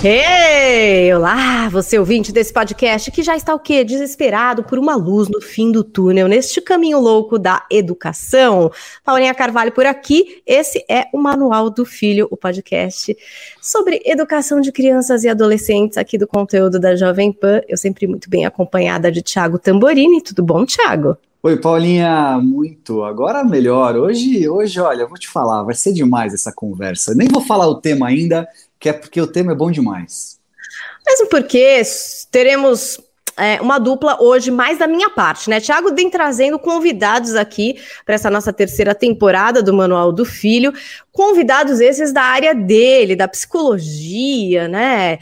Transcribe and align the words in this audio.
Ei, 0.00 1.12
olá, 1.12 1.68
você 1.68 1.98
ouvinte 1.98 2.30
desse 2.30 2.52
podcast 2.52 3.10
que 3.10 3.20
já 3.20 3.36
está 3.36 3.52
o 3.52 3.58
quê? 3.58 3.82
Desesperado 3.82 4.62
por 4.62 4.78
uma 4.78 4.94
luz 4.94 5.28
no 5.28 5.40
fim 5.40 5.72
do 5.72 5.82
túnel, 5.82 6.28
neste 6.28 6.60
caminho 6.60 7.00
louco 7.00 7.36
da 7.36 7.66
educação. 7.68 8.70
Paulinha 9.04 9.34
Carvalho 9.34 9.72
por 9.72 9.86
aqui, 9.86 10.40
esse 10.46 10.84
é 10.88 11.06
o 11.12 11.18
Manual 11.18 11.68
do 11.68 11.84
Filho, 11.84 12.28
o 12.30 12.36
podcast 12.36 13.16
sobre 13.60 14.00
educação 14.04 14.60
de 14.60 14.70
crianças 14.70 15.24
e 15.24 15.28
adolescentes 15.28 15.98
aqui 15.98 16.16
do 16.16 16.28
conteúdo 16.28 16.78
da 16.78 16.94
Jovem 16.94 17.32
Pan. 17.32 17.60
Eu 17.68 17.76
sempre 17.76 18.06
muito 18.06 18.30
bem 18.30 18.46
acompanhada 18.46 19.10
de 19.10 19.20
Tiago 19.20 19.58
Tamborini. 19.58 20.22
Tudo 20.22 20.44
bom, 20.44 20.64
Tiago? 20.64 21.16
Oi, 21.40 21.56
Paulinha, 21.56 22.38
muito. 22.42 23.04
Agora 23.04 23.44
melhor. 23.44 23.96
Hoje, 23.96 24.48
hoje, 24.48 24.80
olha, 24.80 25.06
vou 25.06 25.16
te 25.16 25.28
falar, 25.28 25.62
vai 25.62 25.74
ser 25.74 25.92
demais 25.92 26.34
essa 26.34 26.52
conversa. 26.52 27.14
Nem 27.14 27.28
vou 27.28 27.40
falar 27.40 27.68
o 27.68 27.80
tema 27.80 28.08
ainda, 28.08 28.46
que 28.78 28.88
é 28.88 28.92
porque 28.92 29.20
o 29.20 29.26
tema 29.26 29.52
é 29.52 29.54
bom 29.54 29.70
demais. 29.70 30.38
Mesmo 31.06 31.28
porque 31.28 31.82
teremos 32.30 32.98
é, 33.38 33.60
uma 33.60 33.78
dupla 33.78 34.20
hoje 34.20 34.50
mais 34.50 34.78
da 34.78 34.86
minha 34.86 35.08
parte, 35.08 35.48
né? 35.48 35.60
Tiago 35.60 35.94
vem 35.94 36.10
trazendo 36.10 36.58
convidados 36.58 37.34
aqui 37.36 37.80
para 38.04 38.16
essa 38.16 38.28
nossa 38.28 38.52
terceira 38.52 38.94
temporada 38.94 39.62
do 39.62 39.72
Manual 39.72 40.12
do 40.12 40.24
Filho, 40.24 40.72
convidados 41.12 41.80
esses 41.80 42.12
da 42.12 42.22
área 42.22 42.54
dele, 42.54 43.14
da 43.14 43.28
psicologia, 43.28 44.66
né? 44.66 45.18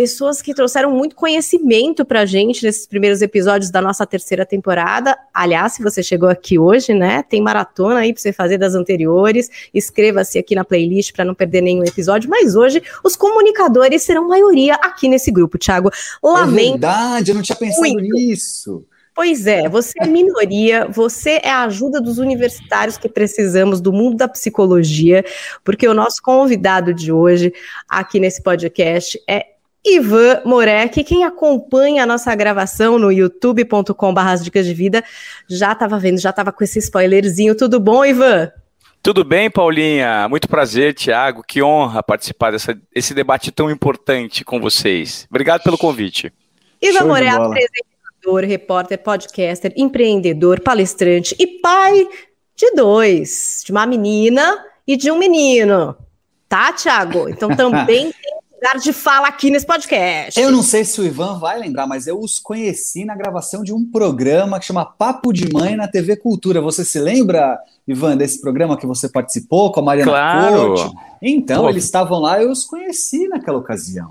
Pessoas 0.00 0.40
que 0.40 0.54
trouxeram 0.54 0.90
muito 0.90 1.14
conhecimento 1.14 2.06
para 2.06 2.20
a 2.22 2.24
gente 2.24 2.64
nesses 2.64 2.86
primeiros 2.86 3.20
episódios 3.20 3.70
da 3.70 3.82
nossa 3.82 4.06
terceira 4.06 4.46
temporada. 4.46 5.14
Aliás, 5.34 5.74
se 5.74 5.82
você 5.82 6.02
chegou 6.02 6.26
aqui 6.26 6.58
hoje, 6.58 6.94
né, 6.94 7.22
tem 7.22 7.42
maratona 7.42 8.00
aí 8.00 8.14
para 8.14 8.22
você 8.22 8.32
fazer 8.32 8.56
das 8.56 8.74
anteriores. 8.74 9.50
Inscreva-se 9.74 10.38
aqui 10.38 10.54
na 10.54 10.64
playlist 10.64 11.12
para 11.12 11.22
não 11.22 11.34
perder 11.34 11.60
nenhum 11.60 11.84
episódio. 11.84 12.30
Mas 12.30 12.56
hoje 12.56 12.82
os 13.04 13.14
comunicadores 13.14 14.00
serão 14.00 14.26
maioria 14.26 14.74
aqui 14.76 15.06
nesse 15.06 15.30
grupo, 15.30 15.58
Thiago. 15.58 15.90
Lamento. 16.22 16.58
É 16.58 16.70
verdade, 16.70 17.30
eu 17.32 17.34
não 17.34 17.42
tinha 17.42 17.56
pensado 17.56 17.92
muito. 17.92 18.14
nisso. 18.14 18.86
Pois 19.14 19.46
é, 19.46 19.68
você 19.68 19.92
é 20.00 20.06
minoria, 20.06 20.88
você 20.88 21.42
é 21.42 21.50
a 21.50 21.64
ajuda 21.64 22.00
dos 22.00 22.16
universitários 22.16 22.96
que 22.96 23.06
precisamos 23.06 23.82
do 23.82 23.92
mundo 23.92 24.16
da 24.16 24.26
psicologia, 24.26 25.22
porque 25.62 25.86
o 25.86 25.92
nosso 25.92 26.22
convidado 26.22 26.94
de 26.94 27.12
hoje 27.12 27.52
aqui 27.86 28.18
nesse 28.18 28.42
podcast 28.42 29.22
é 29.28 29.59
Ivan 29.84 30.42
Morek, 30.44 31.02
quem 31.04 31.24
acompanha 31.24 32.02
a 32.02 32.06
nossa 32.06 32.34
gravação 32.34 32.98
no 32.98 33.10
youtube.com.br 33.10 34.42
dicas 34.42 34.66
de 34.66 34.74
vida, 34.74 35.02
já 35.48 35.72
estava 35.72 35.98
vendo, 35.98 36.20
já 36.20 36.30
estava 36.30 36.52
com 36.52 36.62
esse 36.62 36.78
spoilerzinho. 36.78 37.56
Tudo 37.56 37.80
bom, 37.80 38.04
Ivan? 38.04 38.50
Tudo 39.02 39.24
bem, 39.24 39.50
Paulinha? 39.50 40.28
Muito 40.28 40.46
prazer, 40.46 40.92
Tiago. 40.92 41.42
Que 41.42 41.62
honra 41.62 42.02
participar 42.02 42.52
desse 42.52 43.14
debate 43.14 43.50
tão 43.50 43.70
importante 43.70 44.44
com 44.44 44.60
vocês. 44.60 45.26
Obrigado 45.30 45.62
pelo 45.62 45.78
convite. 45.78 46.30
Ivan 46.82 47.06
Morek, 47.06 47.28
apresentador, 47.28 48.44
repórter, 48.44 48.98
podcaster, 48.98 49.72
empreendedor, 49.74 50.60
palestrante 50.60 51.34
e 51.38 51.46
pai 51.46 52.06
de 52.54 52.70
dois, 52.72 53.62
de 53.64 53.72
uma 53.72 53.86
menina 53.86 54.62
e 54.86 54.98
de 54.98 55.10
um 55.10 55.16
menino. 55.16 55.96
Tá, 56.46 56.70
Tiago? 56.72 57.28
Então 57.28 57.48
também 57.56 58.12
tem 58.12 58.29
lugar 58.60 58.78
de 58.78 58.92
fala 58.92 59.26
aqui 59.26 59.50
nesse 59.50 59.64
podcast. 59.64 60.38
Eu 60.38 60.52
não 60.52 60.62
sei 60.62 60.84
se 60.84 61.00
o 61.00 61.04
Ivan 61.04 61.38
vai 61.38 61.58
lembrar, 61.58 61.86
mas 61.86 62.06
eu 62.06 62.20
os 62.20 62.38
conheci 62.38 63.06
na 63.06 63.16
gravação 63.16 63.64
de 63.64 63.72
um 63.72 63.90
programa 63.90 64.60
que 64.60 64.66
chama 64.66 64.84
Papo 64.84 65.32
de 65.32 65.50
Mãe 65.50 65.74
na 65.74 65.88
TV 65.88 66.14
Cultura. 66.16 66.60
Você 66.60 66.84
se 66.84 67.00
lembra, 67.00 67.58
Ivan, 67.88 68.18
desse 68.18 68.38
programa 68.38 68.76
que 68.76 68.86
você 68.86 69.08
participou 69.08 69.72
com 69.72 69.80
a 69.80 69.82
Mariana 69.82 70.10
claro. 70.10 70.74
Então, 71.22 71.62
Pô. 71.62 71.70
eles 71.70 71.84
estavam 71.84 72.18
lá 72.18 72.38
e 72.38 72.44
eu 72.44 72.50
os 72.50 72.64
conheci 72.64 73.26
naquela 73.28 73.56
ocasião. 73.56 74.10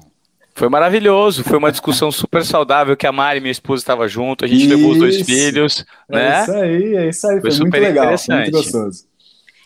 Foi 0.56 0.68
maravilhoso, 0.68 1.44
foi 1.44 1.58
uma 1.58 1.72
discussão 1.72 2.12
super 2.12 2.44
saudável 2.44 2.98
que 2.98 3.08
a 3.08 3.12
Mari, 3.12 3.40
minha 3.40 3.52
esposa, 3.52 3.82
estava 3.82 4.08
junto, 4.08 4.44
a 4.44 4.48
gente 4.48 4.66
isso. 4.66 4.76
levou 4.76 4.92
os 4.92 4.98
dois 4.98 5.22
filhos, 5.22 5.86
é 6.10 6.16
né? 6.16 6.40
É 6.40 6.42
isso 6.42 6.52
aí, 6.52 6.96
é 6.96 7.10
isso 7.10 7.28
aí, 7.28 7.40
foi, 7.40 7.52
foi 7.52 7.60
muito 7.62 7.74
legal, 7.78 8.08
muito 8.08 8.52
gostoso 8.52 9.09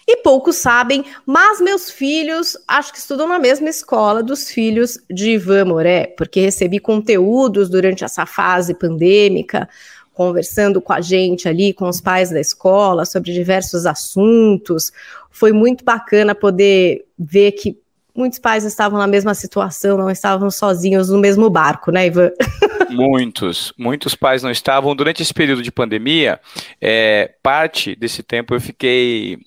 e 0.08 0.18
poucos 0.18 0.58
sabem, 0.58 1.06
mas 1.25 1.62
meus 1.62 1.90
filhos 1.90 2.58
acho 2.68 2.91
que 2.91 3.00
estudam 3.00 3.28
na 3.28 3.40
mesma 3.40 3.69
escola 3.69 4.22
dos 4.22 4.50
filhos 4.50 4.97
de 5.09 5.31
Ivan 5.31 5.66
Moré, 5.66 6.08
porque 6.18 6.41
recebi 6.41 6.80
conteúdos 6.80 7.69
durante 7.69 8.03
essa 8.03 8.25
fase 8.25 8.74
pandêmica, 8.74 9.69
conversando 10.13 10.81
com 10.81 10.94
a 10.94 11.02
gente 11.02 11.47
ali, 11.47 11.74
com 11.74 11.88
os 11.88 12.02
pais 12.02 12.30
da 12.30 12.40
escola, 12.40 13.06
sobre 13.06 13.31
diversos 13.34 13.86
assuntos. 13.86 14.92
Foi 15.31 15.52
muito 15.52 15.84
bacana 15.84 16.36
poder 16.36 17.06
ver 17.18 17.53
que 17.53 17.78
muitos 18.16 18.40
pais 18.40 18.63
estavam 18.63 19.00
na 19.00 19.08
mesma 19.08 19.34
situação, 19.34 19.97
não 19.97 20.09
estavam 20.09 20.52
sozinhos 20.52 21.09
no 21.09 21.18
mesmo 21.18 21.50
barco, 21.50 21.92
né, 21.92 22.08
Ivan? 22.08 22.31
Muitos, 22.90 23.74
muitos 23.75 24.13
pais 24.13 24.44
não 24.44 24.52
estavam. 24.52 24.96
Durante 24.96 25.24
esse 25.24 25.34
período 25.34 25.63
de 25.63 25.72
pandemia, 25.72 26.40
é, 26.80 27.34
parte 27.42 27.96
desse 27.96 28.22
tempo 28.22 28.53
eu 28.53 28.62
fiquei 28.62 29.40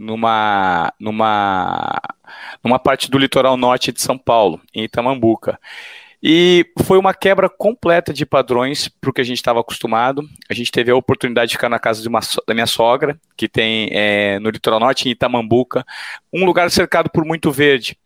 numa, 0.00 0.90
numa, 0.98 2.00
numa 2.64 2.78
parte 2.78 3.10
do 3.10 3.18
litoral 3.18 3.56
norte 3.58 3.92
de 3.92 4.00
São 4.00 4.16
Paulo, 4.16 4.58
em 4.74 4.84
Itamambuca. 4.84 5.60
E 6.22 6.66
foi 6.84 6.98
uma 6.98 7.14
quebra 7.14 7.48
completa 7.48 8.12
de 8.12 8.24
padrões 8.24 8.88
para 8.88 9.10
o 9.10 9.12
que 9.12 9.20
a 9.20 9.24
gente 9.24 9.36
estava 9.36 9.60
acostumado. 9.60 10.22
A 10.50 10.54
gente 10.54 10.72
teve 10.72 10.90
a 10.90 10.96
oportunidade 10.96 11.50
de 11.50 11.56
ficar 11.56 11.68
na 11.68 11.78
casa 11.78 12.06
uma, 12.08 12.20
da 12.46 12.54
minha 12.54 12.66
sogra, 12.66 13.18
que 13.36 13.48
tem 13.48 13.88
é, 13.92 14.38
no 14.38 14.50
litoral 14.50 14.80
norte, 14.80 15.06
em 15.06 15.12
Itamambuca, 15.12 15.84
um 16.32 16.44
lugar 16.46 16.70
cercado 16.70 17.10
por 17.10 17.24
muito 17.24 17.50
verde. 17.50 17.96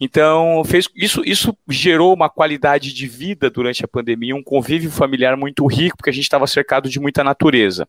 Então, 0.00 0.62
fez, 0.64 0.88
isso, 0.94 1.22
isso 1.24 1.56
gerou 1.68 2.14
uma 2.14 2.28
qualidade 2.28 2.92
de 2.92 3.06
vida 3.08 3.50
durante 3.50 3.84
a 3.84 3.88
pandemia, 3.88 4.36
um 4.36 4.42
convívio 4.42 4.90
familiar 4.90 5.36
muito 5.36 5.66
rico, 5.66 5.96
porque 5.96 6.10
a 6.10 6.12
gente 6.12 6.24
estava 6.24 6.46
cercado 6.46 6.88
de 6.88 7.00
muita 7.00 7.24
natureza. 7.24 7.88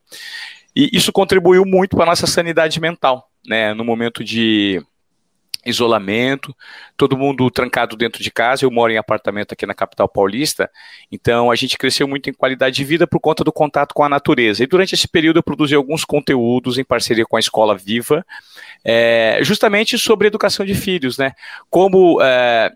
E 0.74 0.90
isso 0.92 1.12
contribuiu 1.12 1.64
muito 1.64 1.96
para 1.96 2.04
a 2.04 2.08
nossa 2.08 2.26
sanidade 2.26 2.80
mental 2.80 3.29
né, 3.46 3.74
no 3.74 3.84
momento 3.84 4.22
de 4.22 4.82
isolamento, 5.64 6.56
todo 6.96 7.16
mundo 7.16 7.50
trancado 7.50 7.96
dentro 7.96 8.22
de 8.22 8.30
casa. 8.30 8.64
Eu 8.64 8.70
moro 8.70 8.92
em 8.92 8.96
apartamento 8.96 9.52
aqui 9.52 9.66
na 9.66 9.74
capital 9.74 10.08
paulista, 10.08 10.70
então 11.10 11.50
a 11.50 11.54
gente 11.54 11.76
cresceu 11.76 12.08
muito 12.08 12.30
em 12.30 12.32
qualidade 12.32 12.76
de 12.76 12.84
vida 12.84 13.06
por 13.06 13.20
conta 13.20 13.44
do 13.44 13.52
contato 13.52 13.94
com 13.94 14.02
a 14.02 14.08
natureza. 14.08 14.62
E 14.62 14.66
durante 14.66 14.94
esse 14.94 15.08
período 15.08 15.38
eu 15.38 15.42
produzi 15.42 15.74
alguns 15.74 16.04
conteúdos 16.04 16.78
em 16.78 16.84
parceria 16.84 17.26
com 17.26 17.36
a 17.36 17.40
Escola 17.40 17.76
Viva, 17.76 18.24
é, 18.84 19.38
justamente 19.42 19.98
sobre 19.98 20.28
educação 20.28 20.64
de 20.64 20.74
filhos, 20.74 21.18
né? 21.18 21.32
Como 21.68 22.20
é, 22.22 22.72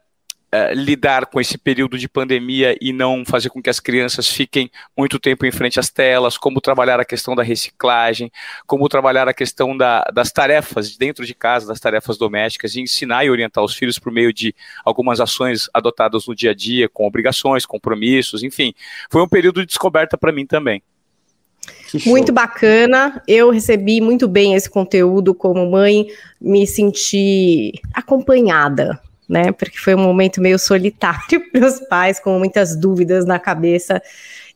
eh, 0.57 0.73
lidar 0.73 1.27
com 1.27 1.41
esse 1.41 1.59
período 1.59 1.99
de 1.99 2.09
pandemia 2.09 2.79
e 2.81 2.93
não 2.93 3.25
fazer 3.25 3.51
com 3.51 3.61
que 3.61 3.69
as 3.69 3.81
crianças 3.81 4.29
fiquem 4.29 4.71
muito 4.97 5.19
tempo 5.19 5.45
em 5.45 5.51
frente 5.51 5.81
às 5.81 5.91
telas, 5.91 6.39
como 6.39 6.61
trabalhar 6.61 7.01
a 7.01 7.05
questão 7.05 7.35
da 7.35 7.43
reciclagem, 7.43 8.31
como 8.65 8.89
trabalhar 8.89 9.27
a 9.27 9.35
questão 9.35 9.77
da, 9.77 10.05
das 10.15 10.31
tarefas 10.31 10.97
dentro 10.97 11.27
de 11.27 11.35
casa, 11.35 11.67
das 11.67 11.81
tarefas 11.81 12.17
domésticas, 12.17 12.77
e 12.77 12.83
ensinar 12.83 13.25
e 13.25 13.31
orientar 13.31 13.65
os 13.65 13.75
filhos 13.75 13.99
por 13.99 14.13
meio 14.13 14.33
de 14.33 14.55
algumas 14.85 15.19
ações 15.19 15.69
adotadas 15.75 16.29
no 16.29 16.37
dia 16.37 16.53
a 16.53 16.55
dia, 16.55 16.89
com 16.89 17.05
obrigações, 17.05 17.67
compromissos, 17.67 18.45
enfim. 18.45 18.73
Foi 19.11 19.23
um 19.23 19.29
período 19.29 19.59
de 19.59 19.67
descoberta 19.67 20.17
para 20.17 20.31
mim 20.31 20.47
também. 20.47 20.81
Muito 22.07 22.33
bacana. 22.33 23.21
Eu 23.27 23.51
recebi 23.51 24.01
muito 24.01 24.29
bem 24.29 24.55
esse 24.55 24.71
conteúdo 24.71 25.35
como 25.35 25.69
mãe, 25.69 26.07
me 26.41 26.65
senti 26.65 27.73
acompanhada 27.93 29.01
né? 29.29 29.53
Porque 29.53 29.79
foi 29.79 29.95
um 29.95 30.03
momento 30.03 30.41
meio 30.41 30.59
solitário 30.59 31.43
para 31.53 31.67
os 31.67 31.81
pais, 31.89 32.21
com 32.21 32.39
muitas 32.39 32.77
dúvidas 32.77 33.25
na 33.25 33.39
cabeça 33.39 34.03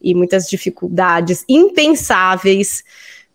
e 0.00 0.14
muitas 0.14 0.48
dificuldades 0.48 1.44
impensáveis 1.48 2.84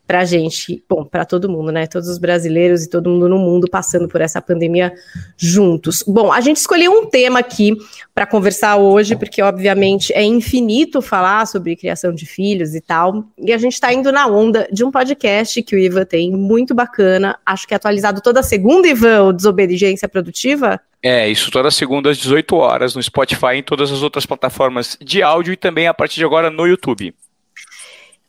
para 0.05 0.19
a 0.19 0.25
gente, 0.25 0.83
bom, 0.87 1.05
para 1.05 1.23
todo 1.23 1.49
mundo, 1.49 1.71
né? 1.71 1.87
Todos 1.87 2.09
os 2.09 2.17
brasileiros 2.17 2.83
e 2.83 2.89
todo 2.89 3.09
mundo 3.09 3.29
no 3.29 3.37
mundo 3.37 3.69
passando 3.69 4.07
por 4.07 4.19
essa 4.19 4.41
pandemia 4.41 4.93
juntos. 5.37 6.03
Bom, 6.05 6.31
a 6.31 6.41
gente 6.41 6.57
escolheu 6.57 6.91
um 6.91 7.05
tema 7.05 7.39
aqui 7.39 7.75
para 8.13 8.25
conversar 8.25 8.75
hoje, 8.75 9.15
porque 9.15 9.41
obviamente 9.41 10.11
é 10.13 10.21
infinito 10.21 11.01
falar 11.01 11.47
sobre 11.47 11.75
criação 11.75 12.13
de 12.13 12.25
filhos 12.25 12.75
e 12.75 12.81
tal. 12.81 13.23
E 13.37 13.53
a 13.53 13.57
gente 13.57 13.73
está 13.73 13.93
indo 13.93 14.11
na 14.11 14.27
onda 14.27 14.67
de 14.71 14.83
um 14.83 14.91
podcast 14.91 15.63
que 15.63 15.75
o 15.75 15.79
Ivan 15.79 16.05
tem, 16.05 16.31
muito 16.31 16.75
bacana. 16.75 17.39
Acho 17.45 17.65
que 17.65 17.73
é 17.73 17.77
atualizado 17.77 18.19
toda 18.21 18.43
segunda, 18.43 18.87
Ivan, 18.87 19.23
o 19.23 19.33
Desobediência 19.33 20.09
Produtiva. 20.09 20.81
É, 21.05 21.27
isso 21.27 21.51
toda 21.51 21.69
segunda 21.69 22.09
às 22.09 22.17
18 22.17 22.55
horas 22.55 22.95
no 22.95 23.03
Spotify 23.03 23.55
e 23.55 23.57
em 23.57 23.63
todas 23.63 23.91
as 23.91 24.01
outras 24.01 24.25
plataformas 24.25 24.97
de 25.01 25.21
áudio 25.21 25.51
e 25.51 25.57
também 25.57 25.85
a 25.85 25.93
partir 25.93 26.15
de 26.15 26.23
agora 26.23 26.49
no 26.49 26.65
YouTube. 26.65 27.13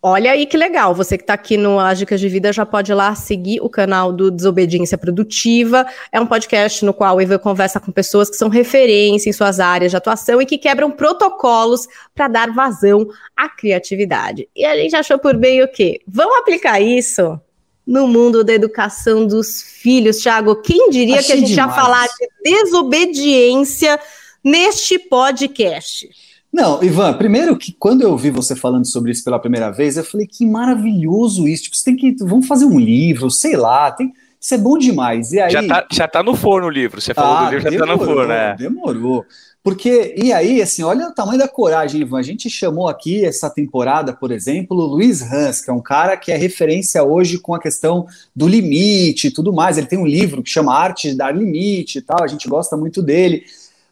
Olha 0.03 0.32
aí 0.32 0.44
que 0.44 0.56
legal, 0.56 0.93
você 0.93 1.17
que 1.17 1.23
está 1.23 1.32
aqui 1.32 1.56
no 1.56 1.79
As 1.79 1.99
Dicas 1.99 2.21
de 2.21 2.29
Vida 2.29 2.53
já 2.53 2.67
pode 2.67 2.93
ir 2.93 2.94
lá 2.94 3.15
seguir 3.15 3.61
o 3.62 3.71
canal 3.71 4.12
do 4.12 4.31
Desobediência 4.31 4.99
Produtiva. 4.99 5.87
É 6.12 6.21
um 6.21 6.26
podcast 6.26 6.85
no 6.85 6.93
qual 6.93 7.17
o 7.17 7.23
Ivan 7.23 7.38
conversa 7.38 7.81
com 7.81 7.91
pessoas 7.91 8.29
que 8.29 8.37
são 8.37 8.50
referência 8.50 9.31
em 9.31 9.32
suas 9.32 9.61
áreas 9.61 9.93
de 9.93 9.97
atuação 9.97 10.43
e 10.43 10.44
que 10.44 10.59
quebram 10.59 10.91
protocolos 10.91 11.87
para 12.15 12.29
dar 12.29 12.53
vazão 12.53 13.06
à 13.35 13.49
criatividade. 13.49 14.47
E 14.55 14.67
a 14.67 14.76
gente 14.76 14.94
achou 14.94 15.19
por 15.19 15.37
bem 15.38 15.62
o 15.62 15.69
quê? 15.69 16.00
Vamos 16.06 16.37
aplicar 16.37 16.81
isso 16.81 17.41
no 17.86 18.06
mundo 18.06 18.42
da 18.42 18.52
educação 18.52 19.26
dos 19.26 19.62
filhos, 19.62 20.19
Thiago. 20.19 20.56
Quem 20.56 20.90
diria 20.90 21.19
Achei 21.19 21.26
que 21.26 21.32
a 21.32 21.36
gente 21.36 21.54
demais. 21.54 21.76
ia 21.76 21.82
falar 21.82 22.06
de 22.06 22.50
desobediência 22.50 24.00
neste 24.42 24.98
podcast? 24.98 26.08
Não, 26.52 26.82
Ivan, 26.84 27.14
primeiro 27.14 27.56
que 27.56 27.72
quando 27.72 28.02
eu 28.02 28.12
ouvi 28.12 28.31
você 28.31 28.54
falando 28.54 28.86
sobre 28.86 29.10
isso 29.10 29.25
pela 29.25 29.40
primeira 29.40 29.70
vez, 29.70 29.96
eu 29.96 30.04
falei 30.04 30.26
que 30.26 30.46
maravilhoso 30.46 31.48
isso. 31.48 31.64
Tipo, 31.64 31.76
você 31.76 31.84
tem 31.84 31.96
que. 31.96 32.14
Vamos 32.25 32.46
fazer 32.46 32.64
um 32.64 32.78
livro, 32.78 33.28
sei 33.31 33.56
lá, 33.56 33.90
tem. 33.90 34.12
Isso 34.40 34.54
é 34.54 34.58
bom 34.58 34.78
demais. 34.78 35.32
E 35.32 35.40
aí, 35.40 35.50
já, 35.50 35.66
tá, 35.66 35.87
já 35.90 36.06
tá 36.06 36.22
no 36.22 36.37
forno 36.37 36.69
o 36.69 36.70
livro. 36.70 37.00
Você 37.00 37.12
falou 37.12 37.38
ah, 37.38 37.44
do 37.46 37.50
livro, 37.50 37.64
já 37.64 37.70
demorou, 37.70 37.96
tá 37.96 38.04
no 38.04 38.06
forno, 38.06 38.28
né? 38.28 38.54
Demorou. 38.56 39.25
Porque, 39.64 40.14
e 40.22 40.31
aí, 40.31 40.61
assim, 40.61 40.82
olha 40.82 41.08
o 41.08 41.14
tamanho 41.14 41.38
da 41.38 41.49
coragem, 41.49 42.02
Ivan. 42.02 42.19
A 42.19 42.22
gente 42.22 42.50
chamou 42.50 42.87
aqui 42.87 43.25
essa 43.25 43.49
temporada, 43.49 44.12
por 44.12 44.31
exemplo, 44.31 44.76
o 44.76 44.84
Luiz 44.84 45.22
Hans, 45.22 45.62
que 45.62 45.70
é 45.70 45.72
um 45.72 45.81
cara 45.81 46.19
que 46.19 46.31
é 46.31 46.37
referência 46.37 47.02
hoje 47.02 47.38
com 47.38 47.55
a 47.55 47.58
questão 47.58 48.06
do 48.37 48.46
limite 48.46 49.28
e 49.28 49.31
tudo 49.31 49.55
mais. 49.55 49.78
Ele 49.78 49.87
tem 49.87 49.99
um 49.99 50.06
livro 50.06 50.43
que 50.43 50.50
chama 50.50 50.75
Arte 50.75 51.08
de 51.08 51.16
Dar 51.16 51.34
Limite 51.34 51.96
e 51.96 52.02
tal, 52.02 52.22
a 52.22 52.26
gente 52.26 52.46
gosta 52.46 52.76
muito 52.76 53.02
dele. 53.02 53.43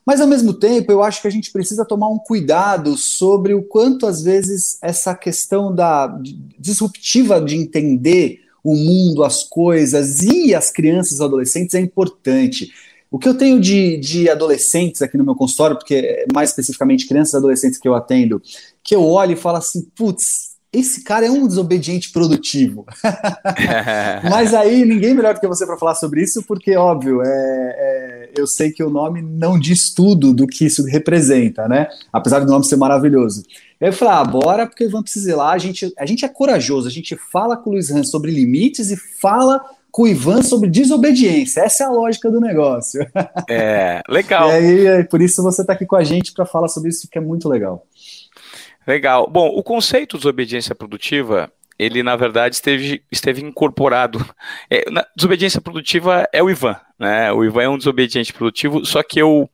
Mas, 0.05 0.21
ao 0.21 0.27
mesmo 0.27 0.53
tempo, 0.53 0.93
eu 0.93 1.03
acho 1.03 1.23
que 1.23 1.29
a 1.29 1.31
gente 1.31 1.51
precisa 1.51 1.87
tomar 1.87 2.11
um 2.11 2.19
cuidado 2.19 2.95
sobre 2.95 3.55
o 3.55 3.63
quanto, 3.63 4.07
às 4.07 4.23
vezes, 4.23 4.77
essa 4.83 5.15
questão 5.15 5.75
da 5.75 6.21
disruptiva 6.59 7.41
de 7.41 7.57
entender 7.57 8.41
o 8.63 8.77
mundo, 8.77 9.25
as 9.25 9.43
coisas 9.43 10.21
e 10.21 10.55
as 10.55 10.71
crianças 10.71 11.19
e 11.19 11.23
adolescentes 11.23 11.75
é 11.75 11.81
importante. 11.81 12.71
O 13.13 13.19
que 13.19 13.29
eu 13.29 13.35
tenho 13.35 13.61
de, 13.61 13.99
de 13.99 14.31
adolescentes 14.31 15.03
aqui 15.03 15.19
no 15.19 15.25
meu 15.25 15.35
consultório, 15.35 15.77
porque 15.77 16.25
mais 16.33 16.49
especificamente 16.49 17.07
crianças 17.07 17.35
e 17.35 17.37
adolescentes 17.37 17.79
que 17.79 17.87
eu 17.87 17.95
atendo, 17.95 18.41
que 18.83 18.97
eu 18.97 19.05
olho 19.05 19.33
e 19.33 19.37
falo 19.37 19.59
assim, 19.59 19.83
putz, 19.95 20.53
esse 20.73 21.05
cara 21.05 21.27
é 21.27 21.31
um 21.31 21.47
desobediente 21.47 22.11
produtivo. 22.11 22.87
Mas 24.31 24.55
aí 24.55 24.87
ninguém 24.87 25.13
melhor 25.13 25.35
do 25.35 25.41
que 25.41 25.47
você 25.47 25.67
para 25.67 25.77
falar 25.77 25.95
sobre 25.95 26.23
isso, 26.23 26.43
porque, 26.45 26.75
óbvio, 26.75 27.21
é, 27.21 27.27
é, 27.29 28.31
eu 28.35 28.47
sei 28.47 28.73
que 28.73 28.83
o 28.83 28.89
nome 28.89 29.21
não 29.21 29.59
diz 29.59 29.93
tudo 29.93 30.33
do 30.33 30.47
que 30.47 30.65
isso 30.65 30.83
representa, 30.87 31.69
né? 31.69 31.89
Apesar 32.11 32.39
do 32.39 32.51
nome 32.51 32.65
ser 32.65 32.77
maravilhoso. 32.77 33.43
Eu 33.79 33.93
falei, 33.93 34.15
ah, 34.15 34.25
bora, 34.25 34.67
porque 34.67 34.89
vamos 34.89 35.11
precisar 35.11 35.37
lá. 35.37 35.53
A 35.53 35.59
gente, 35.59 35.93
a 35.99 36.07
gente 36.07 36.25
é 36.25 36.29
corajoso, 36.29 36.89
a 36.89 36.91
gente 36.91 37.15
fala 37.31 37.59
com 37.59 37.69
o 37.69 37.73
Luiz 37.75 37.91
Hans 37.91 38.09
sobre 38.09 38.31
limites 38.31 38.91
e 38.91 38.97
fala 38.97 39.63
com 39.93 40.05
o 40.05 40.09
Ivan 40.09 40.43
sobre 40.43 40.71
desobediência. 40.71 41.61
Essa 41.61 41.85
é 41.85 41.87
a 41.87 41.91
lógica 41.91 42.31
do 42.31 42.41
negócio. 42.41 43.07
É, 43.49 44.01
legal. 44.09 44.49
E 44.51 44.55
aí, 44.55 44.87
é 44.87 45.05
por 45.05 45.21
isso 45.21 45.43
você 45.43 45.61
está 45.61 45.75
aqui 45.75 45.85
com 45.85 45.97
a 45.97 46.03
gente 46.03 46.33
para 46.33 46.47
falar 46.47 46.69
sobre 46.69 46.89
isso, 46.89 47.09
que 47.11 47.19
é 47.19 47.21
muito 47.21 47.49
legal. 47.49 47.87
Legal. 48.87 49.29
Bom, 49.31 49.49
o 49.49 49.63
conceito 49.63 50.17
de 50.17 50.23
desobediência 50.23 50.75
produtiva, 50.75 51.53
ele 51.79 52.03
na 52.03 52.17
verdade 52.17 52.55
esteve, 52.55 53.03
esteve 53.13 53.43
incorporado. 53.43 54.25
É, 54.71 54.91
na, 54.91 55.07
desobediência 55.15 55.61
produtiva 55.61 56.27
é 56.33 56.43
o 56.43 56.49
Ivan, 56.49 56.77
né? 56.99 57.31
O 57.33 57.45
Ivan 57.45 57.63
é 57.63 57.69
um 57.69 57.79
desobediente 57.79 58.33
produtivo, 58.33 58.85
só 58.87 59.03
que 59.03 59.21
eu 59.21 59.49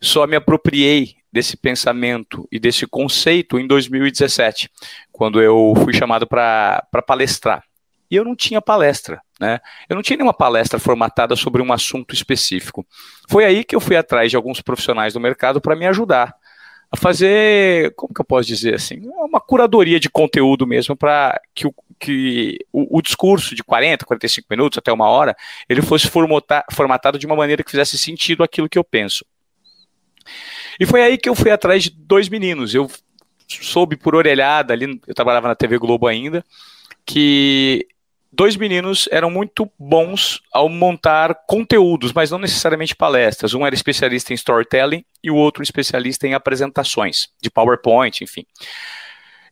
só 0.00 0.26
me 0.26 0.36
apropriei 0.36 1.16
desse 1.30 1.56
pensamento 1.56 2.48
e 2.50 2.58
desse 2.58 2.86
conceito 2.86 3.58
em 3.58 3.66
2017, 3.66 4.70
quando 5.12 5.42
eu 5.42 5.74
fui 5.82 5.92
chamado 5.92 6.26
para 6.26 6.86
palestrar. 7.06 7.62
E 8.10 8.16
eu 8.16 8.24
não 8.24 8.36
tinha 8.36 8.62
palestra, 8.62 9.20
né? 9.40 9.60
Eu 9.88 9.96
não 9.96 10.02
tinha 10.02 10.16
nenhuma 10.16 10.34
palestra 10.34 10.78
formatada 10.78 11.34
sobre 11.36 11.60
um 11.60 11.72
assunto 11.72 12.14
específico. 12.14 12.86
Foi 13.28 13.44
aí 13.44 13.64
que 13.64 13.74
eu 13.74 13.80
fui 13.80 13.96
atrás 13.96 14.30
de 14.30 14.36
alguns 14.36 14.60
profissionais 14.60 15.12
do 15.12 15.20
mercado 15.20 15.60
para 15.60 15.76
me 15.76 15.86
ajudar 15.86 16.34
a 16.90 16.96
fazer, 16.96 17.92
como 17.96 18.14
que 18.14 18.20
eu 18.20 18.24
posso 18.24 18.46
dizer 18.46 18.74
assim, 18.74 19.00
uma 19.04 19.40
curadoria 19.40 19.98
de 19.98 20.08
conteúdo 20.08 20.64
mesmo 20.64 20.94
para 20.94 21.40
que, 21.52 21.66
o, 21.66 21.74
que 21.98 22.58
o, 22.72 22.98
o, 22.98 23.02
discurso 23.02 23.52
de 23.54 23.64
40, 23.64 24.06
45 24.06 24.46
minutos, 24.48 24.78
até 24.78 24.92
uma 24.92 25.08
hora, 25.08 25.34
ele 25.68 25.82
fosse 25.82 26.08
formatado 26.08 27.18
de 27.18 27.26
uma 27.26 27.34
maneira 27.34 27.64
que 27.64 27.70
fizesse 27.70 27.98
sentido 27.98 28.44
aquilo 28.44 28.68
que 28.68 28.78
eu 28.78 28.84
penso. 28.84 29.24
E 30.78 30.86
foi 30.86 31.02
aí 31.02 31.18
que 31.18 31.28
eu 31.28 31.34
fui 31.34 31.50
atrás 31.50 31.82
de 31.82 31.90
dois 31.90 32.28
meninos. 32.28 32.74
Eu 32.74 32.88
soube 33.48 33.96
por 33.96 34.14
orelhada 34.14 34.72
ali, 34.72 35.00
eu 35.06 35.14
trabalhava 35.14 35.48
na 35.48 35.54
TV 35.54 35.78
Globo 35.78 36.06
ainda, 36.06 36.44
que 37.04 37.86
dois 38.34 38.56
meninos 38.56 39.08
eram 39.10 39.30
muito 39.30 39.70
bons 39.78 40.42
ao 40.52 40.68
montar 40.68 41.34
conteúdos, 41.46 42.12
mas 42.12 42.30
não 42.30 42.38
necessariamente 42.38 42.94
palestras. 42.94 43.54
Um 43.54 43.64
era 43.64 43.74
especialista 43.74 44.32
em 44.32 44.34
storytelling 44.34 45.04
e 45.22 45.30
o 45.30 45.36
outro 45.36 45.62
especialista 45.62 46.26
em 46.26 46.34
apresentações, 46.34 47.28
de 47.40 47.50
PowerPoint, 47.50 48.22
enfim. 48.22 48.44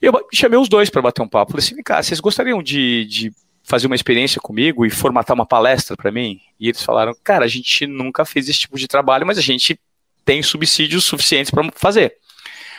Eu 0.01 0.13
chamei 0.35 0.59
os 0.59 0.69
dois 0.69 0.91
para 0.91 1.01
bater 1.01 1.23
um 1.23 1.29
papo. 1.29 1.53
Falei 1.53 1.65
assim, 1.65 1.83
cara, 1.83 2.03
vocês 2.03 2.19
gostariam 2.19 2.63
de, 2.63 3.05
de 3.05 3.33
fazer 3.63 3.87
uma 3.87 3.95
experiência 3.95 4.41
comigo 4.41 4.85
e 4.85 4.91
formatar 4.91 5.35
uma 5.35 5.47
palestra 5.47 5.97
para 5.97 6.11
mim? 6.11 6.41
E 6.59 6.69
eles 6.69 6.83
falaram, 6.83 7.15
cara, 7.23 7.45
a 7.45 7.49
gente 7.49 7.87
nunca 7.87 8.25
fez 8.25 8.49
esse 8.49 8.61
tipo 8.61 8.77
de 8.77 8.89
trabalho, 8.89 9.27
mas 9.27 9.39
a 9.39 9.43
gente 9.43 9.79
tem 10.25 10.43
subsídios 10.43 11.05
suficientes 11.05 11.51
para 11.51 11.71
fazer. 11.77 12.17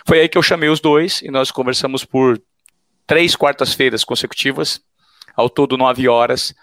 Foi 0.05 0.19
aí 0.19 0.27
que 0.27 0.37
eu 0.37 0.43
chamei 0.43 0.67
os 0.67 0.81
dois 0.81 1.21
e 1.21 1.31
nós 1.31 1.49
conversamos 1.49 2.03
por 2.03 2.41
três 3.07 3.35
quartas-feiras 3.35 4.03
consecutivas 4.03 4.81
ao 5.35 5.49
todo 5.49 5.77
nove 5.77 6.07
horas. 6.07 6.53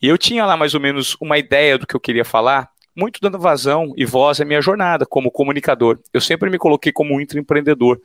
E 0.00 0.08
eu 0.08 0.18
tinha 0.18 0.44
lá 0.44 0.56
mais 0.56 0.74
ou 0.74 0.80
menos 0.80 1.16
uma 1.20 1.38
ideia 1.38 1.78
do 1.78 1.86
que 1.86 1.94
eu 1.94 2.00
queria 2.00 2.24
falar, 2.24 2.68
muito 2.94 3.20
dando 3.20 3.38
vazão 3.38 3.92
e 3.96 4.04
voz 4.04 4.40
à 4.40 4.44
minha 4.44 4.60
jornada 4.60 5.04
como 5.06 5.30
comunicador. 5.30 5.98
Eu 6.12 6.20
sempre 6.20 6.50
me 6.50 6.58
coloquei 6.58 6.92
como 6.92 7.20
intraempreendedor. 7.20 8.00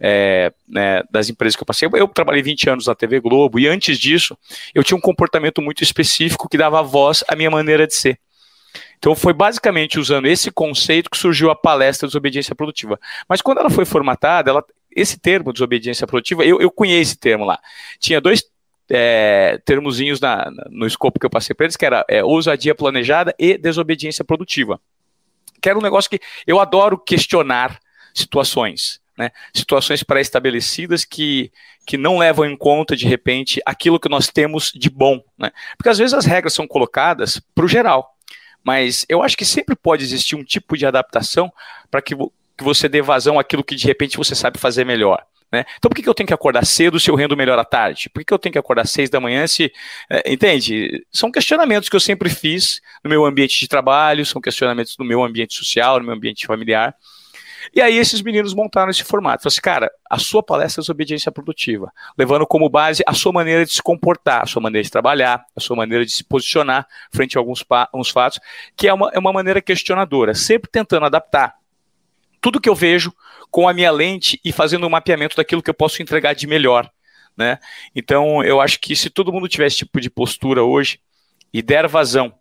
É, 0.00 0.52
né, 0.68 1.04
das 1.08 1.30
empresas 1.30 1.54
que 1.54 1.62
eu 1.62 1.66
passei. 1.66 1.88
Eu 1.94 2.08
trabalhei 2.08 2.42
20 2.42 2.68
anos 2.68 2.86
na 2.88 2.96
TV 2.96 3.20
Globo 3.20 3.60
e 3.60 3.68
antes 3.68 3.96
disso 3.96 4.36
eu 4.74 4.82
tinha 4.82 4.98
um 4.98 5.00
comportamento 5.00 5.62
muito 5.62 5.84
específico 5.84 6.48
que 6.48 6.58
dava 6.58 6.82
voz 6.82 7.22
à 7.28 7.36
minha 7.36 7.48
maneira 7.48 7.86
de 7.86 7.94
ser. 7.94 8.18
Então 8.98 9.14
foi 9.14 9.32
basicamente 9.32 9.98
usando 9.98 10.26
esse 10.26 10.50
conceito 10.50 11.10
que 11.10 11.16
surgiu 11.16 11.50
a 11.50 11.54
palestra 11.54 12.08
desobediência 12.08 12.54
produtiva. 12.54 12.98
Mas 13.28 13.40
quando 13.40 13.58
ela 13.58 13.70
foi 13.70 13.84
formatada, 13.84 14.50
ela, 14.50 14.64
esse 14.94 15.18
termo 15.18 15.52
desobediência 15.52 16.06
produtiva, 16.06 16.44
eu, 16.44 16.60
eu 16.60 16.70
cunhei 16.70 17.00
esse 17.00 17.16
termo 17.16 17.44
lá. 17.44 17.58
Tinha 17.98 18.20
dois 18.20 18.42
é, 18.90 19.60
termozinhos 19.64 20.20
na, 20.20 20.50
no 20.70 20.86
escopo 20.86 21.18
que 21.18 21.26
eu 21.26 21.30
passei 21.30 21.54
para 21.54 21.66
eles, 21.66 21.76
que 21.76 21.86
era 21.86 22.04
é, 22.08 22.22
ousadia 22.22 22.74
planejada 22.74 23.34
e 23.38 23.56
desobediência 23.56 24.24
produtiva. 24.24 24.80
Que 25.60 25.68
era 25.68 25.78
um 25.78 25.82
negócio 25.82 26.10
que 26.10 26.20
eu 26.46 26.60
adoro 26.60 26.98
questionar 26.98 27.78
situações. 28.12 29.02
Né, 29.16 29.30
situações 29.54 30.02
pré-estabelecidas 30.02 31.04
que, 31.04 31.52
que 31.86 31.96
não 31.96 32.18
levam 32.18 32.44
em 32.46 32.56
conta, 32.56 32.96
de 32.96 33.06
repente, 33.06 33.62
aquilo 33.64 34.00
que 34.00 34.08
nós 34.08 34.26
temos 34.26 34.72
de 34.74 34.90
bom. 34.90 35.22
Né? 35.38 35.52
Porque 35.76 35.88
às 35.88 35.98
vezes 35.98 36.12
as 36.12 36.24
regras 36.24 36.52
são 36.52 36.66
colocadas 36.66 37.40
para 37.54 37.64
o 37.64 37.68
geral, 37.68 38.12
mas 38.64 39.06
eu 39.08 39.22
acho 39.22 39.36
que 39.36 39.44
sempre 39.44 39.76
pode 39.76 40.02
existir 40.02 40.34
um 40.34 40.42
tipo 40.42 40.76
de 40.76 40.84
adaptação 40.84 41.52
para 41.92 42.02
que, 42.02 42.16
que 42.16 42.64
você 42.64 42.88
dê 42.88 43.00
vazão 43.00 43.38
àquilo 43.38 43.62
que 43.62 43.76
de 43.76 43.86
repente 43.86 44.16
você 44.16 44.34
sabe 44.34 44.58
fazer 44.58 44.84
melhor. 44.84 45.24
Né? 45.54 45.64
Então 45.78 45.88
por 45.88 45.94
que, 45.94 46.02
que 46.02 46.08
eu 46.08 46.14
tenho 46.14 46.26
que 46.26 46.34
acordar 46.34 46.66
cedo 46.66 46.98
se 46.98 47.08
eu 47.08 47.14
rendo 47.14 47.36
melhor 47.36 47.56
à 47.56 47.64
tarde? 47.64 48.10
Por 48.10 48.18
que, 48.18 48.24
que 48.24 48.34
eu 48.34 48.38
tenho 48.38 48.52
que 48.52 48.58
acordar 48.58 48.86
seis 48.88 49.08
da 49.08 49.20
manhã 49.20 49.46
se. 49.46 49.72
É, 50.10 50.32
entende? 50.32 51.06
São 51.12 51.30
questionamentos 51.30 51.88
que 51.88 51.94
eu 51.94 52.00
sempre 52.00 52.28
fiz 52.28 52.80
no 53.04 53.08
meu 53.08 53.24
ambiente 53.24 53.60
de 53.60 53.68
trabalho, 53.68 54.26
são 54.26 54.42
questionamentos 54.42 54.96
no 54.98 55.04
meu 55.04 55.22
ambiente 55.22 55.54
social, 55.54 56.00
no 56.00 56.06
meu 56.06 56.14
ambiente 56.14 56.44
familiar. 56.44 56.92
E 57.72 57.80
aí 57.80 57.96
esses 57.96 58.20
meninos 58.20 58.52
montaram 58.52 58.90
esse 58.90 59.04
formato. 59.04 59.44
Falaram 59.44 59.54
assim, 59.54 59.60
cara, 59.60 59.90
a 60.10 60.18
sua 60.18 60.42
palestra 60.42 60.80
é 60.80 60.82
desobediência 60.82 61.30
produtiva, 61.30 61.92
levando 62.18 62.44
como 62.46 62.68
base 62.68 63.04
a 63.06 63.14
sua 63.14 63.32
maneira 63.32 63.64
de 63.64 63.72
se 63.72 63.82
comportar, 63.82 64.42
a 64.42 64.46
sua 64.46 64.60
maneira 64.60 64.82
de 64.82 64.90
trabalhar, 64.90 65.44
a 65.54 65.60
sua 65.60 65.76
maneira 65.76 66.04
de 66.04 66.10
se 66.10 66.24
posicionar 66.24 66.84
frente 67.12 67.38
a 67.38 67.40
alguns, 67.40 67.64
alguns 67.92 68.10
fatos, 68.10 68.40
que 68.76 68.88
é 68.88 68.92
uma, 68.92 69.08
é 69.14 69.18
uma 69.20 69.32
maneira 69.32 69.62
questionadora, 69.62 70.34
sempre 70.34 70.68
tentando 70.68 71.06
adaptar 71.06 71.54
tudo 72.44 72.60
que 72.60 72.68
eu 72.68 72.74
vejo 72.74 73.10
com 73.50 73.66
a 73.66 73.72
minha 73.72 73.90
lente 73.90 74.38
e 74.44 74.52
fazendo 74.52 74.86
um 74.86 74.90
mapeamento 74.90 75.34
daquilo 75.34 75.62
que 75.62 75.70
eu 75.70 75.74
posso 75.74 76.02
entregar 76.02 76.34
de 76.34 76.46
melhor. 76.46 76.90
Né? 77.34 77.58
Então, 77.96 78.44
eu 78.44 78.60
acho 78.60 78.78
que 78.78 78.94
se 78.94 79.08
todo 79.08 79.32
mundo 79.32 79.48
tivesse 79.48 79.76
esse 79.76 79.86
tipo 79.86 79.98
de 79.98 80.10
postura 80.10 80.62
hoje 80.62 81.00
e 81.54 81.62
der 81.62 81.88
vazão 81.88 82.34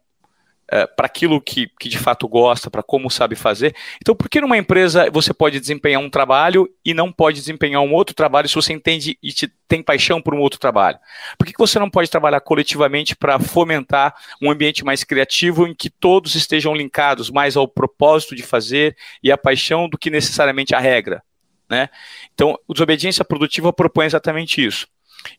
uh, 0.73 0.95
para 0.95 1.05
aquilo 1.05 1.39
que, 1.39 1.69
que 1.79 1.87
de 1.87 1.97
fato 1.97 2.27
gosta, 2.27 2.71
para 2.71 2.81
como 2.81 3.09
sabe 3.09 3.35
fazer. 3.35 3.75
Então, 4.01 4.15
por 4.15 4.27
que 4.27 4.41
numa 4.41 4.57
empresa 4.57 5.09
você 5.11 5.33
pode 5.33 5.59
desempenhar 5.59 6.01
um 6.01 6.09
trabalho 6.09 6.67
e 6.83 6.93
não 6.93 7.11
pode 7.11 7.39
desempenhar 7.39 7.81
um 7.81 7.93
outro 7.93 8.15
trabalho 8.15 8.49
se 8.49 8.55
você 8.55 8.73
entende 8.73 9.17
e 9.21 9.31
te, 9.31 9.47
tem 9.67 9.83
paixão 9.83 10.21
por 10.21 10.33
um 10.33 10.39
outro 10.39 10.59
trabalho? 10.59 10.97
Por 11.37 11.45
que, 11.45 11.53
que 11.53 11.59
você 11.59 11.77
não 11.77 11.89
pode 11.89 12.09
trabalhar 12.09 12.41
coletivamente 12.41 13.15
para 13.15 13.39
fomentar 13.39 14.15
um 14.41 14.49
ambiente 14.49 14.83
mais 14.83 15.03
criativo 15.03 15.67
em 15.67 15.75
que 15.75 15.89
todos 15.89 16.35
estejam 16.35 16.73
linkados 16.73 17.29
mais 17.29 17.55
ao 17.55 17.67
propósito 17.67 18.35
de 18.35 18.43
fazer 18.43 18.95
e 19.21 19.31
à 19.31 19.37
paixão 19.37 19.87
do 19.87 19.97
que 19.97 20.09
necessariamente 20.09 20.73
a 20.73 20.79
regra? 20.79 21.21
Né? 21.69 21.89
Então, 22.33 22.57
a 22.69 22.73
desobediência 22.73 23.23
produtiva 23.23 23.71
propõe 23.71 24.05
exatamente 24.05 24.63
isso. 24.63 24.87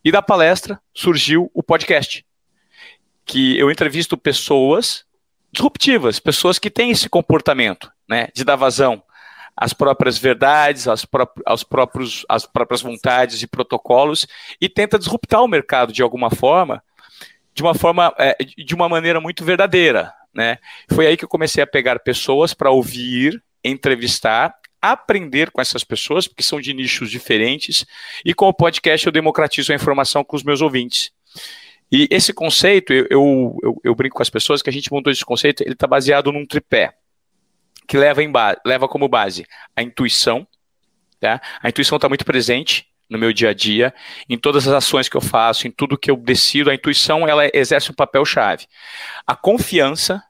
E 0.05 0.11
da 0.11 0.23
palestra 0.23 0.81
surgiu 0.95 1.51
o 1.53 1.63
podcast, 1.63 2.25
que 3.25 3.59
eu 3.59 3.71
entrevisto 3.71 4.17
pessoas 4.17 5.05
disruptivas, 5.55 6.19
pessoas 6.19 6.59
que 6.59 6.69
têm 6.69 6.91
esse 6.91 7.09
comportamento, 7.09 7.91
né, 8.09 8.29
de 8.35 8.45
dar 8.45 8.57
vazão 8.57 9.03
às 9.57 9.73
próprias 9.73 10.19
verdades, 10.19 10.89
às, 10.89 11.05
pró 11.05 11.29
aos 11.47 11.63
próprios, 11.63 12.27
às 12.29 12.45
próprias 12.45 12.83
vontades 12.83 13.41
e 13.41 13.47
protocolos 13.47 14.27
e 14.61 14.69
tenta 14.69 14.99
disruptar 14.99 15.43
o 15.43 15.49
mercado 15.49 15.93
de 15.93 16.03
alguma 16.03 16.29
forma, 16.29 16.83
de 17.55 17.63
uma 17.63 17.73
forma, 17.73 18.13
é, 18.19 18.37
de 18.43 18.75
uma 18.75 18.89
maneira 18.89 19.21
muito 19.21 19.45
verdadeira, 19.45 20.13
né? 20.35 20.59
Foi 20.93 21.07
aí 21.07 21.17
que 21.17 21.25
eu 21.25 21.29
comecei 21.29 21.63
a 21.63 21.67
pegar 21.67 22.01
pessoas 22.01 22.53
para 22.53 22.73
ouvir, 22.73 23.41
entrevistar, 23.63 24.53
aprender 24.83 25.53
com 25.53 25.61
essas 25.61 25.85
pessoas, 25.85 26.27
porque 26.27 26.43
são 26.43 26.61
de 26.61 26.75
nichos 26.75 27.09
diferentes, 27.09 27.87
e 28.25 28.35
com 28.35 28.49
o 28.49 28.53
podcast 28.53 29.07
eu 29.07 29.13
democratizo 29.13 29.73
a 29.73 29.77
informação 29.77 30.25
com 30.25 30.35
os 30.35 30.43
meus 30.43 30.61
ouvintes. 30.61 31.13
E 31.95 32.09
esse 32.11 32.33
conceito, 32.33 32.93
eu, 32.93 33.07
eu, 33.09 33.59
eu, 33.63 33.81
eu 33.85 33.95
brinco 33.95 34.17
com 34.17 34.23
as 34.23 34.29
pessoas 34.29 34.61
que 34.61 34.69
a 34.69 34.73
gente 34.73 34.91
montou 34.91 35.13
esse 35.13 35.25
conceito, 35.25 35.63
ele 35.63 35.75
está 35.75 35.87
baseado 35.87 36.33
num 36.33 36.45
tripé, 36.45 36.93
que 37.87 37.97
leva, 37.97 38.21
em 38.21 38.33
leva 38.67 38.89
como 38.89 39.07
base 39.07 39.47
a 39.77 39.81
intuição, 39.81 40.45
tá? 41.21 41.41
A 41.63 41.69
intuição 41.69 41.95
está 41.95 42.09
muito 42.09 42.25
presente 42.25 42.89
no 43.09 43.17
meu 43.17 43.33
dia 43.33 43.51
a 43.51 43.55
dia, 43.55 43.95
em 44.29 44.37
todas 44.37 44.67
as 44.67 44.75
ações 44.75 45.09
que 45.09 45.17
eu 45.17 45.21
faço, 45.21 45.69
em 45.69 45.71
tudo 45.71 45.97
que 45.97 46.11
eu 46.11 46.17
decido, 46.17 46.69
a 46.69 46.75
intuição 46.75 47.29
ela 47.29 47.49
exerce 47.55 47.93
um 47.93 47.95
papel 47.95 48.25
chave. 48.25 48.67
A 49.25 49.37
confiança 49.37 50.21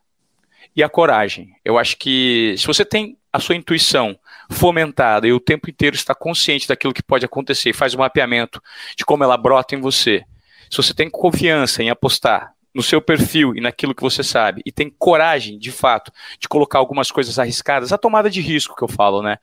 e 0.77 0.83
a 0.83 0.89
coragem. 0.91 1.57
Eu 1.65 1.79
acho 1.79 1.97
que 1.97 2.55
se 2.59 2.67
você 2.67 2.85
tem 2.85 3.17
a 3.33 3.41
sua 3.41 3.57
intuição 3.57 4.19
fomentada 4.51 5.27
e 5.27 5.33
o 5.33 5.41
tempo 5.41 5.71
inteiro 5.71 5.97
está 5.97 6.15
consciente 6.15 6.69
daquilo 6.69 6.93
que 6.93 7.03
pode 7.03 7.25
acontecer, 7.25 7.73
faz 7.73 7.95
um 7.95 8.01
mapeamento 8.01 8.63
de 8.95 9.03
como 9.03 9.25
ela 9.25 9.39
brota 9.39 9.75
em 9.75 9.81
você. 9.81 10.27
Se 10.71 10.77
você 10.77 10.95
tem 10.95 11.09
confiança 11.09 11.83
em 11.83 11.91
apostar 11.91 12.55
no 12.75 12.83
seu 12.83 13.01
perfil 13.01 13.55
e 13.55 13.61
naquilo 13.61 13.95
que 13.95 14.03
você 14.03 14.25
sabe, 14.25 14.61
e 14.67 14.73
tem 14.73 14.91
coragem, 14.91 15.57
de 15.57 15.71
fato, 15.71 16.11
de 16.41 16.49
colocar 16.49 16.79
algumas 16.79 17.11
coisas 17.11 17.39
arriscadas, 17.39 17.93
a 17.93 17.99
tomada 17.99 18.29
de 18.29 18.41
risco 18.41 18.75
que 18.75 18.83
eu 18.83 18.89
falo, 18.89 19.23
né? 19.23 19.39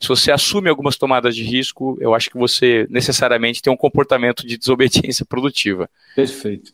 Se 0.00 0.08
você 0.08 0.32
assume 0.32 0.68
algumas 0.68 0.96
tomadas 0.96 1.36
de 1.36 1.44
risco, 1.44 1.96
eu 2.00 2.12
acho 2.12 2.28
que 2.28 2.36
você 2.36 2.88
necessariamente 2.90 3.62
tem 3.62 3.72
um 3.72 3.76
comportamento 3.76 4.44
de 4.44 4.58
desobediência 4.58 5.24
produtiva. 5.24 5.88
Perfeito. 6.16 6.72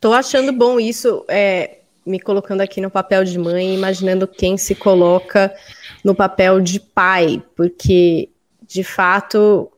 Tô 0.00 0.12
achando 0.12 0.52
bom 0.52 0.80
isso, 0.80 1.24
é, 1.28 1.78
me 2.04 2.18
colocando 2.18 2.60
aqui 2.60 2.80
no 2.80 2.90
papel 2.90 3.24
de 3.24 3.38
mãe, 3.38 3.72
imaginando 3.72 4.26
quem 4.26 4.58
se 4.58 4.74
coloca 4.74 5.54
no 6.02 6.14
papel 6.14 6.60
de 6.60 6.80
pai, 6.80 7.40
porque 7.54 8.28
de 8.66 8.82
fato 8.82 9.70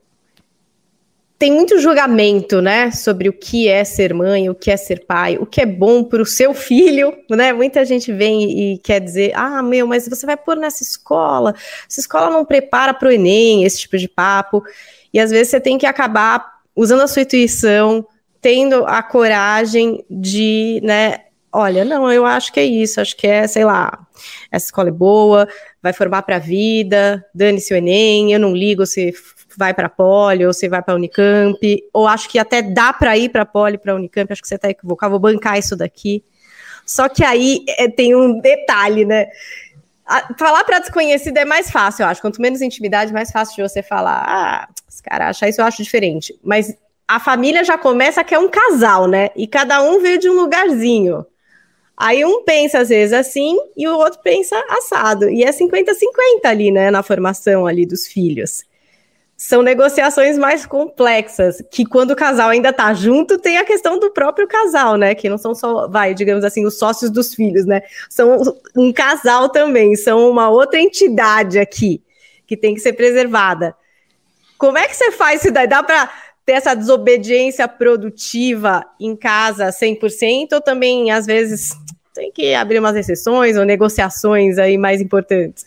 tem 1.38 1.52
muito 1.52 1.78
julgamento, 1.78 2.62
né, 2.62 2.90
sobre 2.90 3.28
o 3.28 3.32
que 3.32 3.68
é 3.68 3.84
ser 3.84 4.14
mãe, 4.14 4.48
o 4.48 4.54
que 4.54 4.70
é 4.70 4.76
ser 4.76 5.04
pai, 5.04 5.36
o 5.36 5.44
que 5.44 5.60
é 5.60 5.66
bom 5.66 6.02
para 6.02 6.22
o 6.22 6.26
seu 6.26 6.54
filho, 6.54 7.14
né? 7.28 7.52
Muita 7.52 7.84
gente 7.84 8.10
vem 8.10 8.72
e 8.72 8.78
quer 8.78 9.00
dizer, 9.00 9.32
ah, 9.34 9.62
meu, 9.62 9.86
mas 9.86 10.08
você 10.08 10.24
vai 10.24 10.36
pôr 10.36 10.56
nessa 10.56 10.82
escola, 10.82 11.54
essa 11.88 12.00
escola 12.00 12.30
não 12.30 12.44
prepara 12.44 12.94
para 12.94 13.08
o 13.08 13.12
Enem, 13.12 13.64
esse 13.64 13.80
tipo 13.80 13.98
de 13.98 14.08
papo. 14.08 14.62
E 15.12 15.20
às 15.20 15.30
vezes 15.30 15.48
você 15.48 15.60
tem 15.60 15.76
que 15.76 15.84
acabar 15.84 16.56
usando 16.74 17.02
a 17.02 17.06
sua 17.06 17.22
intuição, 17.22 18.06
tendo 18.40 18.86
a 18.86 19.02
coragem 19.02 20.04
de, 20.08 20.80
né, 20.82 21.20
olha, 21.52 21.84
não, 21.84 22.10
eu 22.10 22.24
acho 22.24 22.50
que 22.50 22.60
é 22.60 22.64
isso, 22.64 22.98
acho 23.00 23.14
que 23.14 23.26
é, 23.26 23.46
sei 23.46 23.64
lá, 23.64 24.06
essa 24.50 24.66
escola 24.66 24.88
é 24.88 24.92
boa, 24.92 25.46
vai 25.82 25.92
formar 25.92 26.22
para 26.22 26.36
a 26.36 26.38
vida, 26.38 27.24
dane-se 27.34 27.74
o 27.74 27.76
Enem, 27.76 28.32
eu 28.32 28.40
não 28.40 28.54
ligo 28.54 28.86
se 28.86 29.12
vai 29.58 29.74
para 29.74 29.86
a 29.86 29.90
Poli 29.90 30.46
ou 30.46 30.52
você 30.52 30.68
vai 30.68 30.82
para 30.82 30.94
a 30.94 30.96
Unicamp, 30.96 31.58
ou 31.92 32.06
acho 32.06 32.28
que 32.28 32.38
até 32.38 32.62
dá 32.62 32.92
para 32.92 33.16
ir 33.16 33.28
para 33.30 33.42
a 33.42 33.46
Poli, 33.46 33.78
para 33.78 33.92
a 33.92 33.96
Unicamp, 33.96 34.32
acho 34.32 34.42
que 34.42 34.48
você 34.48 34.56
está 34.56 34.70
equivocado, 34.70 35.10
vou 35.10 35.20
bancar 35.20 35.58
isso 35.58 35.76
daqui. 35.76 36.24
Só 36.84 37.08
que 37.08 37.24
aí 37.24 37.64
é, 37.68 37.88
tem 37.88 38.14
um 38.14 38.38
detalhe, 38.38 39.04
né? 39.04 39.26
A, 40.06 40.34
falar 40.38 40.62
para 40.64 40.78
desconhecido 40.78 41.36
é 41.36 41.44
mais 41.44 41.70
fácil, 41.70 42.04
eu 42.04 42.08
acho. 42.08 42.20
Quanto 42.20 42.40
menos 42.40 42.62
intimidade, 42.62 43.12
mais 43.12 43.32
fácil 43.32 43.56
de 43.56 43.62
você 43.62 43.82
falar. 43.82 44.24
Ah, 44.26 44.68
esse 44.88 45.02
cara 45.02 45.28
acha 45.28 45.48
isso, 45.48 45.60
eu 45.60 45.64
acho 45.64 45.82
diferente. 45.82 46.38
Mas 46.44 46.76
a 47.08 47.18
família 47.18 47.64
já 47.64 47.76
começa 47.76 48.22
que 48.22 48.34
é 48.34 48.38
um 48.38 48.48
casal, 48.48 49.08
né? 49.08 49.30
E 49.34 49.48
cada 49.48 49.82
um 49.82 50.00
veio 50.00 50.18
de 50.18 50.30
um 50.30 50.34
lugarzinho. 50.34 51.26
Aí 51.96 52.24
um 52.24 52.44
pensa 52.44 52.80
às 52.80 52.90
vezes 52.90 53.12
assim 53.12 53.56
e 53.76 53.88
o 53.88 53.96
outro 53.96 54.20
pensa 54.22 54.56
assado. 54.68 55.28
E 55.28 55.42
é 55.42 55.50
50-50 55.50 55.94
ali, 56.44 56.70
né, 56.70 56.90
na 56.90 57.02
formação 57.02 57.66
ali 57.66 57.86
dos 57.86 58.06
filhos 58.06 58.62
são 59.36 59.62
negociações 59.62 60.38
mais 60.38 60.64
complexas, 60.64 61.62
que 61.70 61.84
quando 61.84 62.12
o 62.12 62.16
casal 62.16 62.48
ainda 62.48 62.72
tá 62.72 62.94
junto, 62.94 63.36
tem 63.36 63.58
a 63.58 63.64
questão 63.64 63.98
do 63.98 64.10
próprio 64.10 64.48
casal, 64.48 64.96
né? 64.96 65.14
Que 65.14 65.28
não 65.28 65.36
são 65.36 65.54
só, 65.54 65.86
vai, 65.86 66.14
digamos 66.14 66.42
assim, 66.42 66.64
os 66.64 66.78
sócios 66.78 67.10
dos 67.10 67.34
filhos, 67.34 67.66
né? 67.66 67.82
São 68.08 68.38
um 68.74 68.90
casal 68.92 69.50
também, 69.50 69.94
são 69.94 70.30
uma 70.30 70.48
outra 70.48 70.80
entidade 70.80 71.58
aqui 71.58 72.02
que 72.46 72.56
tem 72.56 72.74
que 72.74 72.80
ser 72.80 72.94
preservada. 72.94 73.74
Como 74.56 74.78
é 74.78 74.88
que 74.88 74.96
você 74.96 75.12
faz 75.12 75.44
isso 75.44 75.52
daí? 75.52 75.66
Dá 75.66 75.82
para 75.82 76.10
ter 76.46 76.52
essa 76.52 76.74
desobediência 76.74 77.68
produtiva 77.68 78.86
em 78.98 79.14
casa 79.14 79.68
100% 79.68 80.52
ou 80.54 80.60
também, 80.62 81.10
às 81.10 81.26
vezes, 81.26 81.70
tem 82.14 82.32
que 82.32 82.54
abrir 82.54 82.78
umas 82.78 82.96
exceções 82.96 83.58
ou 83.58 83.66
negociações 83.66 84.56
aí 84.56 84.78
mais 84.78 85.02
importantes? 85.02 85.66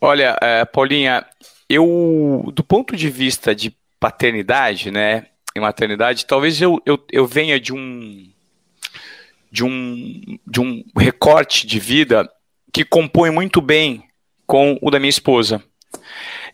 Olha, 0.00 0.36
é, 0.42 0.64
Paulinha, 0.66 1.24
eu, 1.68 2.50
do 2.54 2.64
ponto 2.64 2.96
de 2.96 3.10
vista 3.10 3.54
de 3.54 3.76
paternidade, 4.00 4.90
né, 4.90 5.26
e 5.54 5.60
maternidade, 5.60 6.26
talvez 6.26 6.60
eu, 6.60 6.80
eu, 6.86 6.98
eu 7.10 7.26
venha 7.26 7.60
de 7.60 7.72
um, 7.72 8.30
de 9.50 9.64
um, 9.64 10.38
de 10.46 10.60
um 10.60 10.84
recorte 10.96 11.66
de 11.66 11.78
vida 11.78 12.30
que 12.72 12.84
compõe 12.84 13.30
muito 13.30 13.60
bem 13.60 14.04
com 14.46 14.78
o 14.80 14.90
da 14.90 14.98
minha 14.98 15.10
esposa. 15.10 15.62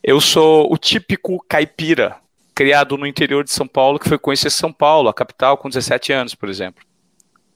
Eu 0.03 0.21
sou 0.21 0.73
o 0.73 0.77
típico 0.77 1.45
caipira, 1.49 2.17
criado 2.55 2.97
no 2.97 3.07
interior 3.07 3.45
de 3.45 3.53
São 3.53 3.67
Paulo, 3.67 3.99
que 3.99 4.09
foi 4.09 4.19
conhecer 4.19 4.51
São 4.51 4.73
Paulo, 4.73 5.09
a 5.09 5.15
capital, 5.15 5.57
com 5.57 5.69
17 5.69 6.13
anos, 6.13 6.35
por 6.35 6.49
exemplo. 6.49 6.85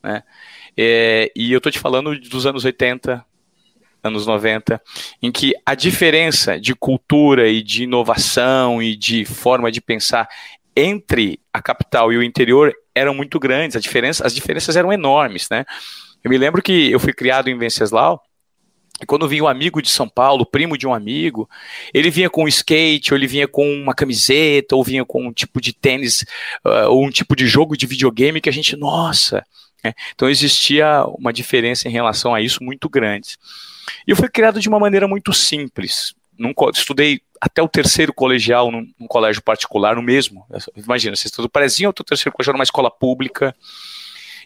Né? 0.03 0.23
É, 0.77 1.33
e 1.35 1.53
eu 1.53 1.59
estou 1.59 1.73
te 1.73 1.79
falando 1.79 2.19
dos 2.21 2.47
anos 2.47 2.65
80, 2.65 3.25
anos 4.09 4.27
90, 4.27 4.81
em 5.23 5.31
que 5.31 5.55
a 5.65 5.75
diferença 5.75 6.61
de 6.61 6.75
cultura 6.75 7.49
e 7.49 7.63
de 7.63 7.85
inovação 7.85 8.83
e 8.83 8.97
de 8.97 9.25
forma 9.25 9.71
de 9.71 9.81
pensar 9.81 10.29
entre 10.77 11.41
a 11.53 11.61
capital 11.63 12.13
e 12.13 12.17
o 12.17 12.23
interior 12.23 12.73
eram 12.95 13.15
muito 13.15 13.39
grandes, 13.39 13.77
a 13.77 13.81
diferença, 13.81 14.27
as 14.27 14.35
diferenças 14.35 14.77
eram 14.77 14.93
enormes, 14.93 15.49
né? 15.51 15.65
Eu 16.23 16.31
me 16.31 16.39
lembro 16.39 16.63
que 16.63 16.91
eu 16.91 16.99
fui 16.99 17.13
criado 17.13 17.49
em 17.49 17.57
Venceslau, 17.57 18.21
e 19.01 19.07
quando 19.07 19.29
vinha 19.29 19.45
um 19.45 19.49
amigo 19.49 19.81
de 19.81 19.89
São 19.89 20.09
Paulo, 20.09 20.45
primo 20.45 20.77
de 20.77 20.87
um 20.87 20.93
amigo, 20.93 21.49
ele 21.95 22.11
vinha 22.11 22.29
com 22.29 22.45
um 22.45 22.49
skate, 22.49 23.13
ou 23.13 23.19
ele 23.19 23.29
vinha 23.29 23.47
com 23.47 23.71
uma 23.73 23.95
camiseta, 23.95 24.75
ou 24.75 24.83
vinha 24.83 25.05
com 25.05 25.29
um 25.29 25.33
tipo 25.33 25.61
de 25.61 25.73
tênis, 25.73 26.23
uh, 26.65 26.89
ou 26.89 27.07
um 27.07 27.11
tipo 27.11 27.37
de 27.37 27.47
jogo 27.47 27.77
de 27.77 27.87
videogame 27.87 28.41
que 28.41 28.49
a 28.49 28.53
gente, 28.53 28.77
nossa. 28.77 29.45
Né? 29.85 29.93
Então 30.15 30.29
existia 30.29 31.05
uma 31.17 31.33
diferença 31.33 31.89
em 31.89 31.93
relação 31.93 32.35
a 32.35 32.41
isso 32.41 32.63
muito 32.63 32.89
grande. 32.89 33.37
E 34.07 34.11
eu 34.11 34.17
fui 34.17 34.29
criado 34.29 34.61
de 34.61 34.69
uma 34.69 34.79
maneira 34.79 35.07
muito 35.07 35.33
simples. 35.33 36.15
Estudei 36.73 37.21
até 37.41 37.63
o 37.63 37.69
terceiro 37.69 38.13
colegial 38.13 38.71
num, 38.71 38.87
num, 38.99 39.07
colégio 39.07 39.43
particular, 39.43 39.97
no 39.97 40.03
mesmo. 40.03 40.47
Imagina, 40.77 41.17
você 41.17 41.27
estudou 41.27 41.49
parezinho 41.49 41.91
até 41.91 42.01
o 42.01 42.05
terceiro 42.05 42.33
colegial 42.33 42.55
numa 42.55 42.65
escola 42.65 42.91
pública. 42.91 43.55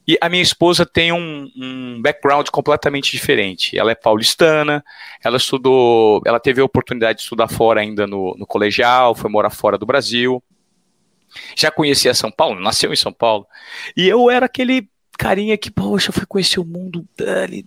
E 0.07 0.19
a 0.21 0.29
minha 0.29 0.43
esposa 0.43 0.85
tem 0.85 1.13
um, 1.13 1.49
um, 1.57 2.03
background 2.03 2.49
completamente 2.49 3.13
diferente. 3.13 3.79
Ela 3.79 3.93
é 3.93 3.95
paulistana, 3.95 4.85
ela 5.23 5.37
estudou, 5.37 6.21
ela 6.27 6.41
teve 6.41 6.61
a 6.61 6.65
oportunidade 6.65 7.19
de 7.19 7.23
estudar 7.23 7.49
fora 7.49 7.81
ainda 7.81 8.07
no, 8.07 8.35
no 8.37 8.47
colegial, 8.47 9.15
foi 9.15 9.31
morar 9.31 9.51
fora 9.51 9.79
do 9.79 9.87
Brasil. 9.87 10.43
Já 11.57 11.71
conhecia 11.71 12.13
São 12.15 12.31
Paulo, 12.31 12.61
nasceu 12.61 12.93
em 12.93 12.97
São 12.97 13.13
Paulo. 13.13 13.47
E 13.97 14.09
eu 14.09 14.29
era 14.29 14.47
aquele 14.47 14.89
carinha 15.17 15.57
que, 15.57 15.71
poxa, 15.71 16.11
foi 16.11 16.27
conhecer 16.27 16.59
o 16.59 16.65
mundo 16.65 17.07
dali, 17.17 17.65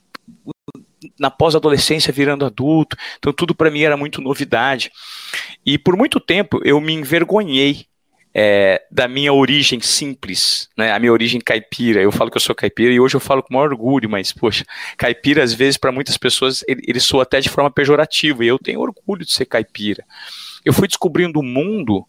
na 1.19 1.29
pós-adolescência 1.29 2.13
virando 2.13 2.45
adulto, 2.45 2.97
então 3.17 3.33
tudo 3.33 3.55
para 3.55 3.71
mim 3.71 3.81
era 3.81 3.97
muito 3.97 4.21
novidade. 4.21 4.91
E 5.65 5.77
por 5.77 5.95
muito 5.95 6.19
tempo 6.19 6.61
eu 6.63 6.79
me 6.79 6.93
envergonhei 6.93 7.87
é, 8.37 8.81
da 8.91 9.07
minha 9.07 9.31
origem 9.31 9.79
simples, 9.79 10.67
né, 10.77 10.91
a 10.91 10.99
minha 10.99 11.13
origem 11.13 11.39
caipira. 11.39 12.01
Eu 12.01 12.11
falo 12.11 12.29
que 12.29 12.35
eu 12.35 12.41
sou 12.41 12.53
caipira 12.53 12.91
e 12.91 12.99
hoje 12.99 13.15
eu 13.15 13.19
falo 13.21 13.41
com 13.41 13.53
maior 13.53 13.71
orgulho, 13.71 14.09
mas, 14.09 14.33
poxa, 14.33 14.65
caipira, 14.97 15.41
às 15.41 15.53
vezes, 15.53 15.77
para 15.77 15.89
muitas 15.89 16.17
pessoas, 16.17 16.61
ele, 16.67 16.81
ele 16.85 16.99
soa 16.99 17.23
até 17.23 17.39
de 17.39 17.47
forma 17.47 17.71
pejorativa, 17.71 18.43
e 18.43 18.49
eu 18.49 18.59
tenho 18.59 18.81
orgulho 18.81 19.25
de 19.25 19.31
ser 19.31 19.45
caipira. 19.45 20.03
Eu 20.65 20.73
fui 20.73 20.85
descobrindo 20.85 21.39
o 21.39 21.43
mundo 21.43 22.05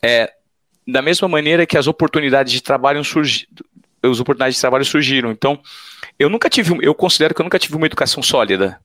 é, 0.00 0.32
da 0.86 1.02
mesma 1.02 1.26
maneira 1.26 1.66
que 1.66 1.76
as 1.76 1.88
oportunidades 1.88 2.52
de 2.52 2.62
trabalho 2.62 3.02
surgiram, 3.02 3.50
as 4.10 4.20
oportunidades 4.20 4.56
de 4.56 4.60
trabalho 4.60 4.84
surgiram. 4.84 5.30
Então, 5.30 5.60
eu 6.18 6.28
nunca 6.28 6.48
tive, 6.48 6.76
eu 6.82 6.94
considero 6.94 7.34
que 7.34 7.40
eu 7.40 7.44
nunca 7.44 7.58
tive 7.58 7.76
uma 7.76 7.86
educação 7.86 8.22
sólida, 8.22 8.80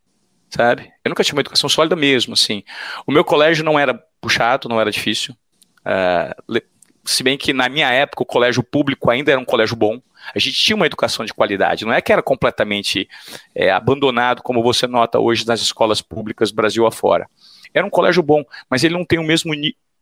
sabe? 0.50 0.92
Eu 1.04 1.10
nunca 1.10 1.24
tive 1.24 1.36
uma 1.36 1.42
educação 1.42 1.70
sólida 1.70 1.96
mesmo, 1.96 2.34
assim. 2.34 2.64
O 3.06 3.12
meu 3.12 3.24
colégio 3.24 3.64
não 3.64 3.80
era 3.80 3.94
puxado, 4.20 4.68
não 4.68 4.80
era 4.80 4.92
difícil. 4.92 5.36
Uh, 5.82 6.62
se 7.04 7.24
bem 7.24 7.38
que 7.38 7.54
na 7.54 7.68
minha 7.68 7.90
época 7.90 8.24
o 8.24 8.26
colégio 8.26 8.64
público 8.64 9.10
ainda 9.10 9.32
era 9.32 9.40
um 9.40 9.46
colégio 9.46 9.76
bom, 9.76 10.00
a 10.36 10.40
gente 10.40 10.58
tinha 10.58 10.76
uma 10.76 10.86
educação 10.86 11.26
de 11.26 11.34
qualidade, 11.34 11.84
não 11.84 11.94
é 11.94 12.02
que 12.02 12.12
era 12.12 12.22
completamente 12.22 13.10
é, 13.56 13.72
abandonado, 13.72 14.44
como 14.44 14.62
você 14.62 14.86
nota 14.86 15.20
hoje 15.20 15.46
nas 15.48 15.62
escolas 15.62 16.02
públicas 16.02 16.52
Brasil 16.52 16.86
afora. 16.86 17.28
Era 17.74 17.86
um 17.86 17.90
colégio 17.90 18.22
bom, 18.22 18.44
mas 18.70 18.84
ele 18.84 18.94
não 18.94 19.06
tem 19.06 19.18
o 19.18 19.24
mesmo, 19.24 19.54
o 19.54 19.56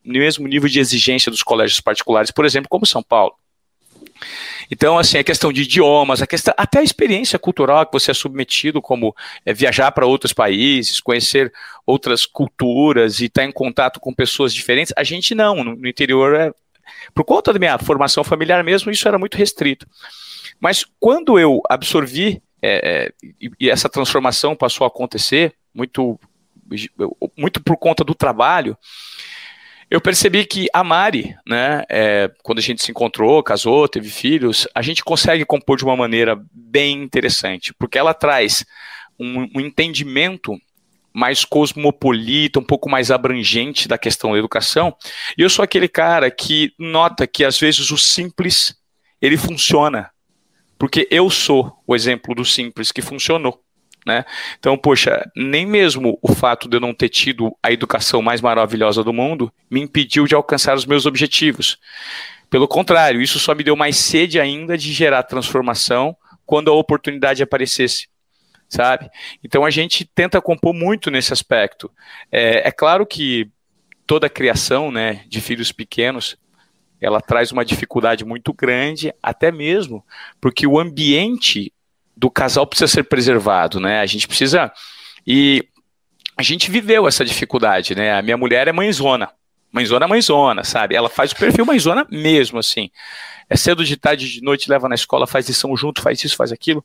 mesmo 0.04 0.48
nível 0.48 0.68
de 0.68 0.80
exigência 0.80 1.32
dos 1.32 1.44
colégios 1.44 1.80
particulares, 1.80 2.32
por 2.32 2.44
exemplo, 2.44 2.68
como 2.70 2.86
São 2.86 3.02
Paulo. 3.02 3.34
Então, 4.72 4.98
assim, 4.98 5.18
a 5.18 5.24
questão 5.24 5.52
de 5.52 5.62
idiomas, 5.64 6.22
a 6.22 6.28
questão, 6.28 6.54
até 6.58 6.80
a 6.80 6.84
experiência 6.84 7.40
cultural 7.40 7.86
que 7.86 7.94
você 7.94 8.12
é 8.12 8.14
submetido, 8.14 8.82
como 8.82 9.16
é, 9.46 9.54
viajar 9.54 9.92
para 9.92 10.06
outros 10.06 10.34
países, 10.34 11.00
conhecer 11.00 11.52
outras 11.86 12.26
culturas 12.26 13.20
e 13.20 13.26
estar 13.26 13.42
tá 13.42 13.48
em 13.48 13.52
contato 13.52 14.00
com 14.00 14.14
pessoas 14.14 14.54
diferentes, 14.54 14.94
a 14.96 15.04
gente 15.04 15.34
não. 15.34 15.64
No, 15.64 15.76
no 15.76 15.88
interior, 15.88 16.36
é, 16.36 16.52
por 17.14 17.24
conta 17.24 17.54
da 17.54 17.60
minha 17.60 17.78
formação 17.78 18.24
familiar 18.24 18.64
mesmo, 18.64 18.92
isso 18.92 19.08
era 19.08 19.18
muito 19.18 19.38
restrito. 19.38 19.88
Mas 20.60 20.86
quando 21.00 21.40
eu 21.40 21.62
absorvi 21.70 22.42
é, 22.62 23.14
e, 23.24 23.52
e 23.60 23.70
essa 23.70 23.90
transformação 23.90 24.56
passou 24.56 24.86
a 24.86 24.88
acontecer, 24.88 25.54
muito, 25.74 26.20
muito 27.38 27.62
por 27.62 27.78
conta 27.78 28.04
do 28.04 28.14
trabalho, 28.14 28.78
eu 29.90 30.00
percebi 30.00 30.46
que 30.46 30.68
a 30.72 30.84
Mari, 30.84 31.36
né, 31.48 31.84
é, 31.90 32.32
quando 32.44 32.60
a 32.60 32.62
gente 32.62 32.84
se 32.84 32.92
encontrou, 32.92 33.42
casou, 33.42 33.88
teve 33.88 34.10
filhos, 34.10 34.68
a 34.76 34.82
gente 34.82 35.04
consegue 35.04 35.44
compor 35.46 35.78
de 35.78 35.84
uma 35.84 35.96
maneira 35.96 36.40
bem 36.52 37.02
interessante, 37.02 37.74
porque 37.74 37.98
ela 37.98 38.14
traz 38.14 38.64
um, 39.20 39.48
um 39.56 39.60
entendimento 39.60 40.56
mais 41.12 41.44
cosmopolita, 41.44 42.60
um 42.60 42.64
pouco 42.64 42.88
mais 42.88 43.10
abrangente 43.10 43.88
da 43.88 43.98
questão 43.98 44.32
da 44.32 44.38
educação. 44.38 44.96
E 45.36 45.42
eu 45.42 45.50
sou 45.50 45.64
aquele 45.64 45.88
cara 45.88 46.30
que 46.30 46.72
nota 46.78 47.26
que 47.26 47.44
às 47.44 47.60
vezes 47.60 47.90
o 47.90 47.98
simples 47.98 48.76
ele 49.20 49.38
funciona, 49.38 50.12
porque 50.78 51.08
eu 51.10 51.30
sou 51.32 51.76
o 51.86 51.96
exemplo 51.96 52.36
do 52.36 52.46
simples 52.46 52.92
que 52.92 53.02
funcionou. 53.02 53.60
Né? 54.06 54.24
Então, 54.58 54.78
poxa, 54.78 55.30
nem 55.36 55.66
mesmo 55.66 56.18
o 56.22 56.34
fato 56.34 56.70
de 56.70 56.78
eu 56.78 56.82
não 56.82 56.94
ter 56.94 57.10
tido 57.10 57.56
a 57.62 57.72
educação 57.72 58.22
mais 58.22 58.42
maravilhosa 58.42 59.04
do 59.04 59.14
mundo 59.14 59.52
me 59.70 59.82
impediu 59.82 60.26
de 60.26 60.36
alcançar 60.36 60.76
os 60.76 60.86
meus 60.86 61.06
objetivos. 61.06 61.78
Pelo 62.50 62.68
contrário, 62.68 63.22
isso 63.22 63.40
só 63.40 63.54
me 63.54 63.64
deu 63.64 63.76
mais 63.76 63.98
sede 63.98 64.40
ainda 64.40 64.78
de 64.78 64.92
gerar 64.92 65.24
transformação 65.24 66.16
quando 66.46 66.72
a 66.72 66.74
oportunidade 66.74 67.44
aparecesse. 67.44 68.08
Sabe? 68.68 69.10
Então 69.44 69.66
a 69.66 69.70
gente 69.70 70.06
tenta 70.06 70.42
compor 70.42 70.74
muito 70.74 71.10
nesse 71.10 71.34
aspecto. 71.34 71.92
É, 72.32 72.68
é 72.68 72.72
claro 72.72 73.06
que 73.06 73.50
toda 74.06 74.28
a 74.28 74.30
criação 74.30 74.92
né, 74.92 75.24
de 75.28 75.42
filhos 75.42 75.72
pequenos 75.72 76.38
ela 77.02 77.22
traz 77.22 77.52
uma 77.52 77.64
dificuldade 77.64 78.26
muito 78.26 78.54
grande, 78.54 79.14
até 79.24 79.52
mesmo 79.52 80.06
porque 80.42 80.68
o 80.68 80.80
ambiente 80.80 81.72
do 82.20 82.30
casal 82.30 82.68
precisa 82.68 82.92
ser 82.92 83.04
preservado, 83.04 83.80
né? 83.80 84.02
A 84.02 84.06
gente 84.06 84.28
precisa. 84.28 84.72
E 85.26 85.66
a 86.36 86.44
gente 86.44 86.70
viveu 86.70 87.08
essa 87.08 87.24
dificuldade, 87.24 87.96
né? 87.96 88.14
A 88.14 88.22
minha 88.22 88.36
mulher 88.36 88.68
é 88.68 88.74
mãezona. 88.74 89.30
Mãezona, 89.72 90.08
mãezona, 90.08 90.64
sabe? 90.66 90.96
Ela 90.96 91.10
faz 91.10 91.32
o 91.32 91.36
perfil 91.38 91.66
mãezona 91.66 92.06
mesmo, 92.12 92.60
assim. 92.60 92.90
É 93.50 93.56
cedo 93.56 93.86
de 93.86 93.96
tarde, 93.96 94.30
de 94.30 94.42
noite, 94.42 94.70
leva 94.70 94.90
na 94.90 94.96
escola, 94.96 95.26
faz 95.26 95.48
lição 95.48 95.76
junto, 95.78 96.02
faz 96.02 96.22
isso, 96.24 96.36
faz 96.36 96.52
aquilo. 96.52 96.84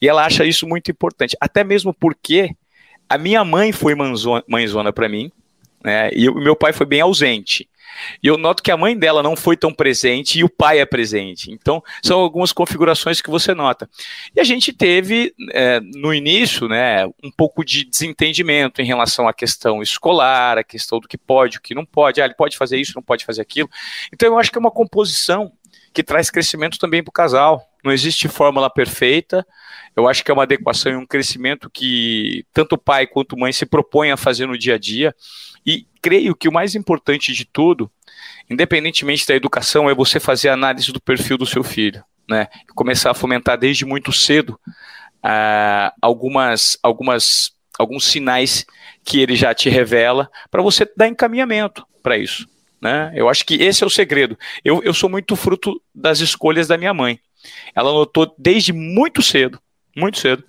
E 0.00 0.08
ela 0.08 0.24
acha 0.24 0.44
isso 0.44 0.66
muito 0.66 0.90
importante. 0.90 1.36
Até 1.38 1.62
mesmo 1.62 1.92
porque 1.92 2.56
a 3.06 3.18
minha 3.18 3.44
mãe 3.44 3.72
foi 3.72 3.94
mãezona, 3.94 4.92
para 4.92 5.08
mim, 5.08 5.30
né? 5.84 6.08
E 6.14 6.28
o 6.28 6.34
meu 6.36 6.56
pai 6.56 6.72
foi 6.72 6.86
bem 6.86 7.02
ausente. 7.02 7.68
E 8.22 8.26
eu 8.26 8.36
noto 8.36 8.62
que 8.62 8.70
a 8.70 8.76
mãe 8.76 8.96
dela 8.96 9.22
não 9.22 9.36
foi 9.36 9.56
tão 9.56 9.72
presente 9.72 10.38
e 10.38 10.44
o 10.44 10.48
pai 10.48 10.80
é 10.80 10.86
presente. 10.86 11.50
Então, 11.50 11.82
são 12.02 12.20
algumas 12.20 12.52
configurações 12.52 13.20
que 13.20 13.30
você 13.30 13.54
nota. 13.54 13.88
E 14.34 14.40
a 14.40 14.44
gente 14.44 14.72
teve, 14.72 15.34
é, 15.52 15.80
no 15.80 16.12
início, 16.12 16.68
né, 16.68 17.06
um 17.22 17.30
pouco 17.36 17.64
de 17.64 17.84
desentendimento 17.84 18.80
em 18.80 18.86
relação 18.86 19.28
à 19.28 19.32
questão 19.32 19.82
escolar, 19.82 20.58
a 20.58 20.64
questão 20.64 21.00
do 21.00 21.08
que 21.08 21.18
pode, 21.18 21.58
o 21.58 21.60
que 21.60 21.74
não 21.74 21.84
pode. 21.84 22.20
Ah, 22.20 22.24
ele 22.24 22.34
pode 22.34 22.56
fazer 22.56 22.78
isso, 22.78 22.92
não 22.94 23.02
pode 23.02 23.24
fazer 23.24 23.42
aquilo. 23.42 23.68
Então, 24.12 24.28
eu 24.28 24.38
acho 24.38 24.50
que 24.50 24.58
é 24.58 24.60
uma 24.60 24.70
composição 24.70 25.52
que 25.92 26.02
traz 26.02 26.30
crescimento 26.30 26.78
também 26.78 27.02
para 27.02 27.10
o 27.10 27.12
casal. 27.12 27.66
Não 27.84 27.92
existe 27.92 28.28
fórmula 28.28 28.70
perfeita. 28.70 29.46
Eu 29.96 30.06
acho 30.06 30.24
que 30.24 30.30
é 30.30 30.34
uma 30.34 30.44
adequação 30.44 30.92
e 30.92 30.96
um 30.96 31.06
crescimento 31.06 31.70
que 31.70 32.44
tanto 32.52 32.78
pai 32.78 33.06
quanto 33.06 33.36
mãe 33.36 33.52
se 33.52 33.66
propõem 33.66 34.12
a 34.12 34.16
fazer 34.16 34.46
no 34.46 34.58
dia 34.58 34.74
a 34.74 34.78
dia. 34.78 35.14
Creio 36.02 36.34
que 36.34 36.48
o 36.48 36.52
mais 36.52 36.74
importante 36.74 37.32
de 37.32 37.44
tudo, 37.44 37.90
independentemente 38.48 39.26
da 39.26 39.34
educação, 39.34 39.88
é 39.88 39.94
você 39.94 40.18
fazer 40.18 40.48
a 40.48 40.54
análise 40.54 40.92
do 40.92 41.00
perfil 41.00 41.36
do 41.36 41.46
seu 41.46 41.62
filho, 41.62 42.02
né? 42.28 42.48
Começar 42.74 43.10
a 43.10 43.14
fomentar 43.14 43.58
desde 43.58 43.84
muito 43.84 44.12
cedo 44.12 44.58
uh, 45.24 45.92
algumas, 46.00 46.78
algumas, 46.82 47.52
alguns 47.78 48.04
sinais 48.04 48.64
que 49.04 49.20
ele 49.20 49.36
já 49.36 49.54
te 49.54 49.68
revela 49.68 50.30
para 50.50 50.62
você 50.62 50.90
dar 50.96 51.08
encaminhamento 51.08 51.86
para 52.02 52.16
isso. 52.16 52.48
Né? 52.80 53.12
Eu 53.14 53.28
acho 53.28 53.44
que 53.44 53.54
esse 53.54 53.84
é 53.84 53.86
o 53.86 53.90
segredo. 53.90 54.38
Eu, 54.64 54.82
eu 54.82 54.94
sou 54.94 55.08
muito 55.08 55.36
fruto 55.36 55.80
das 55.94 56.20
escolhas 56.20 56.66
da 56.66 56.78
minha 56.78 56.94
mãe. 56.94 57.20
Ela 57.74 57.92
notou 57.92 58.34
desde 58.38 58.72
muito 58.72 59.22
cedo, 59.22 59.60
muito 59.96 60.18
cedo, 60.18 60.44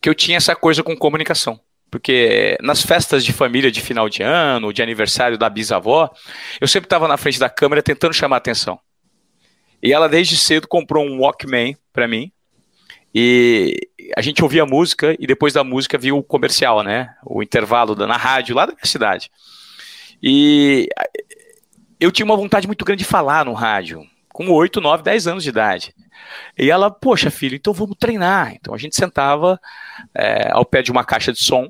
que 0.00 0.08
eu 0.08 0.14
tinha 0.14 0.36
essa 0.36 0.54
coisa 0.54 0.82
com 0.82 0.96
comunicação. 0.96 1.60
Porque 1.90 2.56
nas 2.62 2.82
festas 2.82 3.24
de 3.24 3.32
família 3.32 3.70
de 3.70 3.80
final 3.80 4.08
de 4.08 4.22
ano, 4.22 4.72
de 4.72 4.82
aniversário 4.82 5.36
da 5.36 5.50
bisavó, 5.50 6.08
eu 6.60 6.68
sempre 6.68 6.86
estava 6.86 7.08
na 7.08 7.16
frente 7.16 7.38
da 7.38 7.50
câmera 7.50 7.82
tentando 7.82 8.14
chamar 8.14 8.36
atenção. 8.36 8.78
E 9.82 9.92
ela 9.92 10.08
desde 10.08 10.36
cedo 10.36 10.68
comprou 10.68 11.04
um 11.04 11.20
Walkman 11.20 11.76
para 11.92 12.06
mim. 12.06 12.30
E 13.12 13.76
a 14.16 14.22
gente 14.22 14.42
ouvia 14.42 14.64
música 14.64 15.16
e 15.18 15.26
depois 15.26 15.52
da 15.52 15.64
música 15.64 15.98
viu 15.98 16.18
o 16.18 16.22
comercial, 16.22 16.82
né? 16.82 17.12
O 17.24 17.42
intervalo 17.42 17.96
na 17.96 18.16
rádio 18.16 18.54
lá 18.54 18.66
da 18.66 18.72
minha 18.72 18.86
cidade. 18.86 19.30
E 20.22 20.88
eu 21.98 22.12
tinha 22.12 22.24
uma 22.24 22.36
vontade 22.36 22.66
muito 22.68 22.84
grande 22.84 23.02
de 23.02 23.08
falar 23.08 23.44
no 23.44 23.52
rádio, 23.52 24.06
com 24.28 24.48
8, 24.48 24.80
9, 24.80 25.02
10 25.02 25.26
anos 25.26 25.42
de 25.42 25.48
idade. 25.48 25.94
E 26.56 26.70
ela, 26.70 26.90
poxa, 26.90 27.30
filho, 27.30 27.56
então 27.56 27.72
vamos 27.72 27.96
treinar. 27.98 28.54
Então 28.54 28.72
a 28.72 28.78
gente 28.78 28.94
sentava 28.94 29.58
é, 30.14 30.50
ao 30.52 30.64
pé 30.64 30.82
de 30.82 30.92
uma 30.92 31.04
caixa 31.04 31.32
de 31.32 31.42
som 31.42 31.68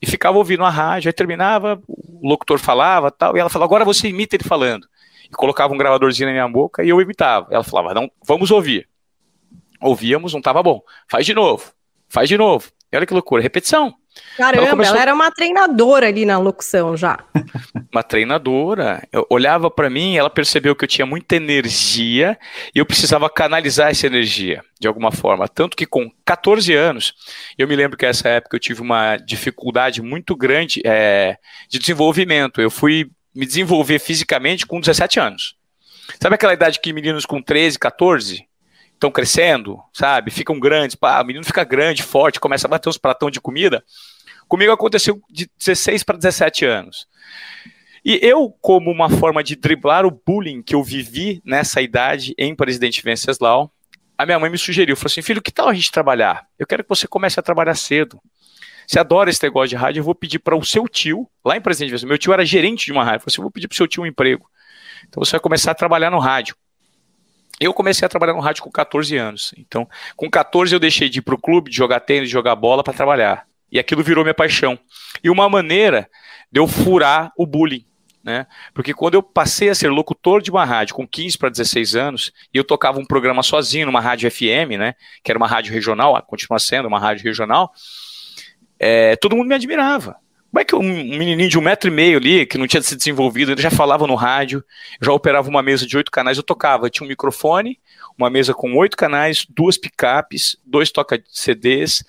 e 0.00 0.06
ficava 0.06 0.38
ouvindo 0.38 0.64
a 0.64 0.70
rádio, 0.70 1.08
aí 1.08 1.12
terminava, 1.12 1.80
o 1.88 2.28
locutor 2.28 2.58
falava 2.58 3.10
tal, 3.10 3.36
e 3.36 3.40
ela 3.40 3.48
falava, 3.48 3.68
agora 3.68 3.84
você 3.84 4.08
imita 4.08 4.36
ele 4.36 4.44
falando. 4.44 4.86
E 5.24 5.30
colocava 5.30 5.72
um 5.74 5.78
gravadorzinho 5.78 6.28
na 6.28 6.32
minha 6.32 6.48
boca 6.48 6.84
e 6.84 6.88
eu 6.88 7.00
imitava. 7.00 7.48
Ela 7.50 7.64
falava, 7.64 7.94
não, 7.94 8.10
vamos 8.24 8.50
ouvir. 8.50 8.88
Ouvíamos, 9.80 10.32
não 10.32 10.38
estava 10.38 10.62
bom. 10.62 10.80
Faz 11.08 11.26
de 11.26 11.34
novo, 11.34 11.72
faz 12.08 12.28
de 12.28 12.36
novo. 12.36 12.70
E 12.92 12.96
olha 12.96 13.06
que 13.06 13.14
loucura, 13.14 13.42
repetição. 13.42 13.94
Caramba, 14.36 14.62
ela, 14.62 14.70
começou... 14.70 14.94
ela, 14.94 15.02
era 15.02 15.14
uma 15.14 15.30
treinadora 15.30 16.08
ali 16.08 16.26
na 16.26 16.38
locução 16.38 16.96
já. 16.96 17.18
uma 17.92 18.02
treinadora. 18.02 19.06
Eu 19.12 19.26
olhava 19.30 19.70
para 19.70 19.88
mim, 19.88 20.16
ela 20.16 20.28
percebeu 20.28 20.76
que 20.76 20.84
eu 20.84 20.88
tinha 20.88 21.06
muita 21.06 21.36
energia 21.36 22.38
e 22.74 22.78
eu 22.78 22.86
precisava 22.86 23.30
canalizar 23.30 23.90
essa 23.90 24.06
energia 24.06 24.62
de 24.78 24.86
alguma 24.86 25.10
forma. 25.10 25.48
Tanto 25.48 25.76
que 25.76 25.86
com 25.86 26.10
14 26.24 26.74
anos, 26.74 27.14
eu 27.56 27.66
me 27.66 27.74
lembro 27.74 27.96
que 27.96 28.06
nessa 28.06 28.28
época 28.28 28.56
eu 28.56 28.60
tive 28.60 28.82
uma 28.82 29.16
dificuldade 29.16 30.02
muito 30.02 30.36
grande 30.36 30.82
é, 30.84 31.36
de 31.68 31.78
desenvolvimento. 31.78 32.60
Eu 32.60 32.70
fui 32.70 33.10
me 33.34 33.46
desenvolver 33.46 33.98
fisicamente 33.98 34.66
com 34.66 34.80
17 34.80 35.18
anos. 35.18 35.56
Sabe 36.20 36.34
aquela 36.34 36.54
idade 36.54 36.80
que 36.80 36.92
meninos 36.92 37.26
com 37.26 37.42
13, 37.42 37.78
14 37.78 38.46
estão 38.96 39.10
crescendo, 39.10 39.78
sabe? 39.92 40.30
Ficam 40.30 40.58
grandes, 40.58 40.96
pá, 40.96 41.22
o 41.22 41.24
menino 41.24 41.44
fica 41.44 41.62
grande, 41.64 42.02
forte, 42.02 42.40
começa 42.40 42.66
a 42.66 42.70
bater 42.70 42.88
uns 42.88 42.98
pratão 42.98 43.30
de 43.30 43.40
comida. 43.40 43.84
Comigo 44.48 44.72
aconteceu 44.72 45.22
de 45.30 45.48
16 45.58 46.02
para 46.02 46.16
17 46.16 46.64
anos. 46.64 47.06
E 48.04 48.18
eu, 48.22 48.50
como 48.60 48.90
uma 48.90 49.10
forma 49.10 49.42
de 49.42 49.56
driblar 49.56 50.06
o 50.06 50.10
bullying 50.10 50.62
que 50.62 50.74
eu 50.74 50.82
vivi 50.82 51.42
nessa 51.44 51.82
idade 51.82 52.34
em 52.38 52.54
Presidente 52.54 53.02
Venceslau, 53.02 53.70
a 54.16 54.24
minha 54.24 54.38
mãe 54.38 54.48
me 54.48 54.56
sugeriu, 54.56 54.96
falou 54.96 55.10
assim, 55.10 55.22
filho, 55.22 55.42
que 55.42 55.50
tal 55.50 55.68
a 55.68 55.74
gente 55.74 55.90
trabalhar? 55.90 56.46
Eu 56.58 56.66
quero 56.66 56.82
que 56.82 56.88
você 56.88 57.06
comece 57.06 57.38
a 57.38 57.42
trabalhar 57.42 57.74
cedo. 57.74 58.20
Você 58.86 58.98
adora 59.00 59.28
esse 59.28 59.42
negócio 59.42 59.70
de 59.70 59.76
rádio, 59.76 60.00
eu 60.00 60.04
vou 60.04 60.14
pedir 60.14 60.38
para 60.38 60.56
o 60.56 60.64
seu 60.64 60.88
tio, 60.88 61.28
lá 61.44 61.56
em 61.56 61.60
Presidente 61.60 61.90
Venceslau, 61.90 62.10
meu 62.10 62.18
tio 62.18 62.32
era 62.32 62.44
gerente 62.44 62.86
de 62.86 62.92
uma 62.92 63.02
rádio, 63.02 63.24
eu 63.24 63.26
assim, 63.26 63.40
eu 63.40 63.42
vou 63.42 63.50
pedir 63.50 63.66
para 63.66 63.74
o 63.74 63.76
seu 63.76 63.88
tio 63.88 64.04
um 64.04 64.06
emprego. 64.06 64.48
Então 65.08 65.22
você 65.22 65.32
vai 65.32 65.40
começar 65.40 65.72
a 65.72 65.74
trabalhar 65.74 66.10
no 66.10 66.20
rádio. 66.20 66.56
Eu 67.60 67.72
comecei 67.72 68.04
a 68.04 68.08
trabalhar 68.08 68.34
no 68.34 68.40
rádio 68.40 68.62
com 68.62 68.70
14 68.70 69.16
anos. 69.16 69.54
Então, 69.56 69.88
com 70.14 70.28
14 70.28 70.74
eu 70.74 70.80
deixei 70.80 71.08
de 71.08 71.20
ir 71.20 71.22
para 71.22 71.34
o 71.34 71.40
clube, 71.40 71.70
de 71.70 71.76
jogar 71.76 72.00
tênis, 72.00 72.28
de 72.28 72.32
jogar 72.32 72.54
bola 72.54 72.84
para 72.84 72.92
trabalhar. 72.92 73.46
E 73.70 73.78
aquilo 73.78 74.02
virou 74.02 74.24
minha 74.24 74.34
paixão. 74.34 74.78
E 75.22 75.30
uma 75.30 75.48
maneira 75.48 76.08
de 76.52 76.60
eu 76.60 76.68
furar 76.68 77.32
o 77.36 77.46
bullying. 77.46 77.84
Né? 78.22 78.44
Porque 78.74 78.92
quando 78.92 79.14
eu 79.14 79.22
passei 79.22 79.68
a 79.68 79.74
ser 79.74 79.88
locutor 79.88 80.42
de 80.42 80.50
uma 80.50 80.64
rádio 80.64 80.96
com 80.96 81.06
15 81.06 81.38
para 81.38 81.48
16 81.48 81.94
anos, 81.94 82.32
e 82.52 82.58
eu 82.58 82.64
tocava 82.64 82.98
um 82.98 83.04
programa 83.04 83.42
sozinho 83.42 83.86
numa 83.86 84.00
rádio 84.00 84.28
FM, 84.28 84.76
né? 84.76 84.94
Que 85.22 85.30
era 85.30 85.38
uma 85.38 85.46
rádio 85.46 85.72
regional, 85.72 86.20
continua 86.22 86.58
sendo 86.58 86.88
uma 86.88 86.98
rádio 86.98 87.22
regional, 87.22 87.72
é, 88.80 89.14
todo 89.16 89.36
mundo 89.36 89.46
me 89.46 89.54
admirava. 89.54 90.16
Como 90.56 90.62
é 90.62 90.64
que 90.64 90.74
um 90.74 90.80
menininho 90.80 91.50
de 91.50 91.58
um 91.58 91.60
metro 91.60 91.90
e 91.90 91.92
meio 91.92 92.16
ali, 92.16 92.46
que 92.46 92.56
não 92.56 92.66
tinha 92.66 92.80
se 92.80 92.96
desenvolvido, 92.96 93.52
ele 93.52 93.60
já 93.60 93.70
falava 93.70 94.06
no 94.06 94.14
rádio, 94.14 94.64
já 95.02 95.12
operava 95.12 95.50
uma 95.50 95.62
mesa 95.62 95.86
de 95.86 95.94
oito 95.98 96.10
canais, 96.10 96.38
eu 96.38 96.42
tocava, 96.42 96.88
tinha 96.88 97.04
um 97.04 97.08
microfone, 97.10 97.78
uma 98.16 98.30
mesa 98.30 98.54
com 98.54 98.74
oito 98.74 98.96
canais, 98.96 99.46
duas 99.50 99.76
picapes, 99.76 100.56
dois 100.64 100.90
toca-CDs, 100.90 102.02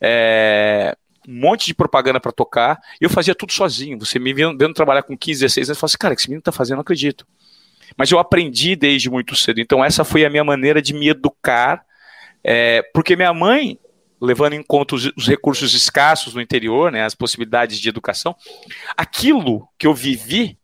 é, 0.00 0.96
um 1.28 1.42
monte 1.42 1.66
de 1.66 1.74
propaganda 1.74 2.18
para 2.18 2.32
tocar, 2.32 2.80
e 3.00 3.04
eu 3.04 3.08
fazia 3.08 3.36
tudo 3.36 3.52
sozinho. 3.52 3.96
Você 4.00 4.18
me 4.18 4.34
vendo, 4.34 4.58
vendo 4.58 4.74
trabalhar 4.74 5.04
com 5.04 5.16
15, 5.16 5.38
16 5.38 5.68
anos, 5.68 5.76
eu 5.76 5.80
falava 5.80 5.90
assim, 5.92 5.98
cara, 5.98 6.16
que 6.16 6.22
esse 6.22 6.28
menino 6.28 6.40
está 6.40 6.50
fazendo, 6.50 6.78
não 6.78 6.82
acredito. 6.82 7.24
Mas 7.96 8.10
eu 8.10 8.18
aprendi 8.18 8.74
desde 8.74 9.08
muito 9.08 9.36
cedo, 9.36 9.60
então 9.60 9.84
essa 9.84 10.02
foi 10.02 10.24
a 10.24 10.30
minha 10.30 10.42
maneira 10.42 10.82
de 10.82 10.92
me 10.92 11.08
educar, 11.08 11.84
é, 12.42 12.82
porque 12.92 13.14
minha 13.14 13.32
mãe 13.32 13.78
levando 14.22 14.52
em 14.52 14.62
conta 14.62 14.94
os, 14.94 15.10
os, 15.16 15.26
recursos 15.26 15.74
escassos 15.74 16.32
no 16.32 16.40
interior, 16.40 16.92
né, 16.92 17.04
as 17.04 17.14
possibilidades 17.14 17.80
de 17.80 17.88
educação, 17.88 18.36
aquilo 18.96 19.68
que 19.76 19.86
eu 19.86 19.92
vivi 19.92 20.56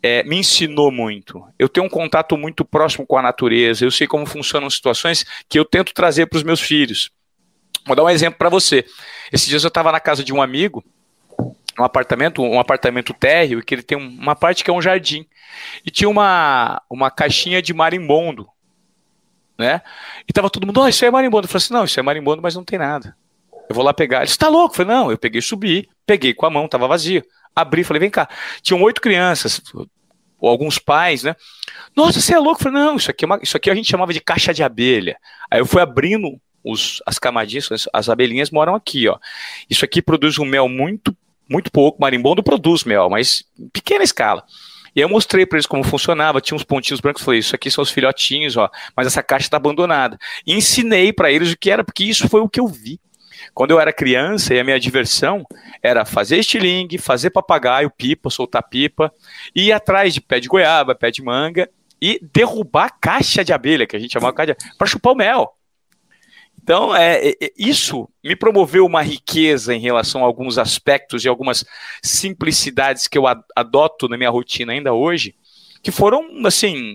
é, 0.00 0.22
me 0.22 0.36
ensinou 0.38 0.90
muito. 0.90 1.44
Eu 1.58 1.68
tenho 1.68 1.86
um 1.86 1.90
contato 1.90 2.36
muito 2.36 2.64
próximo 2.64 3.04
com 3.04 3.18
a 3.18 3.22
natureza, 3.22 3.84
eu 3.84 3.90
sei 3.90 4.06
como 4.06 4.24
funcionam 4.24 4.70
situações 4.70 5.24
que 5.48 5.58
eu 5.58 5.64
tento 5.64 5.92
trazer 5.92 6.26
para 6.26 6.36
os 6.36 6.44
meus 6.44 6.60
filhos. 6.60 7.10
Vou 7.84 7.96
dar 7.96 8.04
um 8.04 8.10
exemplo 8.10 8.38
para 8.38 8.48
você. 8.48 8.84
Esses 9.32 9.48
dias 9.48 9.64
eu 9.64 9.68
estava 9.68 9.90
na 9.90 9.98
casa 9.98 10.22
de 10.22 10.32
um 10.32 10.40
amigo, 10.40 10.84
um 11.76 11.82
apartamento, 11.82 12.40
um 12.40 12.60
apartamento 12.60 13.12
térreo, 13.12 13.64
que 13.64 13.74
ele 13.74 13.82
tem 13.82 13.98
uma 13.98 14.36
parte 14.36 14.62
que 14.62 14.70
é 14.70 14.72
um 14.72 14.82
jardim. 14.82 15.26
E 15.84 15.90
tinha 15.90 16.08
uma, 16.08 16.80
uma 16.88 17.10
caixinha 17.10 17.60
de 17.60 17.74
marimbondo 17.74 18.48
né? 19.62 19.80
E 20.28 20.32
tava 20.32 20.50
todo 20.50 20.66
mundo, 20.66 20.80
oh, 20.80 20.88
isso 20.88 21.04
é 21.04 21.10
marimbondo. 21.10 21.46
Eu 21.46 21.48
falei 21.48 21.64
assim, 21.64 21.74
não, 21.74 21.84
isso 21.84 21.98
é 21.98 22.02
marimbondo, 22.02 22.42
mas 22.42 22.54
não 22.54 22.64
tem 22.64 22.78
nada. 22.78 23.16
Eu 23.68 23.74
vou 23.74 23.84
lá 23.84 23.94
pegar. 23.94 24.18
Ele 24.18 24.26
disse, 24.26 24.38
tá 24.38 24.48
louco? 24.48 24.74
Eu 24.74 24.76
falei, 24.76 24.94
não, 24.94 25.10
eu 25.10 25.16
peguei, 25.16 25.40
subi, 25.40 25.88
peguei 26.04 26.34
com 26.34 26.44
a 26.44 26.50
mão, 26.50 26.68
tava 26.68 26.86
vazio. 26.86 27.24
Abri, 27.54 27.84
falei, 27.84 28.00
vem 28.00 28.10
cá. 28.10 28.28
Tinham 28.60 28.82
oito 28.82 29.00
crianças, 29.00 29.60
ou 29.74 30.50
alguns 30.50 30.78
pais, 30.78 31.22
né? 31.22 31.36
Nossa, 31.94 32.20
você 32.20 32.34
é 32.34 32.38
louco? 32.38 32.60
Eu 32.60 32.64
falei, 32.64 32.82
não, 32.82 32.96
isso 32.96 33.10
aqui, 33.10 33.24
é 33.24 33.26
uma, 33.26 33.38
isso 33.42 33.56
aqui 33.56 33.70
a 33.70 33.74
gente 33.74 33.88
chamava 33.88 34.12
de 34.12 34.20
caixa 34.20 34.52
de 34.52 34.62
abelha. 34.62 35.16
Aí 35.50 35.60
eu 35.60 35.66
fui 35.66 35.80
abrindo 35.80 36.38
os, 36.64 37.02
as 37.06 37.18
camadinhas, 37.18 37.68
as 37.92 38.08
abelhinhas 38.08 38.50
moram 38.50 38.74
aqui, 38.74 39.08
ó. 39.08 39.18
Isso 39.70 39.84
aqui 39.84 40.02
produz 40.02 40.38
um 40.38 40.44
mel 40.44 40.68
muito, 40.68 41.16
muito 41.48 41.70
pouco. 41.70 42.00
Marimbondo 42.00 42.42
produz 42.42 42.84
mel, 42.84 43.08
mas 43.08 43.44
em 43.58 43.68
pequena 43.68 44.02
escala. 44.02 44.44
E 44.94 45.00
aí 45.00 45.04
eu 45.04 45.08
mostrei 45.08 45.46
para 45.46 45.56
eles 45.56 45.66
como 45.66 45.82
funcionava, 45.82 46.40
tinha 46.40 46.54
uns 46.54 46.64
pontinhos 46.64 47.00
brancos, 47.00 47.22
falei, 47.22 47.40
isso 47.40 47.54
aqui 47.54 47.70
são 47.70 47.82
os 47.82 47.90
filhotinhos, 47.90 48.56
ó, 48.56 48.70
mas 48.96 49.06
essa 49.06 49.22
caixa 49.22 49.46
está 49.46 49.56
abandonada. 49.56 50.18
E 50.46 50.52
ensinei 50.54 51.12
para 51.12 51.30
eles 51.30 51.52
o 51.52 51.58
que 51.58 51.70
era, 51.70 51.82
porque 51.82 52.04
isso 52.04 52.28
foi 52.28 52.40
o 52.40 52.48
que 52.48 52.60
eu 52.60 52.66
vi. 52.66 53.00
Quando 53.54 53.72
eu 53.72 53.80
era 53.80 53.92
criança, 53.92 54.54
e 54.54 54.60
a 54.60 54.64
minha 54.64 54.78
diversão 54.78 55.44
era 55.82 56.04
fazer 56.04 56.38
estilingue, 56.38 56.98
fazer 56.98 57.30
papagaio, 57.30 57.90
pipa, 57.90 58.30
soltar 58.30 58.62
pipa, 58.62 59.12
ir 59.54 59.72
atrás 59.72 60.14
de 60.14 60.20
pé 60.20 60.40
de 60.40 60.48
goiaba, 60.48 60.94
pé 60.94 61.10
de 61.10 61.22
manga 61.22 61.68
e 62.00 62.20
derrubar 62.32 62.96
caixa 63.00 63.44
de 63.44 63.52
abelha, 63.52 63.86
que 63.86 63.96
a 63.96 63.98
gente 63.98 64.12
chamava 64.12 64.32
caixa 64.32 64.56
para 64.78 64.86
chupar 64.86 65.12
o 65.12 65.16
mel. 65.16 65.56
Então, 66.62 66.94
é, 66.94 67.30
é, 67.30 67.34
isso 67.58 68.08
me 68.22 68.36
promoveu 68.36 68.86
uma 68.86 69.02
riqueza 69.02 69.74
em 69.74 69.80
relação 69.80 70.22
a 70.22 70.26
alguns 70.26 70.58
aspectos 70.58 71.24
e 71.24 71.28
algumas 71.28 71.64
simplicidades 72.02 73.08
que 73.08 73.18
eu 73.18 73.24
adoto 73.56 74.08
na 74.08 74.16
minha 74.16 74.30
rotina 74.30 74.72
ainda 74.72 74.92
hoje, 74.92 75.34
que 75.82 75.90
foram, 75.90 76.46
assim, 76.46 76.94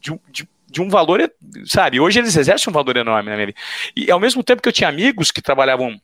de, 0.00 0.18
de, 0.30 0.48
de 0.68 0.82
um 0.82 0.88
valor, 0.88 1.30
sabe? 1.64 2.00
Hoje 2.00 2.18
eles 2.18 2.36
exercem 2.36 2.68
um 2.70 2.74
valor 2.74 2.96
enorme 2.96 3.30
na 3.30 3.36
minha 3.36 3.46
vida. 3.46 3.58
E 3.96 4.10
ao 4.10 4.18
mesmo 4.18 4.42
tempo 4.42 4.60
que 4.60 4.68
eu 4.68 4.72
tinha 4.72 4.88
amigos 4.88 5.30
que 5.30 5.40
trabalhavam 5.40 6.00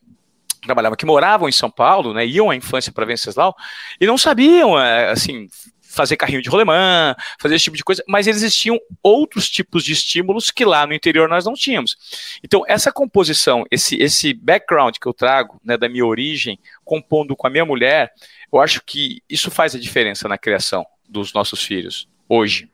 trabalhavam, 0.63 0.95
que 0.95 1.07
moravam 1.07 1.49
em 1.49 1.53
São 1.53 1.71
Paulo, 1.71 2.13
né, 2.13 2.27
iam 2.27 2.51
à 2.51 2.55
infância 2.55 2.93
para 2.93 3.07
Venceslau, 3.07 3.57
e 3.99 4.07
não 4.07 4.19
sabiam, 4.19 4.79
é, 4.79 5.11
assim, 5.11 5.49
fazer 5.91 6.17
carrinho 6.17 6.41
de 6.41 6.49
rolemã, 6.49 7.15
fazer 7.39 7.57
esse 7.57 7.65
tipo 7.65 7.77
de 7.77 7.85
coisa, 7.85 8.03
mas 8.07 8.27
existiam 8.27 8.79
outros 9.03 9.49
tipos 9.51 9.83
de 9.83 9.93
estímulos 9.93 10.51
que 10.51 10.65
lá 10.65 10.87
no 10.87 10.95
interior 10.95 11.29
nós 11.29 11.45
não 11.45 11.55
tínhamos. 11.55 11.97
Então, 12.43 12.63
essa 12.67 12.93
composição, 12.93 13.65
esse, 13.71 13.97
esse 13.97 14.33
background 14.33 14.97
que 15.01 15.07
eu 15.07 15.13
trago, 15.13 15.61
né, 15.65 15.77
da 15.77 15.89
minha 15.89 16.07
origem, 16.07 16.59
compondo 16.85 17.35
com 17.35 17.47
a 17.47 17.51
minha 17.51 17.65
mulher, 17.65 18.13
eu 18.53 18.61
acho 18.61 18.83
que 18.85 19.21
isso 19.29 19.51
faz 19.51 19.75
a 19.75 19.81
diferença 19.81 20.29
na 20.29 20.39
criação 20.39 20.87
dos 21.09 21.33
nossos 21.33 21.63
filhos 21.63 22.09
hoje. 22.29 22.69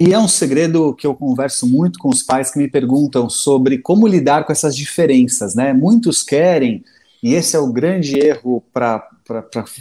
E 0.00 0.12
é 0.12 0.18
um 0.18 0.28
segredo 0.28 0.94
que 0.94 1.06
eu 1.06 1.14
converso 1.14 1.66
muito 1.66 1.98
com 1.98 2.08
os 2.08 2.22
pais 2.22 2.52
que 2.52 2.58
me 2.58 2.68
perguntam 2.68 3.28
sobre 3.28 3.78
como 3.78 4.06
lidar 4.06 4.44
com 4.44 4.52
essas 4.52 4.76
diferenças, 4.76 5.54
né? 5.56 5.72
Muitos 5.72 6.22
querem, 6.22 6.84
e 7.20 7.34
esse 7.34 7.56
é 7.56 7.58
o 7.58 7.72
grande 7.72 8.18
erro 8.18 8.62
para 8.72 9.08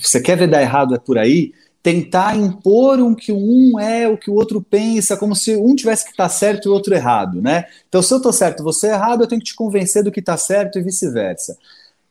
você 0.01 0.19
quer 0.19 0.35
ver 0.35 0.47
dar 0.47 0.61
errado 0.61 0.95
é 0.95 0.99
por 0.99 1.17
aí, 1.19 1.53
tentar 1.87 2.35
impor 2.35 2.99
um 2.99 3.15
que 3.15 3.31
um 3.31 3.79
é 3.79 4.09
o 4.09 4.17
que 4.17 4.29
o 4.29 4.33
outro 4.33 4.61
pensa, 4.61 5.15
como 5.15 5.33
se 5.33 5.55
um 5.55 5.73
tivesse 5.73 6.03
que 6.03 6.11
estar 6.11 6.25
tá 6.25 6.29
certo 6.29 6.65
e 6.65 6.69
o 6.69 6.73
outro 6.73 6.93
errado, 6.93 7.41
né? 7.41 7.63
Então, 7.87 8.01
se 8.01 8.13
eu 8.13 8.17
estou 8.17 8.33
certo, 8.33 8.61
você 8.61 8.87
é 8.87 8.91
errado, 8.91 9.23
eu 9.23 9.27
tenho 9.27 9.39
que 9.39 9.47
te 9.47 9.55
convencer 9.55 10.03
do 10.03 10.11
que 10.11 10.19
está 10.19 10.35
certo 10.35 10.77
e 10.77 10.81
vice-versa. 10.81 11.57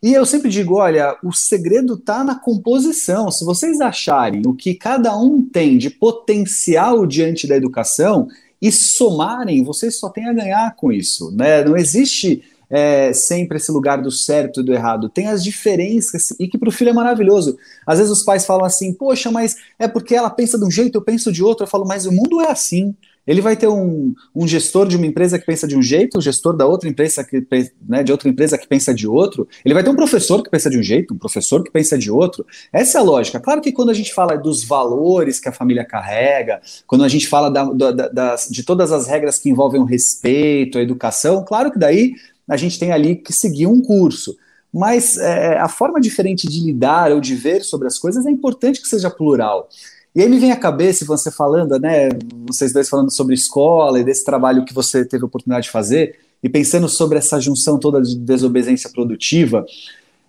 E 0.02 0.14
eu 0.14 0.24
sempre 0.24 0.48
digo, 0.48 0.76
olha, 0.76 1.18
o 1.22 1.30
segredo 1.30 1.92
está 1.92 2.24
na 2.24 2.34
composição. 2.34 3.30
Se 3.30 3.44
vocês 3.44 3.78
acharem 3.78 4.40
o 4.46 4.54
que 4.54 4.74
cada 4.74 5.14
um 5.14 5.42
tem 5.42 5.76
de 5.76 5.90
potencial 5.90 7.04
diante 7.04 7.46
da 7.46 7.54
educação 7.54 8.28
e 8.62 8.72
somarem, 8.72 9.62
vocês 9.62 9.98
só 9.98 10.08
têm 10.08 10.26
a 10.26 10.32
ganhar 10.32 10.74
com 10.74 10.90
isso, 10.90 11.30
né? 11.32 11.62
Não 11.62 11.76
existe 11.76 12.42
é, 12.70 13.12
sempre 13.12 13.56
esse 13.56 13.70
lugar 13.70 14.00
do 14.00 14.10
certo 14.10 14.60
e 14.60 14.64
do 14.64 14.72
errado. 14.72 15.08
Tem 15.08 15.28
as 15.28 15.42
diferenças, 15.42 16.32
e 16.38 16.48
que 16.48 16.58
para 16.58 16.68
o 16.68 16.72
filho 16.72 16.90
é 16.90 16.92
maravilhoso. 16.92 17.56
Às 17.86 17.98
vezes 17.98 18.12
os 18.12 18.22
pais 18.22 18.44
falam 18.44 18.64
assim, 18.64 18.92
poxa, 18.92 19.30
mas 19.30 19.56
é 19.78 19.86
porque 19.86 20.14
ela 20.14 20.30
pensa 20.30 20.58
de 20.58 20.64
um 20.64 20.70
jeito, 20.70 20.96
eu 20.96 21.02
penso 21.02 21.32
de 21.32 21.42
outro. 21.42 21.64
Eu 21.64 21.68
falo, 21.68 21.86
mas 21.86 22.06
o 22.06 22.12
mundo 22.12 22.40
é 22.40 22.50
assim. 22.50 22.94
Ele 23.26 23.40
vai 23.40 23.56
ter 23.56 23.66
um, 23.66 24.14
um 24.34 24.46
gestor 24.46 24.86
de 24.86 24.96
uma 24.96 25.04
empresa 25.04 25.36
que 25.38 25.44
pensa 25.44 25.66
de 25.66 25.76
um 25.76 25.82
jeito, 25.82 26.16
um 26.16 26.20
gestor 26.20 26.56
da 26.56 26.64
outra 26.64 26.88
empresa 26.88 27.24
que 27.24 27.44
né, 27.86 28.04
de 28.04 28.12
outra 28.12 28.28
empresa 28.28 28.56
que 28.56 28.68
pensa 28.68 28.94
de 28.94 29.08
outro. 29.08 29.48
Ele 29.64 29.74
vai 29.74 29.82
ter 29.82 29.90
um 29.90 29.96
professor 29.96 30.42
que 30.42 30.48
pensa 30.48 30.70
de 30.70 30.78
um 30.78 30.82
jeito, 30.82 31.12
um 31.12 31.18
professor 31.18 31.64
que 31.64 31.70
pensa 31.70 31.98
de 31.98 32.08
outro. 32.08 32.46
Essa 32.72 32.98
é 32.98 33.00
a 33.00 33.04
lógica. 33.04 33.40
Claro 33.40 33.60
que 33.60 33.72
quando 33.72 33.90
a 33.90 33.94
gente 33.94 34.14
fala 34.14 34.36
dos 34.36 34.62
valores 34.62 35.40
que 35.40 35.48
a 35.48 35.52
família 35.52 35.84
carrega, 35.84 36.60
quando 36.86 37.02
a 37.02 37.08
gente 37.08 37.26
fala 37.26 37.50
da, 37.50 37.64
da, 37.64 37.90
da, 37.90 38.36
de 38.48 38.62
todas 38.62 38.92
as 38.92 39.08
regras 39.08 39.38
que 39.38 39.50
envolvem 39.50 39.80
o 39.80 39.84
respeito, 39.84 40.78
a 40.78 40.82
educação, 40.82 41.44
claro 41.44 41.72
que 41.72 41.78
daí 41.80 42.14
a 42.48 42.56
gente 42.56 42.78
tem 42.78 42.92
ali 42.92 43.16
que 43.16 43.32
seguir 43.32 43.66
um 43.66 43.80
curso. 43.80 44.36
Mas 44.72 45.16
é, 45.16 45.58
a 45.58 45.68
forma 45.68 46.00
diferente 46.00 46.46
de 46.46 46.60
lidar 46.60 47.10
ou 47.12 47.20
de 47.20 47.34
ver 47.34 47.62
sobre 47.62 47.86
as 47.86 47.98
coisas 47.98 48.26
é 48.26 48.30
importante 48.30 48.80
que 48.80 48.88
seja 48.88 49.08
plural. 49.08 49.68
E 50.14 50.22
aí 50.22 50.28
me 50.28 50.38
vem 50.38 50.50
à 50.50 50.56
cabeça, 50.56 51.04
você 51.04 51.30
falando, 51.30 51.78
né, 51.78 52.08
vocês 52.46 52.72
dois 52.72 52.88
falando 52.88 53.10
sobre 53.10 53.34
escola 53.34 54.00
e 54.00 54.04
desse 54.04 54.24
trabalho 54.24 54.64
que 54.64 54.72
você 54.72 55.04
teve 55.04 55.22
a 55.22 55.26
oportunidade 55.26 55.66
de 55.66 55.72
fazer, 55.72 56.18
e 56.42 56.48
pensando 56.48 56.88
sobre 56.88 57.18
essa 57.18 57.40
junção 57.40 57.78
toda 57.78 58.00
de 58.00 58.16
desobediência 58.18 58.88
produtiva, 58.90 59.64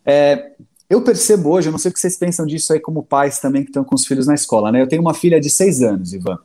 é, 0.05 0.51
eu 0.89 1.01
percebo 1.01 1.51
hoje, 1.51 1.67
eu 1.67 1.71
não 1.71 1.79
sei 1.79 1.91
o 1.91 1.93
que 1.93 1.99
vocês 1.99 2.17
pensam 2.17 2.45
disso 2.45 2.73
aí 2.73 2.79
como 2.79 3.03
pais 3.03 3.39
também 3.39 3.63
que 3.63 3.69
estão 3.69 3.83
com 3.83 3.95
os 3.95 4.05
filhos 4.05 4.27
na 4.27 4.33
escola, 4.33 4.71
né? 4.71 4.81
Eu 4.81 4.87
tenho 4.87 5.01
uma 5.01 5.13
filha 5.13 5.39
de 5.39 5.49
seis 5.49 5.81
anos, 5.81 6.13
Ivan. 6.13 6.37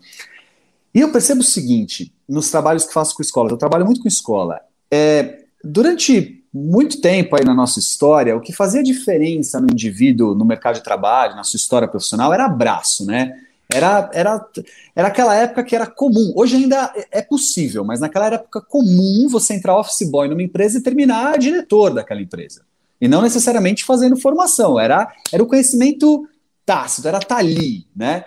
E 0.95 1.01
eu 1.01 1.11
percebo 1.11 1.41
o 1.41 1.45
seguinte, 1.45 2.13
nos 2.29 2.51
trabalhos 2.51 2.85
que 2.85 2.93
faço 2.93 3.15
com 3.15 3.23
escola, 3.23 3.51
eu 3.51 3.57
trabalho 3.57 3.85
muito 3.85 4.03
com 4.03 4.09
escola, 4.09 4.61
é, 4.91 5.42
Durante 5.65 6.43
muito 6.53 7.01
tempo 7.01 7.37
aí 7.37 7.45
na 7.45 7.55
nossa 7.55 7.79
história, 7.79 8.37
o 8.37 8.41
que 8.41 8.53
fazia 8.53 8.83
diferença 8.83 9.61
no 9.61 9.69
indivíduo, 9.71 10.35
no 10.35 10.45
mercado 10.45 10.75
de 10.75 10.83
trabalho, 10.83 11.35
na 11.35 11.45
sua 11.45 11.57
história 11.57 11.89
profissional, 11.89 12.33
era 12.33 12.45
abraço, 12.45 13.07
né? 13.07 13.39
Era, 13.73 14.11
era, 14.13 14.47
era 14.95 15.09
aquela 15.09 15.35
época 15.35 15.65
que 15.65 15.75
era 15.75 15.87
comum. 15.87 16.33
Hoje 16.37 16.57
ainda 16.57 16.93
é 17.11 17.23
possível, 17.23 17.85
mas 17.85 18.01
naquela 18.01 18.27
época 18.27 18.61
comum 18.61 19.29
você 19.31 19.55
entrar 19.55 19.79
office 19.79 20.09
boy 20.11 20.29
numa 20.29 20.43
empresa 20.43 20.79
e 20.79 20.83
terminar 20.83 21.39
diretor 21.39 21.95
daquela 21.95 22.21
empresa. 22.21 22.63
E 23.01 23.09
não 23.09 23.23
necessariamente 23.23 23.85
fazendo 23.85 24.17
formação, 24.17 24.79
era, 24.79 25.11
era 25.33 25.43
o 25.43 25.47
conhecimento 25.47 26.29
tácito, 26.67 27.09
era 27.09 27.19
tá 27.19 27.37
ali, 27.37 27.87
né? 27.97 28.25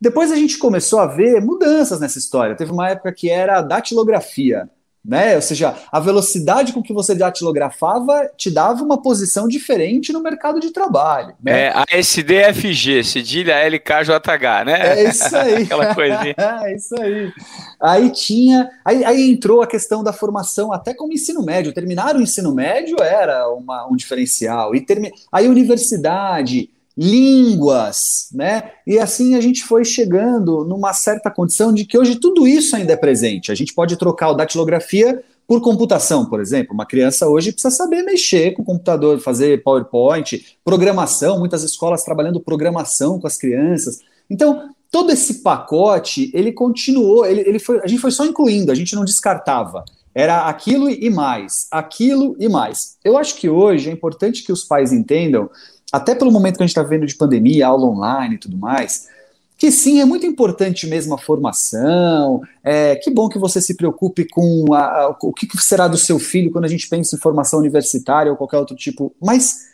Depois 0.00 0.32
a 0.32 0.36
gente 0.36 0.58
começou 0.58 0.98
a 0.98 1.06
ver 1.06 1.40
mudanças 1.40 2.00
nessa 2.00 2.18
história. 2.18 2.56
Teve 2.56 2.72
uma 2.72 2.90
época 2.90 3.12
que 3.12 3.30
era 3.30 3.62
datilografia 3.62 4.68
né? 5.08 5.36
Ou 5.36 5.40
seja, 5.40 5.74
a 5.90 5.98
velocidade 5.98 6.74
com 6.74 6.82
que 6.82 6.92
você 6.92 7.14
datilografava 7.14 8.30
te 8.36 8.50
dava 8.50 8.84
uma 8.84 9.00
posição 9.00 9.48
diferente 9.48 10.12
no 10.12 10.22
mercado 10.22 10.60
de 10.60 10.70
trabalho. 10.70 11.34
Né? 11.42 11.68
É, 11.68 11.98
ASDFG, 11.98 13.02
cedilha 13.02 13.54
LKJH, 13.54 14.66
né? 14.66 14.98
É 14.98 15.08
isso 15.08 15.34
aí. 15.34 15.62
Aquela 15.64 15.94
coisinha. 15.94 16.34
é 16.62 16.74
isso 16.74 17.00
aí. 17.00 17.32
Aí 17.80 18.10
tinha, 18.10 18.68
aí, 18.84 19.02
aí, 19.02 19.30
entrou 19.30 19.62
a 19.62 19.66
questão 19.66 20.04
da 20.04 20.12
formação 20.12 20.74
até 20.74 20.92
como 20.92 21.14
ensino 21.14 21.42
médio. 21.42 21.72
Terminar 21.72 22.14
o 22.14 22.20
ensino 22.20 22.54
médio 22.54 23.00
era 23.00 23.48
uma, 23.48 23.88
um 23.90 23.96
diferencial. 23.96 24.74
E 24.74 24.80
termi... 24.82 25.10
Aí 25.32 25.48
universidade, 25.48 26.68
línguas, 26.98 28.28
né? 28.34 28.72
E 28.84 28.98
assim 28.98 29.36
a 29.36 29.40
gente 29.40 29.62
foi 29.62 29.84
chegando 29.84 30.64
numa 30.64 30.92
certa 30.92 31.30
condição 31.30 31.72
de 31.72 31.84
que 31.84 31.96
hoje 31.96 32.16
tudo 32.16 32.48
isso 32.48 32.74
ainda 32.74 32.92
é 32.92 32.96
presente. 32.96 33.52
A 33.52 33.54
gente 33.54 33.72
pode 33.72 33.96
trocar 33.96 34.30
o 34.30 34.34
datilografia 34.34 35.22
por 35.46 35.60
computação, 35.60 36.26
por 36.26 36.40
exemplo. 36.40 36.74
Uma 36.74 36.84
criança 36.84 37.28
hoje 37.28 37.52
precisa 37.52 37.72
saber 37.72 38.02
mexer 38.02 38.52
com 38.52 38.62
o 38.62 38.64
computador, 38.64 39.20
fazer 39.20 39.62
PowerPoint, 39.62 40.58
programação, 40.64 41.38
muitas 41.38 41.62
escolas 41.62 42.02
trabalhando 42.02 42.40
programação 42.40 43.20
com 43.20 43.28
as 43.28 43.36
crianças. 43.36 44.00
Então, 44.28 44.70
todo 44.90 45.12
esse 45.12 45.34
pacote, 45.34 46.32
ele 46.34 46.50
continuou, 46.50 47.24
ele, 47.24 47.42
ele 47.42 47.60
foi, 47.60 47.78
a 47.80 47.86
gente 47.86 48.00
foi 48.00 48.10
só 48.10 48.26
incluindo, 48.26 48.72
a 48.72 48.74
gente 48.74 48.96
não 48.96 49.04
descartava. 49.04 49.84
Era 50.12 50.48
aquilo 50.48 50.90
e 50.90 51.08
mais, 51.08 51.68
aquilo 51.70 52.34
e 52.40 52.48
mais. 52.48 52.96
Eu 53.04 53.16
acho 53.16 53.36
que 53.36 53.48
hoje 53.48 53.88
é 53.88 53.92
importante 53.92 54.42
que 54.42 54.50
os 54.50 54.64
pais 54.64 54.92
entendam, 54.92 55.48
até 55.92 56.14
pelo 56.14 56.30
momento 56.30 56.56
que 56.56 56.62
a 56.62 56.66
gente 56.66 56.76
está 56.76 56.82
vendo 56.82 57.06
de 57.06 57.14
pandemia, 57.14 57.66
aula 57.66 57.86
online 57.86 58.34
e 58.34 58.38
tudo 58.38 58.56
mais, 58.56 59.08
que 59.58 59.72
sim, 59.72 60.00
é 60.00 60.04
muito 60.04 60.24
importante 60.24 60.86
mesmo 60.86 61.14
a 61.14 61.18
formação. 61.18 62.40
É, 62.62 62.94
que 62.96 63.10
bom 63.10 63.28
que 63.28 63.38
você 63.38 63.60
se 63.60 63.74
preocupe 63.74 64.24
com 64.24 64.72
a, 64.72 64.84
a, 64.84 65.16
o 65.20 65.32
que 65.32 65.48
será 65.60 65.88
do 65.88 65.98
seu 65.98 66.18
filho 66.18 66.52
quando 66.52 66.64
a 66.64 66.68
gente 66.68 66.88
pensa 66.88 67.16
em 67.16 67.18
formação 67.18 67.58
universitária 67.58 68.30
ou 68.30 68.38
qualquer 68.38 68.58
outro 68.58 68.76
tipo. 68.76 69.12
Mas 69.20 69.66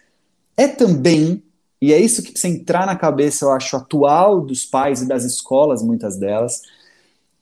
é 0.57 0.67
também, 0.67 1.43
e 1.83 1.93
é 1.93 2.01
isso 2.01 2.23
que 2.23 2.33
precisa 2.33 2.55
entrar 2.55 2.87
na 2.87 2.97
cabeça, 2.97 3.45
eu 3.45 3.51
acho, 3.51 3.77
atual 3.77 4.41
dos 4.41 4.65
pais 4.65 5.03
e 5.03 5.07
das 5.07 5.23
escolas, 5.23 5.83
muitas 5.83 6.17
delas, 6.17 6.63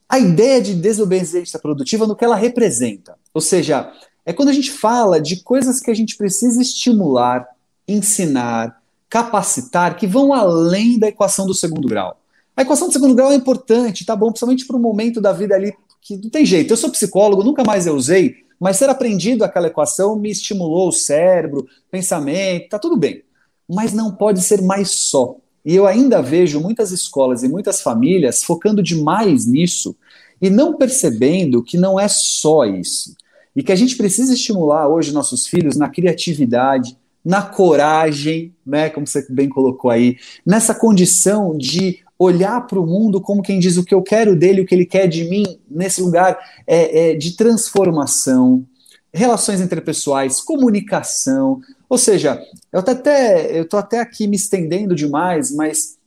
a 0.09 0.19
ideia 0.19 0.61
de 0.61 0.75
desobediência 0.75 1.57
produtiva 1.59 2.05
no 2.05 2.15
que 2.15 2.25
ela 2.25 2.35
representa. 2.35 3.15
Ou 3.33 3.39
seja, 3.39 3.89
é 4.25 4.33
quando 4.33 4.49
a 4.49 4.53
gente 4.53 4.71
fala 4.71 5.19
de 5.21 5.37
coisas 5.37 5.79
que 5.79 5.89
a 5.89 5.93
gente 5.93 6.17
precisa 6.17 6.61
estimular, 6.61 7.47
ensinar, 7.87 8.81
capacitar, 9.09 9.95
que 9.95 10.07
vão 10.07 10.33
além 10.33 10.97
da 10.97 11.07
equação 11.07 11.45
do 11.45 11.53
segundo 11.53 11.87
grau. 11.87 12.19
A 12.55 12.61
equação 12.61 12.87
do 12.87 12.93
segundo 12.93 13.15
grau 13.15 13.31
é 13.31 13.35
importante, 13.35 14.05
tá 14.05 14.15
bom? 14.15 14.27
Principalmente 14.27 14.65
para 14.65 14.77
um 14.77 14.81
momento 14.81 15.19
da 15.19 15.31
vida 15.31 15.55
ali 15.55 15.73
que 16.01 16.17
não 16.17 16.29
tem 16.29 16.45
jeito. 16.45 16.71
Eu 16.71 16.77
sou 16.77 16.91
psicólogo, 16.91 17.43
nunca 17.43 17.63
mais 17.63 17.87
eu 17.87 17.95
usei, 17.95 18.35
mas 18.59 18.77
ser 18.77 18.89
aprendido 18.89 19.43
aquela 19.43 19.67
equação 19.67 20.15
me 20.15 20.29
estimulou 20.29 20.89
o 20.89 20.91
cérebro, 20.91 21.67
pensamento, 21.89 22.69
tá 22.69 22.77
tudo 22.77 22.95
bem. 22.95 23.23
Mas 23.67 23.93
não 23.93 24.13
pode 24.13 24.41
ser 24.41 24.61
mais 24.61 24.91
só. 24.91 25.35
E 25.65 25.75
eu 25.75 25.87
ainda 25.87 26.21
vejo 26.21 26.59
muitas 26.59 26.91
escolas 26.91 27.41
e 27.41 27.47
muitas 27.47 27.81
famílias 27.81 28.43
focando 28.43 28.83
demais 28.83 29.45
nisso 29.45 29.95
e 30.41 30.49
não 30.49 30.75
percebendo 30.75 31.63
que 31.63 31.77
não 31.77 31.99
é 31.99 32.07
só 32.07 32.65
isso. 32.65 33.15
E 33.55 33.63
que 33.63 33.71
a 33.71 33.75
gente 33.75 33.95
precisa 33.95 34.33
estimular 34.33 34.87
hoje 34.87 35.13
nossos 35.13 35.47
filhos 35.47 35.77
na 35.77 35.87
criatividade, 35.87 36.97
na 37.23 37.41
coragem, 37.41 38.53
né, 38.65 38.89
como 38.89 39.07
você 39.07 39.25
bem 39.29 39.47
colocou 39.47 39.89
aí, 39.89 40.17
nessa 40.45 40.75
condição 40.75 41.57
de 41.57 41.99
olhar 42.17 42.65
para 42.67 42.79
o 42.79 42.85
mundo 42.85 43.21
como 43.21 43.41
quem 43.41 43.59
diz 43.59 43.77
o 43.77 43.83
que 43.83 43.93
eu 43.93 44.01
quero 44.01 44.35
dele, 44.35 44.61
o 44.61 44.65
que 44.65 44.75
ele 44.75 44.85
quer 44.85 45.07
de 45.07 45.25
mim, 45.25 45.59
nesse 45.69 46.01
lugar 46.01 46.37
é, 46.67 47.11
é, 47.11 47.15
de 47.15 47.35
transformação, 47.35 48.65
relações 49.13 49.61
interpessoais, 49.61 50.41
comunicação. 50.41 51.61
Ou 51.89 51.97
seja, 51.97 52.41
eu 52.71 52.79
estou 52.79 52.93
até, 52.93 53.59
eu 53.59 53.67
até 53.73 53.99
aqui 53.99 54.27
me 54.27 54.35
estendendo 54.35 54.95
demais, 54.95 55.51
mas 55.53 55.97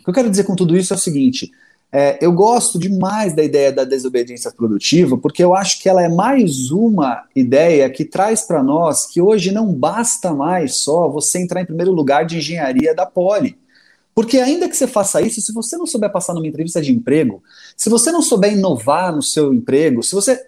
o 0.00 0.04
que 0.04 0.10
eu 0.10 0.14
quero 0.14 0.30
dizer 0.30 0.44
com 0.44 0.56
tudo 0.56 0.76
isso 0.76 0.92
é 0.92 0.96
o 0.96 1.00
seguinte: 1.00 1.50
é, 1.90 2.18
eu 2.20 2.32
gosto 2.32 2.78
demais 2.78 3.34
da 3.34 3.42
ideia 3.42 3.72
da 3.72 3.82
desobediência 3.82 4.50
produtiva, 4.50 5.16
porque 5.16 5.42
eu 5.42 5.54
acho 5.54 5.80
que 5.80 5.88
ela 5.88 6.02
é 6.02 6.08
mais 6.08 6.70
uma 6.70 7.24
ideia 7.34 7.88
que 7.88 8.04
traz 8.04 8.42
para 8.42 8.62
nós 8.62 9.06
que 9.06 9.22
hoje 9.22 9.50
não 9.52 9.72
basta 9.72 10.34
mais 10.34 10.82
só 10.82 11.08
você 11.08 11.38
entrar 11.38 11.62
em 11.62 11.66
primeiro 11.66 11.92
lugar 11.92 12.26
de 12.26 12.36
engenharia 12.38 12.94
da 12.94 13.06
Poli. 13.06 13.56
Porque 14.14 14.38
ainda 14.38 14.68
que 14.68 14.76
você 14.76 14.86
faça 14.86 15.22
isso, 15.22 15.40
se 15.40 15.52
você 15.52 15.76
não 15.78 15.86
souber 15.86 16.12
passar 16.12 16.34
numa 16.34 16.46
entrevista 16.46 16.82
de 16.82 16.92
emprego, 16.92 17.42
se 17.76 17.88
você 17.88 18.10
não 18.10 18.20
souber 18.20 18.52
inovar 18.52 19.14
no 19.14 19.22
seu 19.22 19.54
emprego, 19.54 20.02
se 20.02 20.14
você 20.14 20.44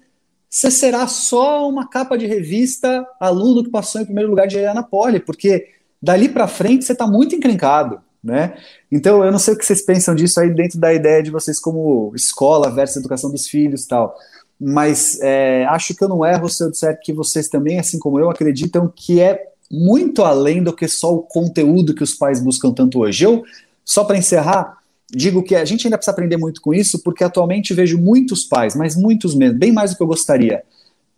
você 0.53 0.69
será 0.69 1.07
só 1.07 1.69
uma 1.69 1.89
capa 1.89 2.19
de 2.19 2.27
revista 2.27 3.07
aluno 3.21 3.63
que 3.63 3.71
passou 3.71 4.01
em 4.01 4.05
primeiro 4.05 4.29
lugar 4.29 4.49
de 4.49 4.57
engenharia 4.57 4.75
na 4.75 4.83
Poli, 4.83 5.21
porque 5.21 5.69
dali 6.03 6.29
para 6.29 6.49
frente 6.49 6.85
você 6.85 6.91
está 6.91 7.07
muito 7.07 7.37
encrencado, 7.37 8.01
né? 8.23 8.57
Então 8.91 9.25
eu 9.25 9.33
não 9.33 9.39
sei 9.39 9.55
o 9.55 9.59
que 9.59 9.65
vocês 9.65 9.83
pensam 9.83 10.15
disso 10.15 10.41
aí 10.41 10.53
dentro 10.53 10.79
da 10.79 10.93
ideia 10.93 11.23
de 11.23 11.31
vocês 11.31 11.59
como 11.59 12.13
escola 12.15 12.71
versus 12.71 12.97
educação 12.97 13.31
dos 13.31 13.47
filhos, 13.49 13.87
tal. 13.87 14.17
Mas 14.61 15.19
é, 15.23 15.65
acho 15.67 15.95
que 15.95 16.05
eu 16.05 16.09
não 16.09 16.25
erro 16.25 16.49
se 16.49 16.63
eu 16.63 16.71
disser 16.71 16.99
que 17.01 17.13
vocês 17.13 17.49
também, 17.49 17.79
assim 17.79 17.99
como 17.99 18.21
eu, 18.21 18.29
acreditam 18.29 18.93
que 18.95 19.21
é 19.21 19.51
muito 19.71 20.23
além 20.23 20.63
do 20.63 20.73
que 20.73 20.87
só 20.89 21.15
o 21.15 21.23
conteúdo 21.23 21.95
que 21.95 22.03
os 22.03 22.15
pais 22.15 22.41
buscam 22.41 22.73
tanto 22.73 22.99
hoje. 23.01 23.25
Eu, 23.25 23.43
só 23.85 24.05
para 24.05 24.19
encerrar, 24.19 24.79
digo 25.11 25.43
que 25.43 25.55
a 25.55 25.65
gente 25.65 25.87
ainda 25.87 25.97
precisa 25.97 26.13
aprender 26.13 26.37
muito 26.37 26.61
com 26.61 26.75
isso, 26.75 27.03
porque 27.03 27.25
atualmente 27.25 27.73
vejo 27.73 27.97
muitos 27.97 28.45
pais, 28.45 28.75
mas 28.75 28.97
muitos 28.97 29.35
mesmo, 29.35 29.59
bem 29.59 29.73
mais 29.73 29.93
do 29.93 29.97
que 29.97 30.03
eu 30.03 30.07
gostaria, 30.07 30.63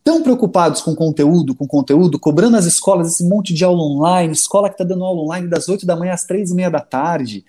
tão 0.05 0.23
preocupados 0.23 0.81
com 0.81 0.95
conteúdo, 0.95 1.55
com 1.55 1.67
conteúdo, 1.67 2.19
cobrando 2.19 2.57
as 2.57 2.65
escolas 2.65 3.09
esse 3.09 3.25
monte 3.25 3.55
de 3.55 3.65
aula 3.65 3.83
online, 3.83 4.33
escola 4.33 4.69
que 4.69 4.75
está 4.75 4.85
dando 4.85 5.05
aula 5.05 5.23
online 5.23 5.49
das 5.49 5.69
8 5.69 5.87
da 5.87 5.97
manhã 5.97 6.13
às 6.13 6.25
3 6.25 6.51
e 6.51 6.55
meia 6.55 6.71
da 6.71 6.81
tarde. 6.81 7.45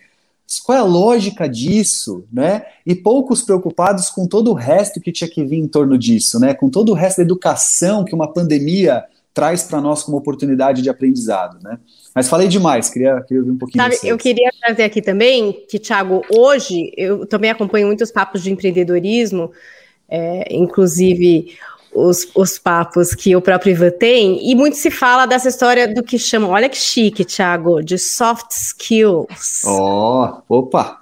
Qual 0.64 0.78
é 0.78 0.82
a 0.82 0.86
lógica 0.86 1.50
disso, 1.50 2.26
né? 2.32 2.64
E 2.86 2.94
poucos 2.94 3.42
preocupados 3.42 4.10
com 4.10 4.28
todo 4.28 4.52
o 4.52 4.54
resto 4.54 5.02
que 5.02 5.12
tinha 5.12 5.30
que 5.30 5.44
vir 5.44 5.58
em 5.58 5.68
torno 5.68 5.98
disso, 5.98 6.40
né? 6.40 6.54
Com 6.54 6.70
todo 6.70 6.90
o 6.90 6.94
resto 6.94 7.18
da 7.18 7.24
educação 7.24 8.06
que 8.06 8.14
uma 8.14 8.32
pandemia 8.32 9.04
traz 9.34 9.64
para 9.64 9.82
nós 9.82 10.04
como 10.04 10.18
oportunidade 10.18 10.84
de 10.84 10.90
aprendizado, 10.90 11.58
né? 11.64 11.80
Mas 12.14 12.30
falei 12.30 12.48
demais, 12.48 12.90
queria, 12.90 13.20
queria 13.22 13.42
ouvir 13.42 13.52
um 13.52 13.58
pouquinho 13.58 13.84
Sabe, 13.84 13.98
Eu 14.04 14.18
queria 14.18 14.52
trazer 14.62 14.84
aqui 14.84 15.02
também 15.02 15.66
que, 15.68 15.80
Thiago, 15.80 16.22
hoje 16.30 16.94
eu 16.96 17.26
também 17.26 17.50
acompanho 17.50 17.88
muitos 17.88 18.12
papos 18.12 18.44
de 18.44 18.52
empreendedorismo, 18.52 19.52
é, 20.08 20.54
inclusive 20.56 21.58
os, 21.94 22.28
os 22.36 22.58
papos 22.58 23.14
que 23.14 23.36
o 23.36 23.42
próprio 23.42 23.72
Ivan 23.72 23.92
tem, 23.92 24.50
e 24.50 24.56
muito 24.56 24.78
se 24.78 24.90
fala 24.90 25.26
dessa 25.26 25.50
história 25.50 25.88
do 25.88 26.04
que 26.04 26.18
chamam, 26.18 26.52
olha 26.52 26.70
que 26.70 26.78
chique, 26.78 27.26
Thiago, 27.26 27.84
de 27.84 27.98
soft 27.98 28.52
skills. 28.52 29.62
Ó, 29.66 30.44
oh, 30.50 30.58
opa! 30.60 31.02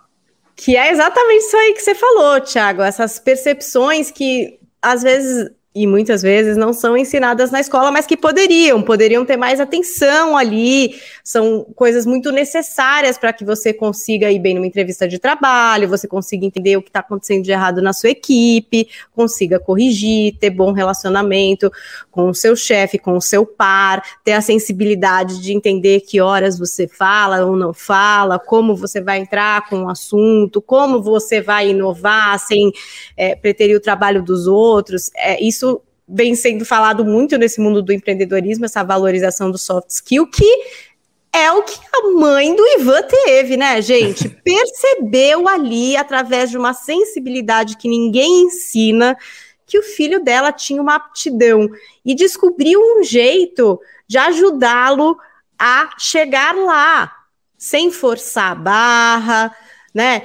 Que 0.56 0.76
é 0.76 0.92
exatamente 0.92 1.46
isso 1.46 1.58
aí 1.58 1.74
que 1.74 1.82
você 1.82 1.96
falou, 1.96 2.40
Thiago, 2.42 2.82
essas 2.82 3.18
percepções 3.18 4.12
que 4.12 4.60
às 4.82 5.02
vezes 5.02 5.50
e 5.74 5.88
muitas 5.88 6.22
vezes 6.22 6.58
não 6.58 6.74
são 6.74 6.98
ensinadas 6.98 7.50
na 7.50 7.62
escola, 7.62 7.92
mas 7.92 8.06
que 8.06 8.18
poderiam, 8.18 8.82
poderiam 8.82 9.26
ter 9.26 9.38
mais 9.38 9.58
atenção 9.60 10.36
ali. 10.36 10.96
São 11.24 11.66
coisas 11.76 12.06
muito 12.06 12.30
necessárias 12.30 13.18
para 13.18 13.32
que 13.32 13.46
você 13.46 13.72
consiga 13.72 14.30
ir 14.30 14.40
bem 14.40 14.54
numa 14.56 14.68
entrevista 14.68 15.08
de 15.08 15.18
trabalho, 15.18 15.88
você 15.88 16.10
consiga 16.10 16.46
entender 16.46 16.76
o 16.76 16.82
que 16.82 16.90
está 16.90 17.00
acontecendo 17.00 17.44
de 17.44 17.52
errado 17.52 17.82
na 17.82 17.94
sua 17.94 18.10
equipe, 18.10 18.90
consiga 19.16 19.60
corrigir, 19.60 20.36
ter 20.40 20.50
bom 20.50 20.74
relacionamento 20.74 21.72
com 22.12 22.30
o 22.30 22.36
seu 22.36 22.54
chefe, 22.54 23.00
com 23.00 23.16
o 23.16 23.22
seu 23.22 23.46
par, 23.46 24.04
ter 24.26 24.34
a 24.34 24.42
sensibilidade 24.42 25.42
de 25.42 25.54
entender 25.54 26.02
que 26.02 26.20
horas 26.20 26.60
você 26.60 26.86
fala 26.86 27.46
ou 27.46 27.56
não 27.56 27.74
fala, 27.74 28.38
como 28.38 28.76
você 28.76 29.00
vai 29.00 29.20
entrar 29.20 29.70
com 29.70 29.84
o 29.84 29.90
assunto, 29.90 30.62
como 30.62 31.02
você 31.02 31.40
vai 31.40 31.70
inovar 31.70 32.38
sem 32.40 32.74
é, 33.16 33.36
preterir 33.36 33.78
o 33.78 33.82
trabalho 33.82 34.22
dos 34.22 34.48
outros. 34.48 35.10
É, 35.16 35.42
isso 35.42 35.61
vem 36.12 36.36
sendo 36.36 36.66
falado 36.66 37.06
muito 37.06 37.38
nesse 37.38 37.62
mundo 37.62 37.82
do 37.82 37.94
empreendedorismo, 37.94 38.66
essa 38.66 38.84
valorização 38.84 39.50
do 39.50 39.58
soft 39.58 39.90
skill, 39.90 40.28
que 40.28 40.46
é 41.34 41.52
o 41.52 41.64
que 41.64 41.80
a 41.94 42.10
mãe 42.12 42.54
do 42.56 42.66
Ivan 42.78 43.02
teve, 43.04 43.56
né, 43.56 43.82
gente? 43.82 44.28
Percebeu 44.44 45.48
ali, 45.48 45.96
através 45.96 46.50
de 46.50 46.58
uma 46.58 46.74
sensibilidade 46.74 47.78
que 47.78 47.88
ninguém 47.88 48.44
ensina, 48.44 49.18
que 49.66 49.80
o 49.80 49.84
filho 49.84 50.22
dela 50.22 50.52
tinha 50.52 50.82
uma 50.82 50.96
aptidão 50.96 51.70
e 52.06 52.14
descobriu 52.14 52.82
um 52.82 53.04
jeito 53.04 53.80
de 54.06 54.18
ajudá-lo 54.18 55.18
a 55.58 55.92
chegar 55.98 56.54
lá, 56.54 57.12
sem 57.58 57.92
forçar 57.92 58.52
a 58.52 58.56
barra, 58.56 59.56
né? 59.94 60.24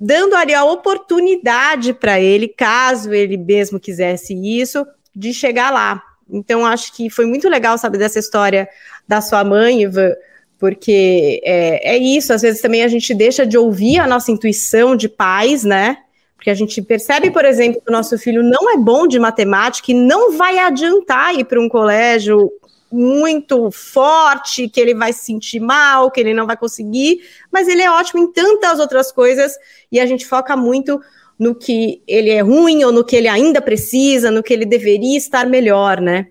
dando 0.00 0.34
ali 0.34 0.54
a 0.54 0.64
oportunidade 0.64 1.92
para 1.92 2.18
ele, 2.18 2.48
caso 2.48 3.12
ele 3.12 3.36
mesmo 3.36 3.78
quisesse 3.78 4.34
isso, 4.34 4.86
de 5.14 5.32
chegar 5.32 5.70
lá. 5.70 6.02
Então, 6.28 6.64
acho 6.64 6.92
que 6.92 7.10
foi 7.10 7.26
muito 7.26 7.48
legal 7.48 7.76
saber 7.76 7.98
dessa 7.98 8.18
história 8.18 8.68
da 9.06 9.20
sua 9.20 9.42
mãe, 9.42 9.82
Ivan, 9.82 10.12
porque 10.58 11.40
é, 11.44 11.94
é 11.94 11.98
isso, 11.98 12.32
às 12.32 12.42
vezes 12.42 12.60
também 12.60 12.84
a 12.84 12.88
gente 12.88 13.12
deixa 13.14 13.46
de 13.46 13.58
ouvir 13.58 13.98
a 13.98 14.06
nossa 14.06 14.30
intuição 14.30 14.94
de 14.94 15.08
pais, 15.08 15.64
né? 15.64 15.98
Porque 16.36 16.50
a 16.50 16.54
gente 16.54 16.80
percebe, 16.80 17.30
por 17.30 17.44
exemplo, 17.44 17.82
que 17.82 17.90
o 17.90 17.92
nosso 17.92 18.16
filho 18.16 18.42
não 18.42 18.72
é 18.72 18.76
bom 18.76 19.06
de 19.06 19.18
matemática 19.18 19.90
e 19.90 19.94
não 19.94 20.36
vai 20.36 20.58
adiantar 20.58 21.34
ir 21.34 21.44
para 21.44 21.60
um 21.60 21.68
colégio 21.68 22.50
muito 22.90 23.70
forte, 23.70 24.68
que 24.68 24.80
ele 24.80 24.94
vai 24.94 25.12
se 25.12 25.24
sentir 25.24 25.60
mal, 25.60 26.10
que 26.10 26.20
ele 26.20 26.34
não 26.34 26.46
vai 26.46 26.56
conseguir, 26.56 27.20
mas 27.50 27.68
ele 27.68 27.82
é 27.82 27.90
ótimo 27.90 28.22
em 28.22 28.32
tantas 28.32 28.80
outras 28.80 29.12
coisas 29.12 29.52
e 29.92 30.00
a 30.00 30.06
gente 30.06 30.26
foca 30.26 30.56
muito 30.56 31.00
no 31.40 31.54
que 31.54 32.02
ele 32.06 32.28
é 32.28 32.42
ruim 32.42 32.84
ou 32.84 32.92
no 32.92 33.02
que 33.02 33.16
ele 33.16 33.26
ainda 33.26 33.62
precisa, 33.62 34.30
no 34.30 34.42
que 34.42 34.52
ele 34.52 34.66
deveria 34.66 35.16
estar 35.16 35.46
melhor, 35.46 35.98
né? 35.98 36.26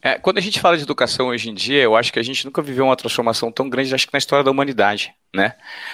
É, 0.00 0.18
quando 0.18 0.38
a 0.38 0.40
gente 0.40 0.58
fala 0.58 0.76
de 0.76 0.82
educação 0.82 1.28
hoje 1.28 1.50
em 1.50 1.54
dia, 1.54 1.82
eu 1.82 1.94
acho 1.94 2.10
que 2.12 2.18
a 2.18 2.22
gente 2.22 2.44
nunca 2.46 2.62
viveu 2.62 2.86
uma 2.86 2.96
transformação 2.96 3.52
tão 3.52 3.68
grande, 3.68 3.94
acho 3.94 4.06
que 4.06 4.12
na 4.12 4.18
história 4.18 4.42
da 4.42 4.50
humanidade, 4.50 5.12
né? 5.34 5.52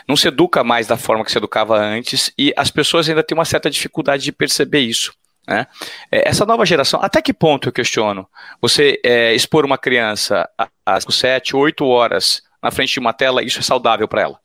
Não 0.08 0.16
se 0.16 0.28
educa 0.28 0.62
mais 0.62 0.87
da 0.87 0.96
forma 0.96 1.24
que 1.24 1.32
se 1.32 1.38
educava 1.38 1.76
antes 1.76 2.32
e 2.38 2.52
as 2.56 2.70
pessoas 2.70 3.08
ainda 3.08 3.24
têm 3.24 3.37
uma 3.37 3.44
certa 3.44 3.68
dificuldade 3.68 4.22
de 4.22 4.30
perceber 4.30 4.80
isso 4.80 5.12
Né? 5.48 5.66
É, 6.11 6.28
essa 6.28 6.46
nova 6.46 6.64
geração, 6.64 7.00
até 7.02 7.20
que 7.20 7.32
ponto 7.32 7.68
eu 7.68 7.72
questiono? 7.72 8.28
Você 8.61 9.00
é, 9.04 9.35
expor 9.35 9.64
uma 9.64 9.76
criança 9.76 10.48
às 10.87 11.04
7, 11.08 11.56
8 11.56 11.85
horas 11.85 12.40
na 12.62 12.70
frente 12.70 12.92
de 12.92 13.00
uma 13.00 13.12
tela, 13.12 13.42
isso 13.42 13.58
é 13.58 13.62
saudável 13.62 14.06
para 14.06 14.22
ela? 14.22 14.40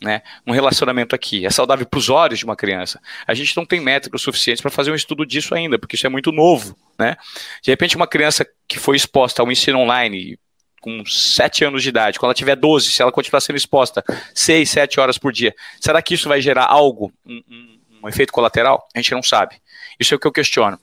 Né? 0.00 0.22
Um 0.46 0.52
relacionamento 0.52 1.14
aqui 1.14 1.44
é 1.44 1.50
saudável 1.50 1.84
para 1.84 1.98
os 1.98 2.08
olhos 2.08 2.38
de 2.38 2.44
uma 2.44 2.54
criança. 2.54 3.00
A 3.26 3.34
gente 3.34 3.56
não 3.56 3.66
tem 3.66 3.80
métricas 3.80 4.22
suficientes 4.22 4.60
para 4.60 4.70
fazer 4.70 4.92
um 4.92 4.94
estudo 4.94 5.26
disso 5.26 5.54
ainda, 5.54 5.78
porque 5.78 5.96
isso 5.96 6.06
é 6.06 6.10
muito 6.10 6.30
novo. 6.30 6.76
Né? 6.98 7.16
De 7.62 7.70
repente, 7.70 7.96
uma 7.96 8.06
criança 8.06 8.46
que 8.68 8.78
foi 8.78 8.96
exposta 8.96 9.42
ao 9.42 9.50
ensino 9.50 9.80
online 9.80 10.38
com 10.80 11.04
7 11.04 11.64
anos 11.64 11.82
de 11.82 11.88
idade, 11.88 12.18
quando 12.18 12.28
ela 12.28 12.34
tiver 12.34 12.54
12, 12.54 12.92
se 12.92 13.02
ela 13.02 13.10
continuar 13.10 13.40
sendo 13.40 13.56
exposta 13.56 14.04
6, 14.32 14.70
7 14.70 15.00
horas 15.00 15.18
por 15.18 15.32
dia, 15.32 15.52
será 15.80 16.00
que 16.00 16.14
isso 16.14 16.28
vai 16.28 16.40
gerar 16.40 16.66
algo, 16.66 17.12
um, 17.26 17.42
um, 17.50 17.78
um 18.04 18.08
efeito 18.08 18.32
colateral? 18.32 18.86
A 18.94 18.98
gente 18.98 19.10
não 19.12 19.22
sabe. 19.22 19.56
Isso 19.98 20.14
é 20.14 20.16
o 20.16 20.20
que 20.20 20.26
eu 20.26 20.32
questiono. 20.32 20.78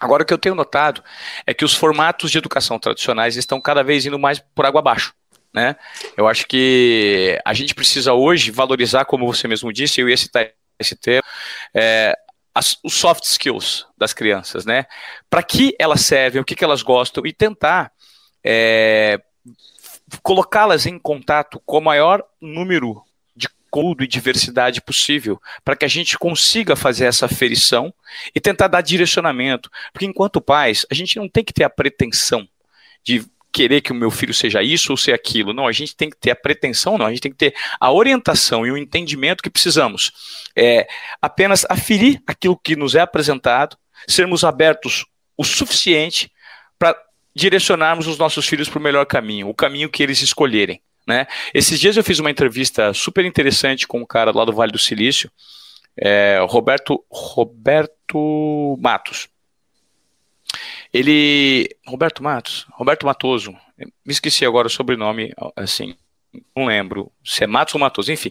Agora, 0.00 0.22
o 0.22 0.26
que 0.26 0.32
eu 0.32 0.38
tenho 0.38 0.54
notado 0.54 1.02
é 1.46 1.54
que 1.54 1.64
os 1.64 1.74
formatos 1.74 2.30
de 2.30 2.38
educação 2.38 2.78
tradicionais 2.78 3.36
estão 3.36 3.60
cada 3.60 3.82
vez 3.82 4.04
indo 4.04 4.18
mais 4.18 4.38
por 4.38 4.66
água 4.66 4.80
abaixo. 4.80 5.14
Né? 5.56 5.74
Eu 6.16 6.28
acho 6.28 6.46
que 6.46 7.40
a 7.42 7.54
gente 7.54 7.74
precisa 7.74 8.12
hoje 8.12 8.50
valorizar, 8.50 9.06
como 9.06 9.26
você 9.26 9.48
mesmo 9.48 9.72
disse, 9.72 10.00
eu 10.00 10.08
ia 10.08 10.16
citar 10.16 10.50
esse 10.78 10.94
termo, 10.94 11.26
é, 11.74 12.14
as, 12.54 12.76
os 12.84 12.92
soft 12.92 13.24
skills 13.24 13.86
das 13.96 14.12
crianças, 14.12 14.66
né? 14.66 14.84
Para 15.30 15.42
que 15.42 15.74
elas 15.78 16.02
servem, 16.02 16.42
o 16.42 16.44
que, 16.44 16.54
que 16.54 16.64
elas 16.64 16.82
gostam 16.82 17.26
e 17.26 17.32
tentar 17.32 17.90
é, 18.44 19.18
colocá-las 20.22 20.84
em 20.84 20.98
contato 20.98 21.58
com 21.64 21.78
o 21.78 21.82
maior 21.82 22.22
número 22.38 23.02
conteúdo 23.76 24.02
e 24.02 24.06
diversidade 24.06 24.80
possível, 24.80 25.40
para 25.64 25.76
que 25.76 25.84
a 25.84 25.88
gente 25.88 26.18
consiga 26.18 26.74
fazer 26.74 27.04
essa 27.04 27.26
aferição 27.26 27.92
e 28.34 28.40
tentar 28.40 28.68
dar 28.68 28.80
direcionamento. 28.80 29.70
Porque 29.92 30.06
enquanto 30.06 30.40
pais, 30.40 30.86
a 30.90 30.94
gente 30.94 31.16
não 31.16 31.28
tem 31.28 31.44
que 31.44 31.52
ter 31.52 31.64
a 31.64 31.70
pretensão 31.70 32.48
de 33.04 33.24
querer 33.56 33.80
que 33.80 33.90
o 33.90 33.94
meu 33.94 34.10
filho 34.10 34.34
seja 34.34 34.62
isso 34.62 34.92
ou 34.92 34.98
ser 34.98 35.14
aquilo. 35.14 35.54
Não, 35.54 35.66
a 35.66 35.72
gente 35.72 35.96
tem 35.96 36.10
que 36.10 36.16
ter 36.18 36.30
a 36.30 36.36
pretensão, 36.36 36.98
não, 36.98 37.06
a 37.06 37.10
gente 37.10 37.22
tem 37.22 37.32
que 37.32 37.38
ter 37.38 37.54
a 37.80 37.90
orientação 37.90 38.66
e 38.66 38.70
o 38.70 38.76
entendimento 38.76 39.42
que 39.42 39.48
precisamos. 39.48 40.12
É 40.54 40.86
apenas 41.22 41.64
aferir 41.70 42.22
aquilo 42.26 42.54
que 42.54 42.76
nos 42.76 42.94
é 42.94 43.00
apresentado, 43.00 43.78
sermos 44.06 44.44
abertos 44.44 45.06
o 45.38 45.42
suficiente 45.42 46.30
para 46.78 46.94
direcionarmos 47.34 48.06
os 48.06 48.18
nossos 48.18 48.46
filhos 48.46 48.68
para 48.68 48.78
o 48.78 48.82
melhor 48.82 49.06
caminho, 49.06 49.48
o 49.48 49.54
caminho 49.54 49.88
que 49.88 50.02
eles 50.02 50.20
escolherem. 50.20 50.82
Né? 51.06 51.26
Esses 51.54 51.80
dias 51.80 51.96
eu 51.96 52.04
fiz 52.04 52.18
uma 52.18 52.30
entrevista 52.30 52.92
super 52.92 53.24
interessante 53.24 53.86
com 53.86 54.00
um 54.00 54.06
cara 54.06 54.32
lá 54.32 54.44
do 54.44 54.52
Vale 54.52 54.72
do 54.72 54.78
Silício, 54.78 55.30
é, 55.98 56.44
Roberto, 56.46 57.02
Roberto 57.10 58.78
Matos. 58.82 59.28
Ele. 60.96 61.68
Roberto 61.86 62.22
Matos? 62.22 62.66
Roberto 62.72 63.06
Matoso. 63.06 63.52
Me 63.78 64.12
esqueci 64.12 64.44
agora 64.44 64.66
o 64.66 64.70
sobrenome, 64.70 65.32
assim. 65.54 65.94
Não 66.54 66.66
lembro 66.66 67.10
se 67.24 67.44
é 67.44 67.46
Matos 67.46 67.74
ou 67.74 67.80
Matoso, 67.80 68.12
enfim. 68.12 68.30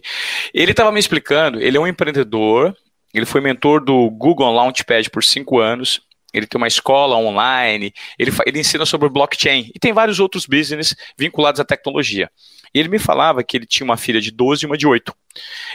Ele 0.52 0.72
estava 0.72 0.92
me 0.92 1.00
explicando, 1.00 1.60
ele 1.60 1.76
é 1.76 1.80
um 1.80 1.86
empreendedor, 1.86 2.76
ele 3.12 3.26
foi 3.26 3.40
mentor 3.40 3.84
do 3.84 4.10
Google 4.10 4.52
Launchpad 4.52 5.10
por 5.10 5.24
cinco 5.24 5.58
anos, 5.58 6.00
ele 6.32 6.46
tem 6.46 6.58
uma 6.58 6.68
escola 6.68 7.16
online, 7.16 7.92
ele, 8.18 8.30
ele 8.44 8.60
ensina 8.60 8.84
sobre 8.84 9.08
blockchain 9.08 9.70
e 9.74 9.78
tem 9.78 9.92
vários 9.92 10.20
outros 10.20 10.46
business 10.46 10.94
vinculados 11.18 11.60
à 11.60 11.64
tecnologia. 11.64 12.30
E 12.74 12.78
ele 12.78 12.88
me 12.88 12.98
falava 12.98 13.42
que 13.42 13.56
ele 13.56 13.66
tinha 13.66 13.84
uma 13.84 13.96
filha 13.96 14.20
de 14.20 14.30
12 14.30 14.64
e 14.64 14.66
uma 14.66 14.76
de 14.76 14.86
8. 14.86 15.14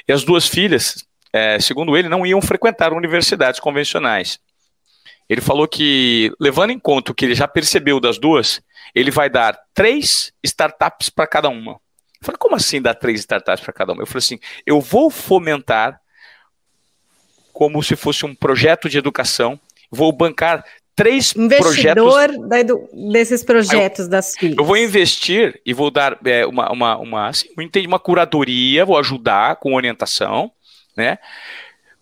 E 0.07 0.13
as 0.13 0.23
duas 0.23 0.47
filhas, 0.47 1.03
é, 1.33 1.59
segundo 1.59 1.97
ele, 1.97 2.07
não 2.07 2.25
iam 2.25 2.41
frequentar 2.41 2.93
universidades 2.93 3.59
convencionais. 3.59 4.39
Ele 5.29 5.41
falou 5.41 5.67
que, 5.67 6.31
levando 6.39 6.71
em 6.71 6.79
conta 6.79 7.11
o 7.11 7.15
que 7.15 7.25
ele 7.25 7.35
já 7.35 7.47
percebeu 7.47 7.99
das 7.99 8.17
duas, 8.17 8.61
ele 8.93 9.11
vai 9.11 9.29
dar 9.29 9.57
três 9.73 10.33
startups 10.43 11.09
para 11.09 11.27
cada 11.27 11.49
uma. 11.49 11.73
Eu 11.73 12.25
falei, 12.25 12.37
como 12.37 12.55
assim 12.55 12.81
dar 12.81 12.93
três 12.93 13.21
startups 13.21 13.63
para 13.63 13.73
cada 13.73 13.93
uma? 13.93 14.01
Eu 14.01 14.07
falei 14.07 14.19
assim, 14.19 14.39
eu 14.65 14.79
vou 14.79 15.09
fomentar 15.09 15.99
como 17.53 17.81
se 17.81 17.95
fosse 17.95 18.25
um 18.25 18.35
projeto 18.35 18.89
de 18.89 18.97
educação, 18.97 19.59
vou 19.89 20.11
bancar 20.11 20.63
três 20.95 21.35
Investidor 21.35 22.29
projetos. 22.29 23.11
desses 23.11 23.43
projetos 23.43 24.05
eu, 24.05 24.09
das 24.09 24.35
filhas. 24.35 24.57
Eu 24.57 24.63
vou 24.63 24.77
investir 24.77 25.59
e 25.65 25.73
vou 25.73 25.89
dar 25.89 26.17
é, 26.23 26.45
uma, 26.45 26.71
uma, 26.71 26.97
uma, 26.97 27.27
assim, 27.27 27.47
uma 27.87 27.99
curadoria, 27.99 28.85
vou 28.85 28.97
ajudar 28.99 29.55
com 29.55 29.73
orientação, 29.73 30.51
né? 30.95 31.17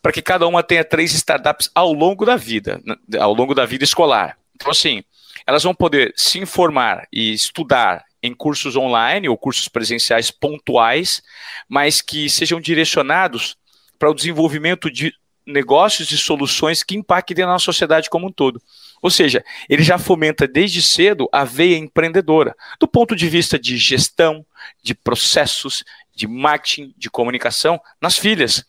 Para 0.02 0.12
que 0.12 0.22
cada 0.22 0.48
uma 0.48 0.64
tenha 0.64 0.84
três 0.84 1.14
startups 1.14 1.70
ao 1.74 1.94
longo 1.94 2.26
da 2.26 2.36
vida, 2.36 2.82
ao 3.20 3.34
longo 3.34 3.54
da 3.54 3.66
vida 3.66 3.84
escolar. 3.84 4.38
Então, 4.56 4.72
assim, 4.72 5.04
elas 5.46 5.64
vão 5.64 5.74
poder 5.74 6.14
se 6.16 6.40
informar 6.40 7.08
e 7.12 7.34
estudar 7.34 8.06
em 8.22 8.34
cursos 8.34 8.76
online 8.76 9.30
ou 9.30 9.38
cursos 9.38 9.68
presenciais 9.68 10.30
pontuais, 10.30 11.22
mas 11.68 12.02
que 12.02 12.30
sejam 12.30 12.60
direcionados 12.60 13.58
para 13.98 14.10
o 14.10 14.14
desenvolvimento 14.14 14.92
de 14.92 15.14
negócios 15.46 16.12
e 16.12 16.18
soluções 16.18 16.84
que 16.84 16.96
impactem 16.96 17.46
na 17.46 17.60
sociedade 17.60 18.10
como 18.10 18.28
um 18.28 18.32
todo. 18.32 18.62
Ou 19.02 19.10
seja, 19.10 19.44
ele 19.70 19.84
já 19.84 19.98
fomenta 19.98 20.48
desde 20.48 20.82
cedo 20.82 21.28
a 21.32 21.44
veia 21.44 21.78
empreendedora, 21.78 22.56
do 22.80 22.88
ponto 22.88 23.16
de 23.16 23.28
vista 23.28 23.58
de 23.58 23.78
gestão, 23.78 24.46
de 24.84 24.94
processos, 24.94 25.84
de 26.20 26.28
marketing, 26.28 26.94
de 26.98 27.10
comunicação, 27.10 27.80
nas 28.02 28.18
filhas, 28.18 28.66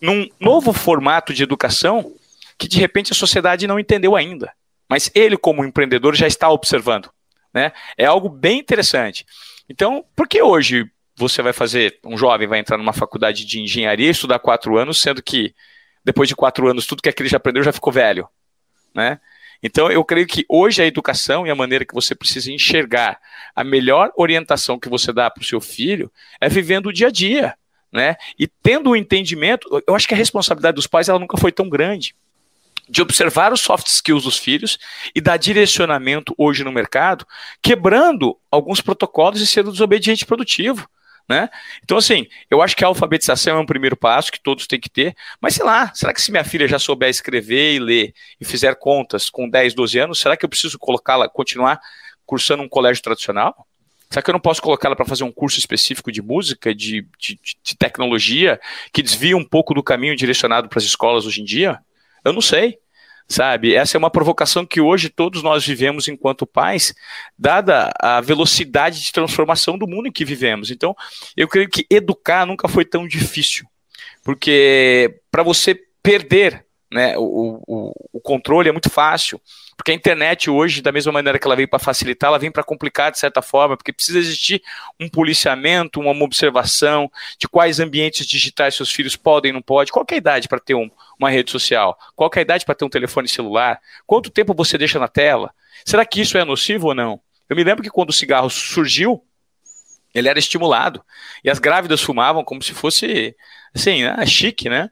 num 0.00 0.28
novo 0.38 0.72
formato 0.72 1.34
de 1.34 1.42
educação 1.42 2.14
que 2.56 2.68
de 2.68 2.78
repente 2.78 3.10
a 3.10 3.16
sociedade 3.16 3.66
não 3.66 3.78
entendeu 3.78 4.14
ainda. 4.14 4.52
Mas 4.88 5.10
ele, 5.14 5.36
como 5.36 5.64
empreendedor, 5.64 6.14
já 6.14 6.28
está 6.28 6.48
observando. 6.48 7.10
Né? 7.52 7.72
É 7.98 8.06
algo 8.06 8.28
bem 8.28 8.60
interessante. 8.60 9.26
Então, 9.68 10.04
por 10.14 10.28
que 10.28 10.40
hoje 10.40 10.88
você 11.16 11.42
vai 11.42 11.52
fazer, 11.52 11.98
um 12.04 12.16
jovem 12.16 12.46
vai 12.46 12.60
entrar 12.60 12.78
numa 12.78 12.92
faculdade 12.92 13.44
de 13.44 13.58
engenharia 13.58 14.10
estudar 14.10 14.38
quatro 14.38 14.78
anos, 14.78 15.00
sendo 15.00 15.20
que 15.20 15.52
depois 16.04 16.28
de 16.28 16.36
quatro 16.36 16.68
anos, 16.68 16.86
tudo 16.86 17.02
que 17.02 17.08
aquele 17.08 17.28
já 17.28 17.36
aprendeu 17.36 17.64
já 17.64 17.72
ficou 17.72 17.92
velho, 17.92 18.28
né? 18.94 19.20
Então, 19.62 19.90
eu 19.90 20.04
creio 20.04 20.26
que 20.26 20.44
hoje 20.48 20.82
a 20.82 20.86
educação 20.86 21.46
e 21.46 21.50
a 21.50 21.54
maneira 21.54 21.84
que 21.84 21.94
você 21.94 22.14
precisa 22.14 22.50
enxergar 22.50 23.20
a 23.54 23.62
melhor 23.62 24.10
orientação 24.16 24.78
que 24.78 24.88
você 24.88 25.12
dá 25.12 25.30
para 25.30 25.42
o 25.42 25.46
seu 25.46 25.60
filho 25.60 26.10
é 26.40 26.48
vivendo 26.48 26.86
o 26.86 26.92
dia 26.92 27.06
a 27.06 27.10
dia, 27.10 27.54
né? 27.92 28.16
E 28.38 28.48
tendo 28.48 28.88
o 28.88 28.92
um 28.92 28.96
entendimento, 28.96 29.82
eu 29.86 29.94
acho 29.94 30.08
que 30.08 30.14
a 30.14 30.16
responsabilidade 30.16 30.74
dos 30.74 30.86
pais 30.86 31.08
ela 31.08 31.18
nunca 31.18 31.36
foi 31.36 31.52
tão 31.52 31.68
grande 31.68 32.14
de 32.88 33.00
observar 33.00 33.52
os 33.52 33.60
soft 33.60 33.86
skills 33.86 34.24
dos 34.24 34.36
filhos 34.36 34.78
e 35.14 35.20
dar 35.20 35.36
direcionamento 35.36 36.34
hoje 36.36 36.64
no 36.64 36.72
mercado, 36.72 37.26
quebrando 37.62 38.36
alguns 38.50 38.80
protocolos 38.80 39.40
e 39.40 39.46
sendo 39.46 39.70
desobediente 39.70 40.26
produtivo. 40.26 40.88
Né? 41.28 41.48
Então, 41.82 41.96
assim, 41.96 42.26
eu 42.50 42.60
acho 42.60 42.76
que 42.76 42.84
a 42.84 42.88
alfabetização 42.88 43.56
é 43.56 43.60
um 43.60 43.66
primeiro 43.66 43.96
passo 43.96 44.30
que 44.30 44.42
todos 44.42 44.66
têm 44.66 44.80
que 44.80 44.90
ter, 44.90 45.14
mas 45.40 45.54
sei 45.54 45.64
lá, 45.64 45.92
será 45.94 46.12
que 46.12 46.20
se 46.20 46.30
minha 46.30 46.44
filha 46.44 46.66
já 46.66 46.78
souber 46.78 47.08
escrever 47.08 47.74
e 47.74 47.78
ler 47.78 48.14
e 48.40 48.44
fizer 48.44 48.74
contas 48.74 49.30
com 49.30 49.48
10, 49.48 49.74
12 49.74 49.98
anos, 49.98 50.18
será 50.18 50.36
que 50.36 50.44
eu 50.44 50.48
preciso 50.48 50.78
colocá-la, 50.78 51.28
continuar 51.28 51.80
cursando 52.26 52.62
um 52.62 52.68
colégio 52.68 53.02
tradicional? 53.02 53.66
Será 54.10 54.22
que 54.22 54.28
eu 54.28 54.34
não 54.34 54.40
posso 54.40 54.60
colocá-la 54.60 54.94
para 54.94 55.06
fazer 55.06 55.24
um 55.24 55.32
curso 55.32 55.58
específico 55.58 56.12
de 56.12 56.20
música, 56.20 56.74
de, 56.74 57.06
de, 57.18 57.40
de 57.62 57.76
tecnologia, 57.78 58.60
que 58.92 59.02
desvia 59.02 59.36
um 59.36 59.44
pouco 59.44 59.72
do 59.72 59.82
caminho 59.82 60.14
direcionado 60.14 60.68
para 60.68 60.78
as 60.78 60.84
escolas 60.84 61.24
hoje 61.24 61.40
em 61.40 61.44
dia? 61.44 61.78
Eu 62.22 62.32
não 62.32 62.42
sei 62.42 62.78
sabe? 63.28 63.74
Essa 63.74 63.96
é 63.96 63.98
uma 63.98 64.10
provocação 64.10 64.66
que 64.66 64.80
hoje 64.80 65.08
todos 65.08 65.42
nós 65.42 65.66
vivemos 65.66 66.08
enquanto 66.08 66.46
pais, 66.46 66.94
dada 67.38 67.92
a 68.00 68.20
velocidade 68.20 69.02
de 69.02 69.12
transformação 69.12 69.78
do 69.78 69.86
mundo 69.86 70.08
em 70.08 70.12
que 70.12 70.24
vivemos. 70.24 70.70
Então, 70.70 70.94
eu 71.36 71.48
creio 71.48 71.68
que 71.68 71.86
educar 71.90 72.46
nunca 72.46 72.68
foi 72.68 72.84
tão 72.84 73.06
difícil, 73.06 73.66
porque 74.22 75.20
para 75.30 75.42
você 75.42 75.74
perder 76.02 76.64
né, 76.92 77.16
o, 77.16 77.62
o, 77.66 78.08
o 78.12 78.20
controle 78.20 78.68
é 78.68 78.72
muito 78.72 78.90
fácil. 78.90 79.40
Porque 79.76 79.90
a 79.90 79.94
internet 79.94 80.50
hoje, 80.50 80.82
da 80.82 80.92
mesma 80.92 81.10
maneira 81.10 81.38
que 81.38 81.46
ela 81.46 81.56
veio 81.56 81.66
para 81.66 81.78
facilitar, 81.78 82.28
ela 82.28 82.38
vem 82.38 82.52
para 82.52 82.62
complicar 82.62 83.10
de 83.10 83.18
certa 83.18 83.40
forma, 83.40 83.76
porque 83.76 83.92
precisa 83.92 84.18
existir 84.18 84.62
um 85.00 85.08
policiamento, 85.08 85.98
uma 85.98 86.12
observação 86.24 87.10
de 87.38 87.48
quais 87.48 87.80
ambientes 87.80 88.26
digitais 88.26 88.74
seus 88.74 88.92
filhos 88.92 89.16
podem 89.16 89.50
e 89.50 89.52
não 89.52 89.62
podem. 89.62 89.92
Qual 89.92 90.04
é 90.08 90.14
a 90.14 90.16
idade 90.16 90.46
para 90.46 90.60
ter 90.60 90.74
um, 90.74 90.90
uma 91.18 91.30
rede 91.30 91.50
social? 91.50 91.98
Qual 92.14 92.30
é 92.34 92.38
a 92.38 92.42
idade 92.42 92.64
para 92.64 92.74
ter 92.74 92.84
um 92.84 92.90
telefone 92.90 93.26
celular? 93.26 93.80
Quanto 94.06 94.30
tempo 94.30 94.54
você 94.54 94.76
deixa 94.76 94.98
na 94.98 95.08
tela? 95.08 95.52
Será 95.84 96.04
que 96.04 96.20
isso 96.20 96.36
é 96.36 96.44
nocivo 96.44 96.88
ou 96.88 96.94
não? 96.94 97.20
Eu 97.48 97.56
me 97.56 97.64
lembro 97.64 97.82
que 97.82 97.90
quando 97.90 98.10
o 98.10 98.14
cigarro 98.14 98.50
surgiu, 98.50 99.24
ele 100.14 100.28
era 100.28 100.38
estimulado. 100.38 101.02
E 101.42 101.50
as 101.50 101.58
grávidas 101.58 102.02
fumavam 102.02 102.44
como 102.44 102.62
se 102.62 102.72
fosse, 102.72 103.34
assim, 103.74 104.04
né, 104.04 104.24
chique, 104.26 104.68
né? 104.68 104.90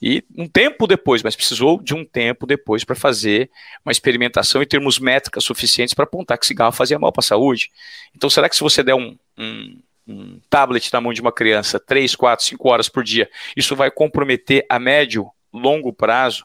E 0.00 0.22
um 0.36 0.46
tempo 0.46 0.86
depois, 0.86 1.22
mas 1.22 1.34
precisou 1.34 1.80
de 1.82 1.94
um 1.94 2.04
tempo 2.04 2.46
depois 2.46 2.84
para 2.84 2.94
fazer 2.94 3.50
uma 3.84 3.92
experimentação 3.92 4.62
e 4.62 4.66
termos 4.66 4.98
métricas 4.98 5.44
suficientes 5.44 5.94
para 5.94 6.04
apontar 6.04 6.38
que 6.38 6.46
cigarro 6.46 6.72
fazia 6.72 6.98
mal 6.98 7.12
para 7.12 7.20
a 7.20 7.24
saúde. 7.24 7.70
Então, 8.14 8.28
será 8.28 8.48
que 8.48 8.56
se 8.56 8.62
você 8.62 8.82
der 8.82 8.94
um, 8.94 9.16
um, 9.38 9.80
um, 10.06 10.40
tablet 10.50 10.92
na 10.92 11.00
mão 11.00 11.12
de 11.12 11.20
uma 11.20 11.32
criança 11.32 11.80
3, 11.80 12.14
4, 12.14 12.44
5 12.44 12.68
horas 12.68 12.88
por 12.88 13.02
dia, 13.02 13.28
isso 13.56 13.74
vai 13.74 13.90
comprometer 13.90 14.64
a 14.68 14.78
médio, 14.78 15.30
longo 15.52 15.92
prazo 15.92 16.44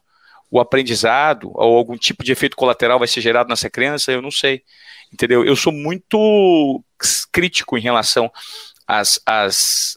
o 0.51 0.59
aprendizado 0.59 1.49
ou 1.55 1.77
algum 1.77 1.95
tipo 1.95 2.25
de 2.25 2.33
efeito 2.33 2.57
colateral 2.57 2.99
vai 2.99 3.07
ser 3.07 3.21
gerado 3.21 3.47
nessa 3.47 3.69
criança, 3.69 4.11
eu 4.11 4.21
não 4.21 4.29
sei. 4.29 4.63
Entendeu? 5.11 5.45
Eu 5.45 5.55
sou 5.55 5.71
muito 5.71 6.83
crítico 7.31 7.77
em 7.77 7.81
relação 7.81 8.29
as, 8.91 9.21
as, 9.25 9.95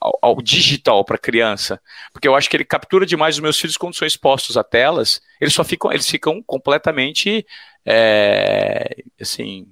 ao, 0.00 0.18
ao, 0.22 0.40
digital 0.40 1.04
para 1.04 1.18
criança, 1.18 1.78
porque 2.10 2.26
eu 2.26 2.34
acho 2.34 2.48
que 2.48 2.56
ele 2.56 2.64
captura 2.64 3.04
demais 3.04 3.34
os 3.34 3.42
meus 3.42 3.60
filhos 3.60 3.76
quando 3.76 3.94
são 3.94 4.08
expostos 4.08 4.56
a 4.56 4.64
telas, 4.64 5.20
eles 5.38 5.52
só 5.52 5.62
ficam, 5.62 5.92
eles 5.92 6.08
ficam 6.08 6.42
completamente 6.42 7.46
é, 7.84 9.04
assim 9.20 9.68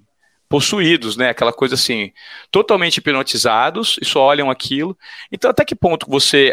possuídos, 0.51 1.17
né? 1.17 1.31
Aquela 1.31 1.53
coisa 1.53 1.77
assim, 1.77 2.13
totalmente 2.51 2.99
hipnotizados 2.99 3.99
e 4.03 4.05
só 4.05 4.21
olham 4.21 4.51
aquilo. 4.51 4.97
Então, 5.33 5.51
até 5.51 5.65
que 5.65 5.75
ponto 5.75 6.07
você, 6.07 6.53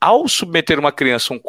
ao 0.00 0.28
submeter 0.28 0.78
uma 0.78 0.92
criança 0.92 1.34
um, 1.34 1.40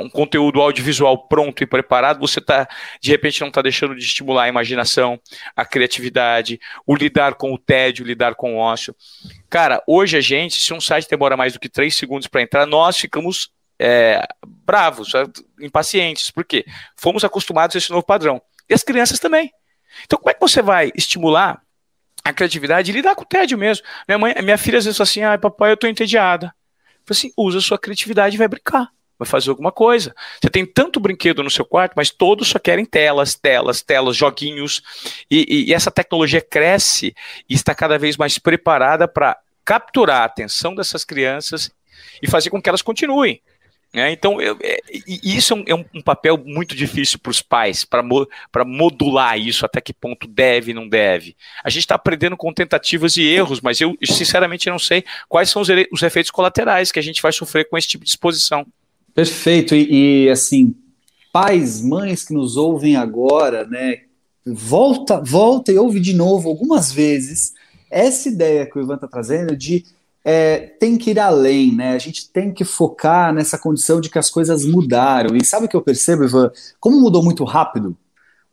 um 0.00 0.08
conteúdo 0.08 0.60
audiovisual 0.60 1.28
pronto 1.28 1.62
e 1.62 1.66
preparado, 1.66 2.18
você 2.18 2.40
tá, 2.40 2.68
de 3.00 3.10
repente 3.10 3.40
não 3.40 3.48
está 3.48 3.62
deixando 3.62 3.94
de 3.94 4.04
estimular 4.04 4.44
a 4.44 4.48
imaginação, 4.48 5.20
a 5.54 5.64
criatividade, 5.64 6.58
o 6.86 6.94
lidar 6.94 7.34
com 7.34 7.52
o 7.52 7.58
tédio, 7.58 8.04
lidar 8.04 8.34
com 8.34 8.56
o 8.56 8.58
ócio. 8.58 8.94
Cara, 9.48 9.82
hoje 9.86 10.16
a 10.16 10.20
gente, 10.20 10.60
se 10.60 10.74
um 10.74 10.80
site 10.80 11.08
demora 11.08 11.36
mais 11.36 11.52
do 11.52 11.60
que 11.60 11.68
três 11.68 11.96
segundos 11.96 12.26
para 12.26 12.42
entrar, 12.42 12.66
nós 12.66 12.96
ficamos 12.96 13.50
é, 13.78 14.26
bravos, 14.46 15.14
é, 15.14 15.24
impacientes. 15.60 16.30
Por 16.30 16.44
quê? 16.44 16.64
Fomos 16.96 17.24
acostumados 17.24 17.76
a 17.76 17.78
esse 17.78 17.90
novo 17.90 18.04
padrão. 18.04 18.42
E 18.68 18.74
as 18.74 18.82
crianças 18.82 19.20
também. 19.20 19.52
Então, 20.04 20.18
como 20.18 20.30
é 20.30 20.34
que 20.34 20.40
você 20.40 20.60
vai 20.60 20.90
estimular 20.96 21.62
a 22.24 22.32
criatividade 22.32 22.90
e 22.90 22.94
lidar 22.94 23.14
com 23.14 23.22
o 23.22 23.26
tédio 23.26 23.56
mesmo? 23.56 23.86
Minha 24.08 24.18
mãe, 24.18 24.34
minha 24.42 24.58
filha 24.58 24.78
às 24.78 24.84
vezes 24.84 24.96
fala 24.96 25.08
assim: 25.08 25.22
ah, 25.22 25.38
papai, 25.38 25.70
eu 25.70 25.76
tô 25.76 25.86
entediada. 25.86 26.46
Eu 26.46 27.14
falo 27.14 27.18
assim, 27.18 27.32
usa 27.36 27.58
a 27.58 27.60
sua 27.60 27.78
criatividade 27.78 28.34
e 28.34 28.38
vai 28.38 28.48
brincar 28.48 28.90
vai 29.18 29.26
fazer 29.26 29.50
alguma 29.50 29.72
coisa. 29.72 30.14
Você 30.40 30.50
tem 30.50 30.66
tanto 30.66 31.00
brinquedo 31.00 31.42
no 31.42 31.50
seu 31.50 31.64
quarto, 31.64 31.94
mas 31.96 32.10
todos 32.10 32.48
só 32.48 32.58
querem 32.58 32.84
telas, 32.84 33.34
telas, 33.34 33.82
telas, 33.82 34.16
joguinhos. 34.16 34.82
E, 35.30 35.46
e, 35.48 35.70
e 35.70 35.74
essa 35.74 35.90
tecnologia 35.90 36.40
cresce 36.40 37.14
e 37.48 37.54
está 37.54 37.74
cada 37.74 37.98
vez 37.98 38.16
mais 38.16 38.38
preparada 38.38 39.06
para 39.06 39.38
capturar 39.64 40.22
a 40.22 40.24
atenção 40.24 40.74
dessas 40.74 41.04
crianças 41.04 41.70
e 42.22 42.28
fazer 42.28 42.50
com 42.50 42.60
que 42.60 42.68
elas 42.68 42.82
continuem. 42.82 43.40
Né? 43.94 44.10
Então, 44.10 44.40
eu, 44.40 44.58
é, 44.60 44.80
isso 45.22 45.52
é 45.52 45.56
um, 45.56 45.64
é 45.68 45.74
um, 45.94 46.02
papel 46.02 46.36
muito 46.36 46.74
difícil 46.74 47.16
para 47.16 47.30
os 47.30 47.40
pais, 47.40 47.84
para 47.84 48.02
mo, 48.02 48.26
modular 48.66 49.38
isso, 49.38 49.64
até 49.64 49.80
que 49.80 49.92
ponto 49.92 50.26
deve 50.26 50.72
e 50.72 50.74
não 50.74 50.88
deve. 50.88 51.36
A 51.62 51.70
gente 51.70 51.82
está 51.82 51.94
aprendendo 51.94 52.36
com 52.36 52.52
tentativas 52.52 53.16
e 53.16 53.22
erros, 53.22 53.60
mas 53.60 53.80
eu, 53.80 53.96
sinceramente, 54.02 54.68
não 54.68 54.80
sei 54.80 55.04
quais 55.28 55.48
são 55.48 55.62
os, 55.62 55.68
os 55.92 56.02
efeitos 56.02 56.32
colaterais 56.32 56.90
que 56.90 56.98
a 56.98 57.02
gente 57.02 57.22
vai 57.22 57.32
sofrer 57.32 57.68
com 57.68 57.78
esse 57.78 57.86
tipo 57.86 58.04
de 58.04 58.10
exposição. 58.10 58.66
Perfeito. 59.14 59.74
E, 59.74 60.24
e, 60.26 60.30
assim, 60.30 60.74
pais, 61.32 61.80
mães 61.80 62.24
que 62.24 62.34
nos 62.34 62.56
ouvem 62.56 62.96
agora, 62.96 63.66
né? 63.66 64.00
Volta, 64.44 65.20
volta 65.20 65.72
e 65.72 65.78
ouve 65.78 66.00
de 66.00 66.12
novo 66.12 66.48
algumas 66.48 66.92
vezes 66.92 67.54
essa 67.94 68.28
ideia 68.28 68.66
que 68.66 68.76
o 68.76 68.82
Ivan 68.82 68.96
está 68.96 69.06
trazendo 69.06 69.56
de 69.56 69.84
é, 70.24 70.58
tem 70.58 70.98
que 70.98 71.10
ir 71.10 71.20
além, 71.20 71.72
né? 71.72 71.94
A 71.94 71.98
gente 71.98 72.28
tem 72.28 72.52
que 72.52 72.64
focar 72.64 73.32
nessa 73.32 73.56
condição 73.56 74.00
de 74.00 74.10
que 74.10 74.18
as 74.18 74.30
coisas 74.30 74.64
mudaram. 74.64 75.36
E 75.36 75.44
sabe 75.44 75.66
o 75.66 75.68
que 75.68 75.76
eu 75.76 75.82
percebo, 75.82 76.24
Ivan? 76.24 76.50
Como 76.80 77.00
mudou 77.00 77.22
muito 77.22 77.44
rápido, 77.44 77.96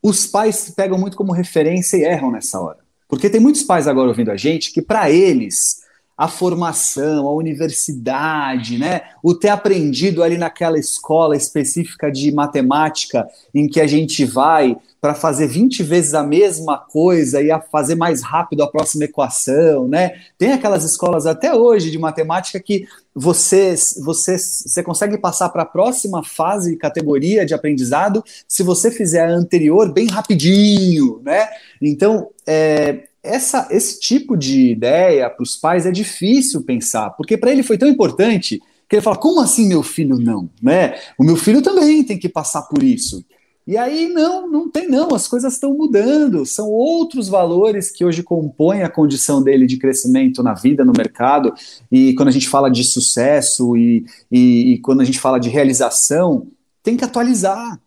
os 0.04 0.28
pais 0.28 0.72
pegam 0.76 0.98
muito 0.98 1.18
como 1.18 1.32
referência 1.32 1.98
e 1.98 2.04
erram 2.04 2.30
nessa 2.30 2.60
hora. 2.60 2.80
Porque 3.08 3.30
tem 3.30 3.42
muitos 3.42 3.64
pais 3.64 3.88
agora 3.88 4.10
ouvindo 4.10 4.30
a 4.30 4.38
gente 4.38 4.72
que, 4.72 4.82
para 4.82 5.10
eles, 5.10 5.81
a 6.18 6.28
formação, 6.28 7.28
a 7.28 7.34
universidade, 7.34 8.78
né? 8.78 9.02
O 9.24 9.34
ter 9.34 9.50
aprendido 9.50 10.22
ali 10.22 10.38
naquela 10.38 10.78
escola 10.78 11.36
específica 11.36 12.12
de 12.12 12.32
matemática 12.32 13.28
em 13.54 13.68
que 13.68 13.82
a 13.82 13.88
gente 13.88 14.24
vai 14.24 14.78
para 15.02 15.16
fazer 15.16 15.48
20 15.48 15.82
vezes 15.82 16.14
a 16.14 16.22
mesma 16.22 16.78
coisa 16.78 17.42
e 17.42 17.50
a 17.50 17.60
fazer 17.60 17.96
mais 17.96 18.22
rápido 18.22 18.62
a 18.62 18.70
próxima 18.70 19.06
equação, 19.06 19.88
né? 19.88 20.12
Tem 20.38 20.54
aquelas 20.54 20.84
escolas 20.84 21.26
até 21.26 21.56
hoje 21.56 21.90
de 21.90 21.98
matemática 21.98 22.60
que 22.60 22.88
você, 23.14 23.74
você, 24.04 24.38
você 24.38 24.84
consegue 24.84 25.18
passar 25.18 25.50
para 25.50 25.64
a 25.64 25.66
próxima 25.66 26.24
fase, 26.24 26.78
categoria 26.78 27.44
de 27.46 27.56
aprendizado, 27.56 28.24
se 28.48 28.62
você 28.62 28.92
fizer 28.92 29.26
a 29.26 29.34
anterior 29.34 29.92
bem 29.92 30.08
rapidinho, 30.08 31.20
né? 31.26 31.50
Então, 31.82 32.30
é, 32.46 33.08
essa, 33.24 33.68
esse 33.70 34.00
tipo 34.00 34.36
de 34.36 34.72
ideia 34.72 35.30
para 35.30 35.44
os 35.44 35.56
pais 35.56 35.86
é 35.86 35.92
difícil 35.92 36.64
pensar, 36.64 37.12
porque 37.12 37.38
para 37.38 37.52
ele 37.52 37.64
foi 37.64 37.78
tão 37.78 37.88
importante 37.88 38.62
que 38.90 38.96
ele 38.96 39.02
fala: 39.02 39.18
como 39.18 39.42
assim 39.42 39.68
meu 39.68 39.84
filho 39.84 40.18
não? 40.18 40.50
Né? 40.62 40.96
O 41.18 41.24
meu 41.24 41.36
filho 41.36 41.62
também 41.62 42.04
tem 42.04 42.18
que 42.18 42.30
passar 42.30 42.64
por 42.64 42.84
isso. 42.84 43.24
E 43.66 43.78
aí, 43.78 44.10
não, 44.10 44.50
não 44.50 44.70
tem 44.70 44.90
não, 44.90 45.14
as 45.14 45.28
coisas 45.28 45.54
estão 45.54 45.74
mudando, 45.76 46.46
são 46.48 46.68
outros 46.68 47.30
valores 47.30 47.92
que 47.92 48.04
hoje 48.04 48.24
compõem 48.24 48.82
a 48.82 48.90
condição 48.90 49.42
dele 49.42 49.68
de 49.68 49.78
crescimento 49.78 50.42
na 50.42 50.56
vida, 50.56 50.84
no 50.84 50.92
mercado, 50.98 51.54
e 51.92 52.14
quando 52.16 52.30
a 52.30 52.32
gente 52.32 52.50
fala 52.50 52.72
de 52.72 52.84
sucesso 52.84 53.78
e, 53.78 54.04
e, 54.32 54.74
e 54.74 54.78
quando 54.80 55.02
a 55.02 55.06
gente 55.06 55.20
fala 55.20 55.40
de 55.40 55.48
realização, 55.48 56.48
tem 56.82 56.98
que 56.98 57.06
atualizar, 57.06 57.80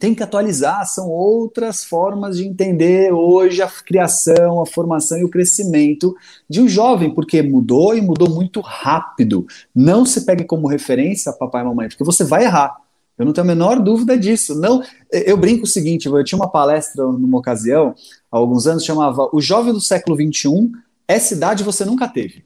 tem 0.00 0.14
que 0.14 0.22
atualizar, 0.22 0.86
são 0.86 1.10
outras 1.10 1.84
formas 1.84 2.38
de 2.38 2.46
entender 2.46 3.12
hoje 3.12 3.60
a 3.60 3.68
criação, 3.68 4.62
a 4.62 4.66
formação 4.66 5.18
e 5.18 5.24
o 5.24 5.28
crescimento 5.28 6.16
de 6.48 6.62
um 6.62 6.66
jovem, 6.66 7.14
porque 7.14 7.42
mudou 7.42 7.94
e 7.94 8.00
mudou 8.00 8.30
muito 8.30 8.62
rápido. 8.62 9.46
Não 9.74 10.06
se 10.06 10.24
pegue 10.24 10.44
como 10.44 10.66
referência, 10.66 11.30
papai 11.34 11.60
e 11.60 11.66
mamãe, 11.66 11.88
porque 11.88 12.02
você 12.02 12.24
vai 12.24 12.44
errar. 12.44 12.78
Eu 13.18 13.26
não 13.26 13.34
tenho 13.34 13.44
a 13.44 13.48
menor 13.48 13.78
dúvida 13.78 14.18
disso. 14.18 14.58
Não, 14.58 14.82
eu 15.12 15.36
brinco 15.36 15.64
o 15.64 15.68
seguinte: 15.68 16.06
eu 16.06 16.24
tinha 16.24 16.38
uma 16.38 16.48
palestra 16.50 17.04
numa 17.04 17.38
ocasião, 17.38 17.94
há 18.32 18.38
alguns 18.38 18.66
anos, 18.66 18.82
chamava 18.82 19.28
O 19.34 19.40
Jovem 19.42 19.74
do 19.74 19.82
Século 19.82 20.16
XXI, 20.16 20.72
essa 21.06 21.34
idade 21.34 21.62
você 21.62 21.84
nunca 21.84 22.08
teve. 22.08 22.42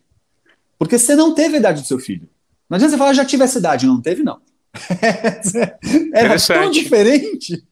Porque 0.76 0.98
você 0.98 1.14
não 1.14 1.32
teve 1.32 1.54
a 1.54 1.58
idade 1.60 1.82
do 1.82 1.86
seu 1.86 2.00
filho. 2.00 2.28
Não 2.68 2.74
adianta 2.74 2.90
você 2.90 2.98
falar, 2.98 3.12
já 3.12 3.24
tive 3.24 3.44
essa 3.44 3.60
idade. 3.60 3.86
Não 3.86 4.02
teve, 4.02 4.24
não. 4.24 4.40
Era 6.12 6.38
tão 6.38 6.70
diferente. 6.70 7.64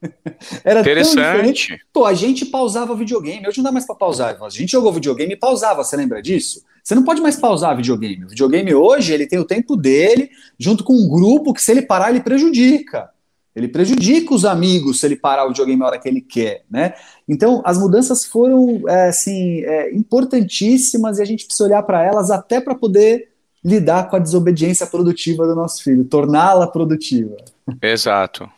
Era 0.64 0.84
tão 0.84 0.94
diferente. 0.94 1.78
Pô, 1.92 2.06
a 2.06 2.14
gente 2.14 2.46
pausava 2.46 2.94
videogame. 2.94 3.46
Hoje 3.46 3.58
não 3.58 3.64
dá 3.64 3.72
mais 3.72 3.86
para 3.86 3.96
pausar. 3.96 4.36
A 4.40 4.48
gente 4.48 4.72
jogou 4.72 4.92
videogame 4.92 5.32
e 5.34 5.36
pausava, 5.36 5.82
você 5.82 5.96
lembra 5.96 6.22
disso? 6.22 6.62
Você 6.82 6.94
não 6.94 7.04
pode 7.04 7.20
mais 7.20 7.36
pausar 7.36 7.76
videogame. 7.76 8.24
O 8.24 8.28
videogame 8.28 8.74
hoje, 8.74 9.12
ele 9.12 9.26
tem 9.26 9.38
o 9.38 9.44
tempo 9.44 9.76
dele, 9.76 10.30
junto 10.58 10.82
com 10.82 10.94
um 10.94 11.08
grupo 11.08 11.52
que 11.52 11.62
se 11.62 11.70
ele 11.70 11.82
parar, 11.82 12.10
ele 12.10 12.20
prejudica. 12.20 13.10
Ele 13.54 13.68
prejudica 13.68 14.34
os 14.34 14.44
amigos 14.44 14.98
se 14.98 15.06
ele 15.06 15.16
parar 15.16 15.44
o 15.44 15.48
videogame 15.48 15.78
na 15.78 15.86
hora 15.86 15.98
que 15.98 16.08
ele 16.08 16.22
quer, 16.22 16.64
né? 16.70 16.94
Então, 17.28 17.60
as 17.64 17.78
mudanças 17.78 18.24
foram, 18.24 18.82
é, 18.88 19.08
assim, 19.08 19.60
é, 19.60 19.94
importantíssimas 19.94 21.18
e 21.18 21.22
a 21.22 21.24
gente 21.24 21.44
precisa 21.44 21.64
olhar 21.64 21.82
para 21.82 22.02
elas 22.02 22.30
até 22.30 22.60
para 22.60 22.74
poder 22.74 23.31
lidar 23.64 24.08
com 24.08 24.16
a 24.16 24.18
desobediência 24.18 24.86
produtiva 24.86 25.46
do 25.46 25.54
nosso 25.54 25.82
filho, 25.82 26.04
torná-la 26.04 26.66
produtiva. 26.66 27.36
Exato. 27.80 28.48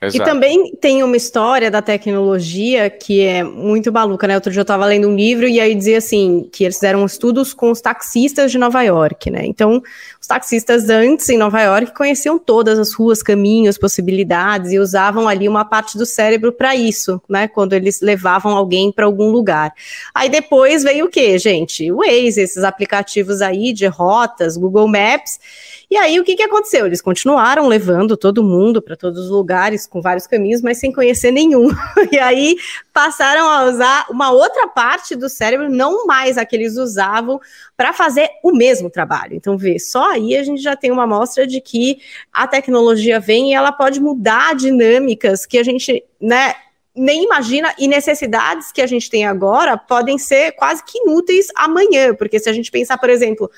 Exato. 0.00 0.22
E 0.22 0.24
também 0.24 0.72
tem 0.76 1.02
uma 1.02 1.16
história 1.16 1.70
da 1.70 1.80
tecnologia 1.80 2.90
que 2.90 3.22
é 3.22 3.42
muito 3.42 3.90
maluca, 3.90 4.26
né? 4.26 4.34
Outro 4.34 4.52
dia 4.52 4.60
eu 4.60 4.62
estava 4.62 4.84
lendo 4.84 5.08
um 5.08 5.16
livro 5.16 5.48
e 5.48 5.58
aí 5.58 5.74
dizia 5.74 5.96
assim, 5.96 6.46
que 6.52 6.64
eles 6.64 6.76
fizeram 6.76 7.04
estudos 7.06 7.54
com 7.54 7.70
os 7.70 7.80
taxistas 7.80 8.52
de 8.52 8.58
Nova 8.58 8.82
York, 8.82 9.30
né? 9.30 9.46
Então, 9.46 9.82
os 10.20 10.26
taxistas 10.26 10.90
antes 10.90 11.26
em 11.30 11.38
Nova 11.38 11.62
York 11.62 11.94
conheciam 11.94 12.38
todas 12.38 12.78
as 12.78 12.92
ruas, 12.92 13.22
caminhos, 13.22 13.78
possibilidades 13.78 14.70
e 14.72 14.78
usavam 14.78 15.26
ali 15.26 15.48
uma 15.48 15.64
parte 15.64 15.96
do 15.96 16.04
cérebro 16.04 16.52
para 16.52 16.76
isso, 16.76 17.20
né? 17.26 17.48
Quando 17.48 17.72
eles 17.72 18.02
levavam 18.02 18.54
alguém 18.54 18.92
para 18.92 19.06
algum 19.06 19.30
lugar. 19.30 19.72
Aí 20.14 20.28
depois 20.28 20.82
veio 20.82 21.06
o 21.06 21.08
quê, 21.08 21.38
gente? 21.38 21.90
O 21.90 21.98
Waze, 21.98 22.42
esses 22.42 22.64
aplicativos 22.64 23.40
aí 23.40 23.72
de 23.72 23.86
rotas, 23.86 24.58
Google 24.58 24.88
Maps, 24.88 25.38
e 25.88 25.96
aí 25.96 26.18
o 26.18 26.24
que, 26.24 26.34
que 26.34 26.42
aconteceu? 26.42 26.84
Eles 26.84 27.00
continuaram 27.00 27.68
levando 27.68 28.16
todo 28.16 28.42
mundo 28.42 28.82
para 28.82 28.96
todos 28.96 29.26
os 29.26 29.30
lugares, 29.30 29.86
com 29.86 30.00
vários 30.00 30.26
caminhos, 30.26 30.60
mas 30.60 30.78
sem 30.78 30.92
conhecer 30.92 31.30
nenhum. 31.30 31.68
E 32.10 32.18
aí 32.18 32.56
passaram 32.92 33.48
a 33.48 33.64
usar 33.64 34.06
uma 34.10 34.30
outra 34.30 34.66
parte 34.66 35.14
do 35.14 35.28
cérebro, 35.28 35.68
não 35.68 36.06
mais 36.06 36.38
a 36.38 36.44
que 36.44 36.56
eles 36.56 36.76
usavam, 36.76 37.40
para 37.76 37.92
fazer 37.92 38.30
o 38.42 38.52
mesmo 38.52 38.88
trabalho. 38.88 39.34
Então, 39.34 39.58
vê, 39.58 39.78
só 39.78 40.12
aí 40.12 40.36
a 40.36 40.42
gente 40.42 40.62
já 40.62 40.74
tem 40.76 40.90
uma 40.90 41.02
amostra 41.04 41.46
de 41.46 41.60
que 41.60 41.98
a 42.32 42.46
tecnologia 42.46 43.20
vem 43.20 43.50
e 43.50 43.54
ela 43.54 43.72
pode 43.72 44.00
mudar 44.00 44.54
dinâmicas 44.54 45.44
que 45.44 45.58
a 45.58 45.62
gente, 45.62 46.02
né, 46.20 46.54
nem 46.94 47.24
imagina, 47.24 47.74
e 47.78 47.86
necessidades 47.86 48.72
que 48.72 48.80
a 48.80 48.86
gente 48.86 49.10
tem 49.10 49.26
agora 49.26 49.76
podem 49.76 50.16
ser 50.16 50.52
quase 50.52 50.82
que 50.82 50.98
inúteis 50.98 51.48
amanhã, 51.54 52.14
porque 52.14 52.38
se 52.38 52.48
a 52.48 52.52
gente 52.52 52.70
pensar, 52.70 52.96
por 52.96 53.10
exemplo, 53.10 53.50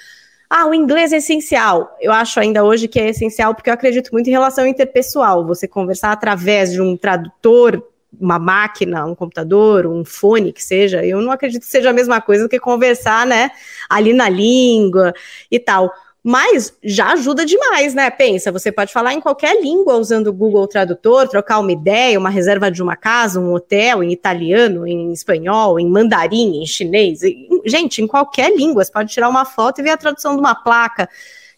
ah, 0.51 0.67
o 0.67 0.75
inglês 0.75 1.13
é 1.13 1.19
essencial. 1.19 1.97
Eu 2.01 2.11
acho 2.11 2.41
ainda 2.41 2.65
hoje 2.65 2.89
que 2.89 2.99
é 2.99 3.11
essencial 3.11 3.55
porque 3.55 3.69
eu 3.69 3.75
acredito 3.75 4.11
muito 4.13 4.29
em 4.29 4.33
relação 4.33 4.67
interpessoal. 4.67 5.47
Você 5.47 5.69
conversar 5.69 6.13
através 6.13 6.73
de 6.73 6.81
um 6.81 6.97
tradutor, 6.97 7.83
uma 8.19 8.39
máquina, 8.39 9.05
um 9.05 9.15
computador, 9.15 9.87
um 9.87 10.05
fone 10.05 10.53
que 10.53 10.65
seja, 10.65 11.05
eu 11.05 11.21
não 11.21 11.31
acredito 11.31 11.63
que 11.63 11.69
seja 11.69 11.91
a 11.91 11.93
mesma 11.93 12.21
coisa 12.21 12.45
do 12.45 12.49
que 12.49 12.59
conversar, 12.59 13.27
né, 13.27 13.51
ali 13.89 14.15
na 14.15 14.29
língua 14.29 15.13
e 15.51 15.59
tal. 15.59 15.93
Mas 16.23 16.75
já 16.83 17.13
ajuda 17.13 17.47
demais, 17.47 17.95
né? 17.95 18.11
Pensa, 18.11 18.51
você 18.51 18.73
pode 18.73 18.93
falar 18.93 19.15
em 19.15 19.21
qualquer 19.21 19.63
língua 19.63 19.97
usando 19.97 20.27
o 20.27 20.33
Google 20.33 20.67
Tradutor, 20.67 21.29
trocar 21.29 21.61
uma 21.61 21.73
ideia, 21.73 22.19
uma 22.19 22.29
reserva 22.29 22.71
de 22.71 22.83
uma 22.83 22.97
casa, 22.97 23.41
um 23.41 23.53
hotel, 23.53 24.03
em 24.03 24.13
italiano, 24.13 24.87
em 24.87 25.13
espanhol, 25.13 25.79
em 25.79 25.89
mandarim, 25.89 26.61
em 26.61 26.67
chinês. 26.67 27.21
Gente, 27.65 28.03
em 28.03 28.07
qualquer 28.07 28.55
língua, 28.55 28.85
você 28.85 28.93
pode 28.93 29.13
tirar 29.13 29.29
uma 29.29 29.45
foto 29.45 29.81
e 29.81 29.85
ver 29.85 29.91
a 29.91 29.97
tradução 29.97 30.35
de 30.35 30.41
uma 30.41 30.55
placa. 30.55 31.09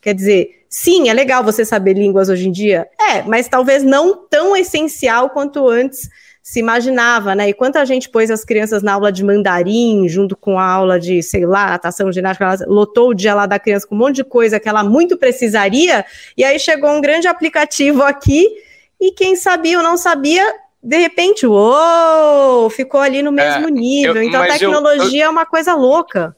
Quer 0.00 0.14
dizer, 0.14 0.64
sim, 0.68 1.08
é 1.08 1.12
legal 1.14 1.42
você 1.42 1.64
saber 1.64 1.94
línguas 1.94 2.28
hoje 2.28 2.46
em 2.46 2.52
dia. 2.52 2.86
É, 3.00 3.22
mas 3.22 3.48
talvez 3.48 3.82
não 3.82 4.26
tão 4.28 4.56
essencial 4.56 5.30
quanto 5.30 5.68
antes 5.68 6.08
se 6.42 6.58
imaginava, 6.58 7.34
né? 7.34 7.48
E 7.48 7.54
quanta 7.54 7.84
gente 7.84 8.08
pôs 8.08 8.30
as 8.30 8.44
crianças 8.44 8.82
na 8.82 8.94
aula 8.94 9.12
de 9.12 9.22
mandarim, 9.22 10.08
junto 10.08 10.36
com 10.36 10.58
a 10.58 10.64
aula 10.64 10.98
de, 10.98 11.22
sei 11.22 11.44
lá, 11.46 11.70
natação, 11.70 12.10
ginástica, 12.10 12.44
ela 12.44 12.56
lotou 12.66 13.10
o 13.10 13.14
dia 13.14 13.34
lá 13.34 13.46
da 13.46 13.58
criança 13.58 13.86
com 13.86 13.94
um 13.94 13.98
monte 13.98 14.16
de 14.16 14.24
coisa 14.24 14.58
que 14.58 14.68
ela 14.68 14.82
muito 14.82 15.16
precisaria, 15.16 16.04
e 16.36 16.42
aí 16.42 16.58
chegou 16.58 16.90
um 16.90 17.00
grande 17.00 17.28
aplicativo 17.28 18.02
aqui, 18.02 18.48
e 19.00 19.12
quem 19.12 19.36
sabia 19.36 19.78
ou 19.78 19.84
não 19.84 19.96
sabia, 19.96 20.44
de 20.82 20.96
repente, 20.96 21.46
uou, 21.46 22.70
ficou 22.70 23.00
ali 23.00 23.22
no 23.22 23.32
mesmo 23.32 23.68
é, 23.68 23.70
nível. 23.70 24.16
Eu, 24.16 24.22
então 24.22 24.42
a 24.42 24.46
tecnologia 24.46 25.20
eu, 25.20 25.24
eu... 25.24 25.26
é 25.26 25.28
uma 25.28 25.44
coisa 25.44 25.74
louca. 25.74 26.34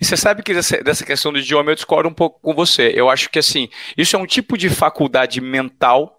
E 0.00 0.04
você 0.04 0.16
sabe 0.16 0.42
que 0.42 0.52
dessa, 0.52 0.82
dessa 0.82 1.04
questão 1.04 1.32
do 1.32 1.38
idioma 1.38 1.70
eu 1.70 1.74
discordo 1.74 2.08
um 2.08 2.14
pouco 2.14 2.40
com 2.40 2.54
você. 2.54 2.92
Eu 2.94 3.08
acho 3.08 3.30
que 3.30 3.38
assim, 3.38 3.68
isso 3.96 4.16
é 4.16 4.18
um 4.18 4.26
tipo 4.26 4.56
de 4.56 4.68
faculdade 4.68 5.40
mental 5.40 6.15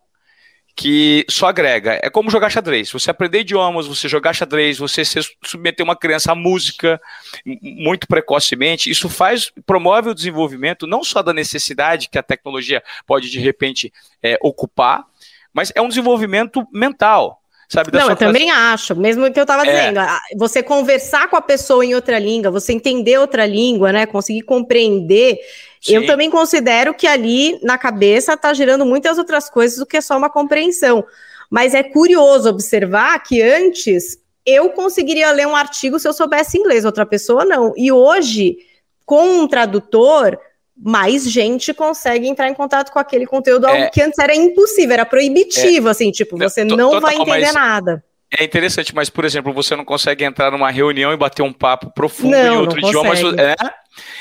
que 0.78 1.26
só 1.28 1.48
agrega. 1.48 2.00
É 2.04 2.10
como 2.10 2.30
jogar 2.30 2.52
xadrez. 2.52 2.92
Você 2.92 3.10
aprender 3.10 3.40
idiomas, 3.40 3.88
você 3.88 4.08
jogar 4.08 4.34
xadrez, 4.34 4.78
você 4.78 5.02
submeter 5.44 5.84
uma 5.84 5.96
criança 5.96 6.32
à 6.32 6.36
música 6.36 7.02
muito 7.44 8.06
precocemente, 8.08 8.88
isso 8.88 9.10
faz, 9.10 9.52
promove 9.66 10.12
o 10.12 10.14
desenvolvimento 10.14 10.86
não 10.86 11.04
só 11.04 11.24
da 11.24 11.34
necessidade 11.34 12.08
que 12.08 12.20
a 12.20 12.24
tecnologia 12.24 12.84
pode 13.08 13.32
de 13.32 13.40
repente 13.40 13.92
é, 14.22 14.38
ocupar, 14.40 15.04
mas 15.52 15.74
é 15.76 15.82
um 15.82 15.90
desenvolvimento 15.90 16.66
mental. 16.72 17.42
Sabe, 17.70 17.92
não, 17.92 18.10
eu 18.10 18.16
também 18.16 18.50
acho, 18.50 18.96
mesmo 18.96 19.30
que 19.32 19.38
eu 19.38 19.44
estava 19.44 19.68
é. 19.68 19.92
dizendo, 19.92 20.00
você 20.38 20.64
conversar 20.64 21.30
com 21.30 21.36
a 21.36 21.42
pessoa 21.42 21.86
em 21.86 21.94
outra 21.94 22.18
língua, 22.18 22.50
você 22.50 22.72
entender 22.72 23.18
outra 23.18 23.46
língua, 23.46 23.92
né, 23.92 24.06
conseguir 24.06 24.44
compreender, 24.44 25.38
Sim. 25.82 25.96
Eu 25.96 26.06
também 26.06 26.30
considero 26.30 26.94
que 26.94 27.08
ali 27.08 27.60
na 27.64 27.78
cabeça 27.78 28.34
está 28.34 28.54
gerando 28.54 28.86
muitas 28.86 29.18
outras 29.18 29.50
coisas 29.50 29.78
do 29.78 29.86
que 29.86 30.02
só 30.02 30.18
uma 30.18 30.30
compreensão. 30.30 31.06
Mas 31.50 31.74
é 31.74 31.84
curioso 31.84 32.50
observar 32.50 33.18
que 33.24 33.42
antes 33.42 34.18
eu 34.46 34.70
conseguiria 34.72 35.32
ler 35.32 35.48
um 35.48 35.56
artigo 35.56 36.00
se 36.00 36.08
eu 36.08 36.14
soubesse 36.14 36.58
inglês, 36.58 36.84
outra 36.84 37.06
pessoa 37.06 37.46
não. 37.46 37.74
E 37.78 37.92
hoje, 37.92 38.58
com 39.06 39.42
um 39.42 39.48
tradutor, 39.48 40.38
mais 40.78 41.30
gente 41.30 41.74
consegue 41.74 42.28
entrar 42.28 42.50
em 42.50 42.54
contato 42.54 42.92
com 42.92 43.00
aquele 43.00 43.26
conteúdo, 43.26 43.66
algo 43.66 43.84
é, 43.84 43.90
que 43.90 44.02
antes 44.02 44.20
era 44.20 44.36
impossível, 44.36 44.94
era 44.94 45.06
proibitivo, 45.06 45.88
é, 45.88 45.92
assim, 45.92 46.12
tipo, 46.12 46.38
você 46.38 46.64
não 46.64 47.00
vai 47.00 47.16
entender 47.16 47.52
nada. 47.52 48.04
É 48.30 48.44
interessante, 48.44 48.94
mas, 48.94 49.10
por 49.10 49.24
exemplo, 49.24 49.54
você 49.54 49.76
não 49.76 49.86
consegue 49.86 50.26
entrar 50.26 50.52
numa 50.52 50.70
reunião 50.70 51.14
e 51.14 51.18
bater 51.18 51.42
um 51.42 51.54
papo 51.54 51.92
profundo 51.94 52.32
não, 52.32 52.56
em 52.56 52.58
outro 52.58 52.80
idioma. 52.80 53.14
É? 53.16 53.56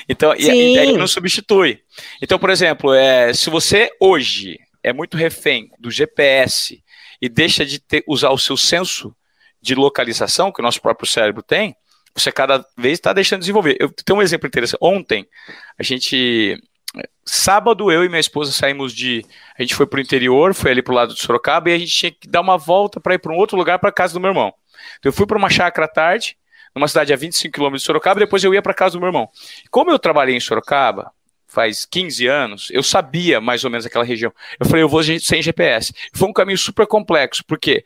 Então, 0.08 0.32
e, 0.36 0.46
e, 0.46 0.78
aí 0.78 0.96
não 0.96 1.08
substitui. 1.08 1.80
Então, 2.22 2.38
por 2.38 2.50
exemplo, 2.50 2.94
é, 2.94 3.34
se 3.34 3.50
você 3.50 3.90
hoje 4.00 4.58
é 4.82 4.92
muito 4.92 5.16
refém 5.16 5.68
do 5.78 5.90
GPS 5.90 6.80
e 7.20 7.28
deixa 7.28 7.66
de 7.66 7.80
ter, 7.80 8.04
usar 8.06 8.30
o 8.30 8.38
seu 8.38 8.56
senso 8.56 9.14
de 9.60 9.74
localização, 9.74 10.52
que 10.52 10.60
o 10.60 10.62
nosso 10.62 10.80
próprio 10.80 11.08
cérebro 11.08 11.42
tem, 11.42 11.74
você 12.16 12.32
cada 12.32 12.64
vez 12.76 12.94
está 12.94 13.12
deixando 13.12 13.40
de 13.40 13.44
desenvolver. 13.44 13.76
Eu 13.78 13.90
tenho 13.90 14.18
um 14.18 14.22
exemplo 14.22 14.46
interessante. 14.46 14.78
Ontem, 14.80 15.26
a 15.78 15.82
gente 15.82 16.58
sábado 17.24 17.90
eu 17.90 18.04
e 18.04 18.08
minha 18.08 18.20
esposa 18.20 18.52
saímos 18.52 18.94
de. 18.94 19.24
A 19.58 19.62
gente 19.62 19.74
foi 19.74 19.86
para 19.86 19.98
o 19.98 20.00
interior, 20.00 20.54
foi 20.54 20.70
ali 20.70 20.82
para 20.82 20.92
o 20.92 20.94
lado 20.94 21.14
de 21.14 21.20
Sorocaba, 21.20 21.70
e 21.70 21.74
a 21.74 21.78
gente 21.78 21.92
tinha 21.92 22.10
que 22.12 22.28
dar 22.28 22.40
uma 22.40 22.56
volta 22.56 23.00
para 23.00 23.14
ir 23.14 23.18
para 23.18 23.32
um 23.32 23.36
outro 23.36 23.56
lugar 23.56 23.78
para 23.78 23.92
casa 23.92 24.14
do 24.14 24.20
meu 24.20 24.30
irmão. 24.30 24.52
Então 24.98 25.10
eu 25.10 25.12
fui 25.12 25.26
para 25.26 25.36
uma 25.36 25.50
chácara 25.50 25.86
à 25.86 25.88
tarde, 25.88 26.36
numa 26.74 26.88
cidade 26.88 27.12
a 27.12 27.16
25 27.16 27.52
quilômetros 27.52 27.82
de 27.82 27.86
Sorocaba, 27.86 28.20
depois 28.20 28.44
eu 28.44 28.54
ia 28.54 28.62
para 28.62 28.74
casa 28.74 28.92
do 28.94 29.00
meu 29.00 29.08
irmão. 29.08 29.28
Como 29.70 29.90
eu 29.90 29.98
trabalhei 29.98 30.36
em 30.36 30.40
Sorocaba, 30.40 31.10
faz 31.46 31.86
15 31.86 32.26
anos, 32.26 32.68
eu 32.70 32.82
sabia 32.82 33.40
mais 33.40 33.64
ou 33.64 33.70
menos 33.70 33.86
aquela 33.86 34.04
região. 34.04 34.32
Eu 34.58 34.66
falei, 34.66 34.82
eu 34.82 34.88
vou 34.88 35.02
sem 35.02 35.42
GPS. 35.42 35.92
Foi 36.14 36.28
um 36.28 36.32
caminho 36.32 36.58
super 36.58 36.86
complexo, 36.86 37.42
porque 37.46 37.82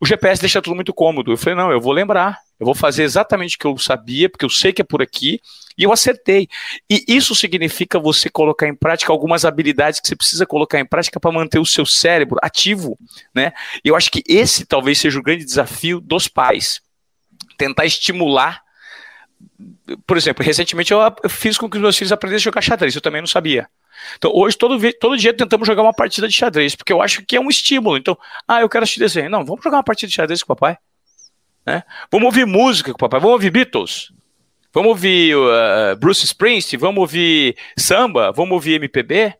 o 0.00 0.06
GPS 0.06 0.40
deixa 0.40 0.62
tudo 0.62 0.74
muito 0.74 0.94
cômodo. 0.94 1.32
Eu 1.32 1.36
falei, 1.36 1.54
não, 1.54 1.70
eu 1.70 1.80
vou 1.80 1.92
lembrar. 1.92 2.38
Eu 2.60 2.66
vou 2.66 2.74
fazer 2.74 3.04
exatamente 3.04 3.56
o 3.56 3.58
que 3.58 3.66
eu 3.66 3.78
sabia, 3.78 4.28
porque 4.28 4.44
eu 4.44 4.50
sei 4.50 4.70
que 4.70 4.82
é 4.82 4.84
por 4.84 5.00
aqui, 5.00 5.40
e 5.78 5.84
eu 5.84 5.92
acertei. 5.92 6.46
E 6.90 7.02
isso 7.08 7.34
significa 7.34 7.98
você 7.98 8.28
colocar 8.28 8.68
em 8.68 8.74
prática 8.74 9.10
algumas 9.10 9.46
habilidades 9.46 9.98
que 9.98 10.06
você 10.06 10.14
precisa 10.14 10.44
colocar 10.44 10.78
em 10.78 10.84
prática 10.84 11.18
para 11.18 11.32
manter 11.32 11.58
o 11.58 11.64
seu 11.64 11.86
cérebro 11.86 12.38
ativo, 12.42 12.98
né? 13.34 13.52
E 13.82 13.88
eu 13.88 13.96
acho 13.96 14.10
que 14.10 14.22
esse 14.28 14.66
talvez 14.66 14.98
seja 14.98 15.18
o 15.18 15.22
grande 15.22 15.42
desafio 15.42 16.02
dos 16.02 16.28
pais. 16.28 16.82
Tentar 17.56 17.86
estimular. 17.86 18.62
Por 20.06 20.18
exemplo, 20.18 20.44
recentemente 20.44 20.92
eu 20.92 21.00
fiz 21.30 21.56
com 21.56 21.68
que 21.68 21.78
os 21.78 21.82
meus 21.82 21.96
filhos 21.96 22.12
aprendessem 22.12 22.42
a 22.42 22.50
jogar 22.50 22.60
xadrez, 22.60 22.94
eu 22.94 23.00
também 23.00 23.22
não 23.22 23.26
sabia. 23.26 23.66
Então, 24.16 24.30
hoje, 24.34 24.56
todo, 24.56 24.78
todo 25.00 25.16
dia 25.16 25.34
tentamos 25.34 25.66
jogar 25.66 25.82
uma 25.82 25.94
partida 25.94 26.28
de 26.28 26.34
xadrez, 26.34 26.74
porque 26.74 26.92
eu 26.92 27.00
acho 27.00 27.24
que 27.24 27.36
é 27.36 27.40
um 27.40 27.48
estímulo. 27.48 27.96
Então, 27.96 28.18
ah, 28.46 28.60
eu 28.60 28.68
quero 28.68 28.82
assistir 28.82 29.00
desenho. 29.00 29.30
Não, 29.30 29.44
vamos 29.46 29.64
jogar 29.64 29.78
uma 29.78 29.84
partida 29.84 30.08
de 30.08 30.14
xadrez 30.14 30.42
com 30.42 30.52
o 30.52 30.56
papai. 30.56 30.76
Né? 31.66 31.82
Vamos 32.10 32.26
ouvir 32.26 32.46
música 32.46 32.92
com 32.92 32.96
o 32.96 32.98
papai, 32.98 33.20
vamos 33.20 33.34
ouvir 33.34 33.50
Beatles, 33.50 34.12
vamos 34.72 34.90
ouvir 34.90 35.36
uh, 35.36 35.96
Bruce 35.98 36.24
Springsteen, 36.24 36.80
vamos 36.80 37.00
ouvir 37.00 37.56
samba, 37.76 38.32
vamos 38.32 38.52
ouvir 38.52 38.74
MPB. 38.74 39.39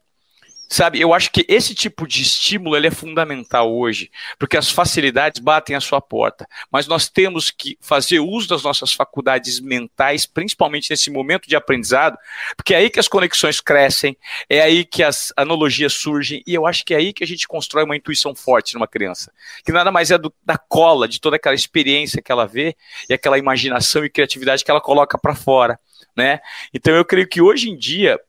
Sabe, 0.73 1.01
eu 1.01 1.13
acho 1.13 1.33
que 1.33 1.45
esse 1.49 1.75
tipo 1.75 2.07
de 2.07 2.23
estímulo 2.23 2.77
ele 2.77 2.87
é 2.87 2.93
fundamental 2.93 3.75
hoje, 3.77 4.09
porque 4.39 4.57
as 4.57 4.71
facilidades 4.71 5.41
batem 5.41 5.75
à 5.75 5.81
sua 5.81 6.01
porta, 6.01 6.47
mas 6.71 6.87
nós 6.87 7.09
temos 7.09 7.51
que 7.51 7.77
fazer 7.81 8.21
uso 8.21 8.47
das 8.47 8.63
nossas 8.63 8.93
faculdades 8.93 9.59
mentais, 9.59 10.27
principalmente 10.27 10.89
nesse 10.89 11.11
momento 11.11 11.49
de 11.49 11.57
aprendizado, 11.57 12.17
porque 12.57 12.73
é 12.73 12.77
aí 12.77 12.89
que 12.89 13.01
as 13.01 13.09
conexões 13.09 13.61
crescem, 13.61 14.17
é 14.49 14.61
aí 14.61 14.85
que 14.85 15.03
as 15.03 15.33
analogias 15.37 15.93
surgem, 15.93 16.41
e 16.47 16.55
eu 16.55 16.65
acho 16.65 16.85
que 16.85 16.95
é 16.95 16.99
aí 16.99 17.13
que 17.13 17.25
a 17.25 17.27
gente 17.27 17.49
constrói 17.49 17.83
uma 17.83 17.97
intuição 17.97 18.33
forte 18.33 18.75
numa 18.75 18.87
criança, 18.87 19.33
que 19.65 19.73
nada 19.73 19.91
mais 19.91 20.13
é 20.13 20.19
do, 20.19 20.33
da 20.47 20.57
cola, 20.57 21.09
de 21.09 21.21
toda 21.21 21.35
aquela 21.35 21.57
experiência 21.57 22.23
que 22.23 22.31
ela 22.31 22.47
vê 22.47 22.77
e 23.09 23.13
aquela 23.13 23.37
imaginação 23.37 24.05
e 24.05 24.09
criatividade 24.09 24.65
que 24.65 24.71
ela 24.71 24.81
coloca 24.81 25.19
para 25.19 25.35
fora. 25.35 25.81
Né? 26.17 26.41
Então 26.73 26.95
eu 26.95 27.05
creio 27.05 27.27
que 27.27 27.41
hoje 27.41 27.71
em 27.71 27.77
dia 27.77 28.21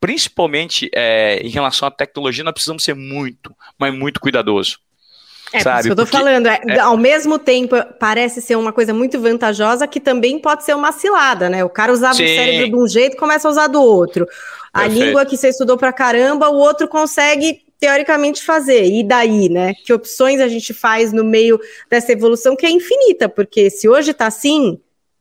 principalmente 0.00 0.90
é, 0.94 1.40
em 1.42 1.50
relação 1.50 1.86
à 1.86 1.90
tecnologia, 1.90 2.42
nós 2.42 2.54
precisamos 2.54 2.82
ser 2.82 2.94
muito, 2.94 3.54
mas 3.78 3.94
muito 3.94 4.18
cuidadoso. 4.18 4.78
É, 5.52 5.60
sabe? 5.60 5.80
isso 5.80 5.88
que 5.88 5.92
eu 5.92 5.96
tô 5.96 6.02
Porque, 6.04 6.16
falando. 6.16 6.46
É, 6.46 6.60
é, 6.68 6.78
ao 6.78 6.96
mesmo 6.96 7.38
tempo, 7.38 7.76
parece 7.98 8.40
ser 8.40 8.56
uma 8.56 8.72
coisa 8.72 8.94
muito 8.94 9.20
vantajosa 9.20 9.86
que 9.86 10.00
também 10.00 10.38
pode 10.38 10.64
ser 10.64 10.74
uma 10.74 10.92
cilada, 10.92 11.50
né? 11.50 11.64
O 11.64 11.68
cara 11.68 11.92
usava 11.92 12.14
Sim. 12.14 12.24
o 12.24 12.28
cérebro 12.28 12.68
de 12.68 12.76
um 12.76 12.88
jeito 12.88 13.14
e 13.14 13.18
começa 13.18 13.48
a 13.48 13.50
usar 13.50 13.66
do 13.66 13.82
outro. 13.82 14.26
A 14.72 14.82
Perfeito. 14.82 15.04
língua 15.04 15.26
que 15.26 15.36
você 15.36 15.48
estudou 15.48 15.76
pra 15.76 15.92
caramba, 15.92 16.48
o 16.48 16.56
outro 16.56 16.86
consegue 16.86 17.64
teoricamente 17.80 18.42
fazer. 18.44 18.84
E 18.84 19.02
daí, 19.02 19.48
né? 19.48 19.74
Que 19.84 19.92
opções 19.92 20.40
a 20.40 20.46
gente 20.46 20.72
faz 20.72 21.12
no 21.12 21.24
meio 21.24 21.58
dessa 21.90 22.12
evolução 22.12 22.54
que 22.54 22.64
é 22.64 22.70
infinita? 22.70 23.28
Porque 23.28 23.70
se 23.70 23.88
hoje 23.88 24.14
tá 24.14 24.26
assim, 24.26 24.78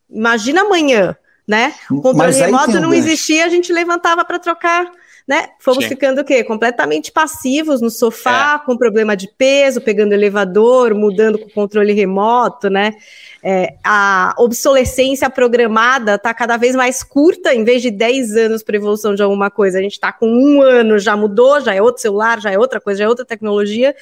imagina 0.09 0.61
amanhã 0.61 1.17
né? 1.49 1.73
O 1.89 1.99
controle 1.99 2.31
remoto 2.31 2.79
não 2.79 2.93
existia, 2.93 3.43
a 3.43 3.49
gente 3.49 3.73
levantava 3.73 4.23
para 4.23 4.37
trocar, 4.37 4.85
né? 5.27 5.49
Fomos 5.57 5.83
Sim. 5.83 5.89
ficando 5.89 6.21
o 6.21 6.23
quê? 6.23 6.43
Completamente 6.43 7.11
passivos 7.11 7.81
no 7.81 7.89
sofá, 7.89 8.61
é. 8.61 8.65
com 8.67 8.77
problema 8.77 9.17
de 9.17 9.27
peso, 9.35 9.81
pegando 9.81 10.13
elevador, 10.13 10.93
mudando 10.93 11.39
com 11.39 11.47
o 11.47 11.51
controle 11.51 11.91
remoto, 11.91 12.69
né? 12.69 12.93
É, 13.41 13.73
a 13.83 14.35
obsolescência 14.37 15.27
programada 15.27 16.15
está 16.15 16.35
cada 16.35 16.55
vez 16.55 16.75
mais 16.75 17.01
curta, 17.01 17.51
em 17.51 17.63
vez 17.63 17.81
de 17.81 17.89
10 17.89 18.35
anos 18.35 18.61
para 18.61 18.75
evolução 18.75 19.15
de 19.15 19.23
alguma 19.23 19.49
coisa, 19.49 19.79
a 19.79 19.81
gente 19.81 19.93
está 19.93 20.13
com 20.13 20.27
um 20.27 20.61
ano, 20.61 20.99
já 20.99 21.17
mudou, 21.17 21.59
já 21.61 21.73
é 21.73 21.81
outro 21.81 21.99
celular, 21.99 22.39
já 22.39 22.51
é 22.51 22.59
outra 22.59 22.79
coisa, 22.79 22.99
já 22.99 23.05
é 23.05 23.09
outra 23.09 23.25
tecnologia, 23.25 23.95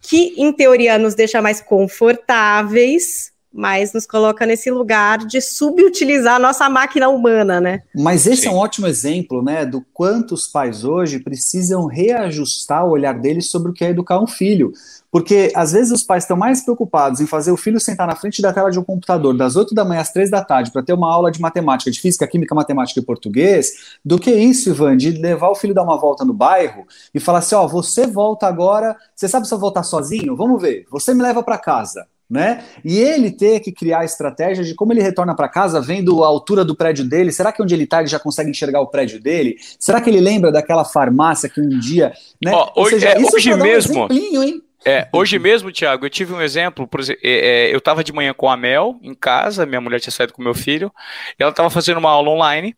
que 0.00 0.34
em 0.36 0.52
teoria 0.52 0.98
nos 0.98 1.14
deixa 1.14 1.40
mais 1.40 1.60
confortáveis, 1.60 3.31
mas 3.52 3.92
nos 3.92 4.06
coloca 4.06 4.46
nesse 4.46 4.70
lugar 4.70 5.18
de 5.18 5.40
subutilizar 5.40 6.36
a 6.36 6.38
nossa 6.38 6.68
máquina 6.68 7.08
humana, 7.08 7.60
né? 7.60 7.82
Mas 7.94 8.26
esse 8.26 8.42
Sim. 8.42 8.48
é 8.48 8.50
um 8.50 8.56
ótimo 8.56 8.86
exemplo, 8.86 9.42
né, 9.42 9.66
do 9.66 9.84
quanto 9.92 10.34
os 10.34 10.46
pais 10.46 10.84
hoje 10.84 11.20
precisam 11.20 11.86
reajustar 11.86 12.86
o 12.86 12.90
olhar 12.90 13.18
deles 13.18 13.50
sobre 13.50 13.70
o 13.70 13.74
que 13.74 13.84
é 13.84 13.90
educar 13.90 14.18
um 14.18 14.26
filho. 14.26 14.72
Porque 15.10 15.52
às 15.54 15.72
vezes 15.72 15.92
os 15.92 16.02
pais 16.02 16.24
estão 16.24 16.38
mais 16.38 16.62
preocupados 16.62 17.20
em 17.20 17.26
fazer 17.26 17.52
o 17.52 17.56
filho 17.56 17.78
sentar 17.78 18.06
na 18.06 18.16
frente 18.16 18.40
da 18.40 18.50
tela 18.50 18.70
de 18.70 18.78
um 18.78 18.82
computador 18.82 19.36
das 19.36 19.56
8 19.56 19.74
da 19.74 19.84
manhã 19.84 20.00
às 20.00 20.10
3 20.10 20.30
da 20.30 20.42
tarde 20.42 20.70
para 20.70 20.82
ter 20.82 20.94
uma 20.94 21.12
aula 21.12 21.30
de 21.30 21.38
matemática, 21.38 21.90
de 21.90 22.00
física, 22.00 22.26
química, 22.26 22.54
matemática 22.54 22.98
e 22.98 23.04
português, 23.04 23.98
do 24.02 24.18
que 24.18 24.30
isso, 24.30 24.70
Ivan, 24.70 24.96
de 24.96 25.10
levar 25.10 25.50
o 25.50 25.54
filho 25.54 25.74
dar 25.74 25.82
uma 25.82 25.98
volta 25.98 26.24
no 26.24 26.32
bairro 26.32 26.86
e 27.12 27.20
falar 27.20 27.40
assim: 27.40 27.54
ó, 27.54 27.66
você 27.66 28.06
volta 28.06 28.46
agora, 28.46 28.96
você 29.14 29.28
sabe 29.28 29.46
se 29.46 29.52
eu 29.52 29.58
voltar 29.58 29.82
sozinho? 29.82 30.34
Vamos 30.34 30.62
ver, 30.62 30.86
você 30.90 31.12
me 31.12 31.22
leva 31.22 31.42
para 31.42 31.58
casa 31.58 32.06
né? 32.32 32.64
E 32.82 32.98
ele 32.98 33.30
ter 33.30 33.60
que 33.60 33.70
criar 33.70 34.00
a 34.00 34.04
estratégia 34.06 34.64
de 34.64 34.74
como 34.74 34.90
ele 34.90 35.02
retorna 35.02 35.36
para 35.36 35.50
casa 35.50 35.82
vendo 35.82 36.24
a 36.24 36.26
altura 36.26 36.64
do 36.64 36.74
prédio 36.74 37.04
dele. 37.04 37.30
Será 37.30 37.52
que 37.52 37.62
onde 37.62 37.74
ele 37.74 37.84
está 37.84 37.98
ele 38.00 38.08
já 38.08 38.18
consegue 38.18 38.48
enxergar 38.48 38.80
o 38.80 38.86
prédio 38.86 39.20
dele? 39.20 39.56
Será 39.78 40.00
que 40.00 40.08
ele 40.08 40.18
lembra 40.18 40.50
daquela 40.50 40.82
farmácia 40.82 41.46
que 41.46 41.60
um 41.60 41.68
dia, 41.78 42.10
né? 42.42 42.50
Ó, 42.54 42.72
hoje, 42.74 42.94
seja, 42.94 43.08
é, 43.10 43.18
hoje 43.18 43.54
mesmo. 43.54 44.08
Um? 44.10 44.62
É, 44.82 45.08
hoje 45.12 45.38
mesmo, 45.38 45.70
Tiago, 45.70 46.06
eu 46.06 46.10
tive 46.10 46.32
um 46.32 46.40
exemplo. 46.40 46.88
Por 46.88 47.00
exemplo, 47.00 47.20
é, 47.22 47.66
é 47.66 47.74
eu 47.74 47.76
estava 47.76 48.02
de 48.02 48.14
manhã 48.14 48.32
com 48.32 48.48
a 48.48 48.56
Mel 48.56 48.98
em 49.02 49.14
casa, 49.14 49.66
minha 49.66 49.80
mulher 49.82 50.00
tinha 50.00 50.10
saído 50.10 50.32
com 50.32 50.42
meu 50.42 50.54
filho, 50.54 50.90
e 51.38 51.42
ela 51.42 51.50
estava 51.50 51.68
fazendo 51.68 51.98
uma 51.98 52.10
aula 52.10 52.30
online 52.30 52.74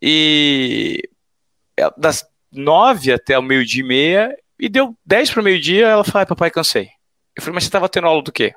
e 0.00 1.02
das 1.98 2.24
nove 2.50 3.12
até 3.12 3.38
o 3.38 3.42
meio-dia 3.42 3.82
e 3.82 3.86
meia, 3.86 4.36
e 4.58 4.66
deu 4.66 4.96
dez 5.04 5.30
para 5.30 5.42
o 5.42 5.44
meio-dia, 5.44 5.88
ela 5.88 6.04
falou: 6.04 6.26
papai, 6.26 6.50
cansei. 6.50 6.88
Eu 7.36 7.42
falei, 7.42 7.56
mas 7.56 7.64
você 7.64 7.68
estava 7.68 7.86
tendo 7.86 8.06
aula 8.06 8.22
do 8.22 8.32
quê? 8.32 8.54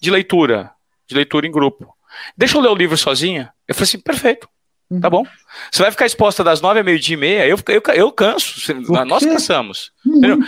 De 0.00 0.10
leitura, 0.10 0.70
de 1.06 1.14
leitura 1.14 1.46
em 1.46 1.50
grupo. 1.50 1.94
Deixa 2.36 2.56
eu 2.56 2.60
ler 2.60 2.68
o 2.68 2.74
livro 2.74 2.96
sozinha? 2.96 3.52
Eu 3.66 3.74
falei 3.74 3.88
assim, 3.88 3.98
perfeito. 3.98 4.48
Tá 5.00 5.10
bom? 5.10 5.24
Você 5.72 5.82
vai 5.82 5.90
ficar 5.90 6.06
exposta 6.06 6.44
das 6.44 6.60
nove 6.60 6.78
a 6.78 6.84
meio-dia 6.84 7.14
e 7.14 7.16
meia, 7.16 7.46
eu, 7.46 7.58
eu, 7.68 7.82
eu 7.94 8.12
canso. 8.12 8.72
Nós 9.06 9.24
cansamos. 9.24 9.92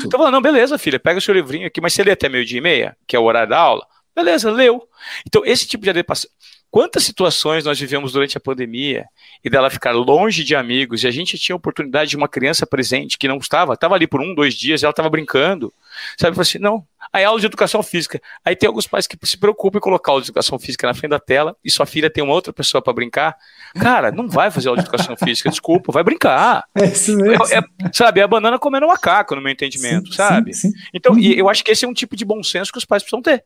Então, 0.04 0.18
falando, 0.18 0.34
não, 0.34 0.42
beleza, 0.42 0.78
filha, 0.78 1.00
pega 1.00 1.18
o 1.18 1.22
seu 1.22 1.34
livrinho 1.34 1.66
aqui, 1.66 1.80
mas 1.80 1.94
você 1.94 2.04
lê 2.04 2.12
até 2.12 2.28
meio-dia 2.28 2.58
e 2.58 2.60
meia, 2.60 2.96
que 3.06 3.16
é 3.16 3.18
o 3.18 3.24
horário 3.24 3.48
da 3.48 3.58
aula. 3.58 3.86
Beleza, 4.14 4.50
leu. 4.50 4.86
Então, 5.26 5.42
esse 5.44 5.66
tipo 5.66 5.84
de 5.84 5.90
adequação. 5.90 6.30
Quantas 6.76 7.04
situações 7.04 7.64
nós 7.64 7.80
vivemos 7.80 8.12
durante 8.12 8.36
a 8.36 8.40
pandemia 8.40 9.06
e 9.42 9.48
dela 9.48 9.70
ficar 9.70 9.92
longe 9.92 10.44
de 10.44 10.54
amigos 10.54 11.02
e 11.02 11.06
a 11.06 11.10
gente 11.10 11.38
tinha 11.38 11.54
a 11.54 11.56
oportunidade 11.56 12.10
de 12.10 12.18
uma 12.18 12.28
criança 12.28 12.66
presente 12.66 13.16
que 13.16 13.26
não 13.26 13.38
estava, 13.38 13.72
estava 13.72 13.94
ali 13.94 14.06
por 14.06 14.20
um, 14.20 14.34
dois 14.34 14.52
dias, 14.52 14.82
ela 14.82 14.90
estava 14.90 15.08
brincando, 15.08 15.72
sabe? 16.18 16.38
assim, 16.38 16.58
não. 16.58 16.84
Aí 17.10 17.24
aula 17.24 17.40
de 17.40 17.46
educação 17.46 17.82
física. 17.82 18.20
Aí 18.44 18.54
tem 18.54 18.66
alguns 18.66 18.86
pais 18.86 19.06
que 19.06 19.16
se 19.22 19.38
preocupam 19.38 19.78
em 19.78 19.80
colocar 19.80 20.12
aula 20.12 20.20
de 20.20 20.26
educação 20.26 20.58
física 20.58 20.86
na 20.86 20.92
frente 20.92 21.12
da 21.12 21.18
tela 21.18 21.56
e 21.64 21.70
sua 21.70 21.86
filha 21.86 22.10
tem 22.10 22.22
uma 22.22 22.34
outra 22.34 22.52
pessoa 22.52 22.82
para 22.82 22.92
brincar. 22.92 23.34
Cara, 23.80 24.12
não 24.12 24.28
vai 24.28 24.50
fazer 24.50 24.68
aula 24.68 24.82
de 24.82 24.86
educação 24.86 25.16
física, 25.16 25.48
desculpa, 25.48 25.90
vai 25.90 26.04
brincar. 26.04 26.62
É 26.74 26.84
isso 26.84 27.16
mesmo. 27.16 27.42
É, 27.46 27.56
é, 27.56 27.90
sabe, 27.90 28.20
é 28.20 28.22
a 28.22 28.28
banana 28.28 28.58
comendo 28.58 28.86
macaco, 28.86 29.34
no 29.34 29.40
meu 29.40 29.50
entendimento, 29.50 30.08
sim, 30.10 30.16
sabe? 30.16 30.52
Sim, 30.52 30.72
sim. 30.72 30.76
Então, 30.92 31.14
uhum. 31.14 31.22
eu 31.22 31.48
acho 31.48 31.64
que 31.64 31.70
esse 31.70 31.86
é 31.86 31.88
um 31.88 31.94
tipo 31.94 32.14
de 32.14 32.26
bom 32.26 32.42
senso 32.42 32.70
que 32.70 32.76
os 32.76 32.84
pais 32.84 33.02
precisam 33.02 33.22
ter. 33.22 33.42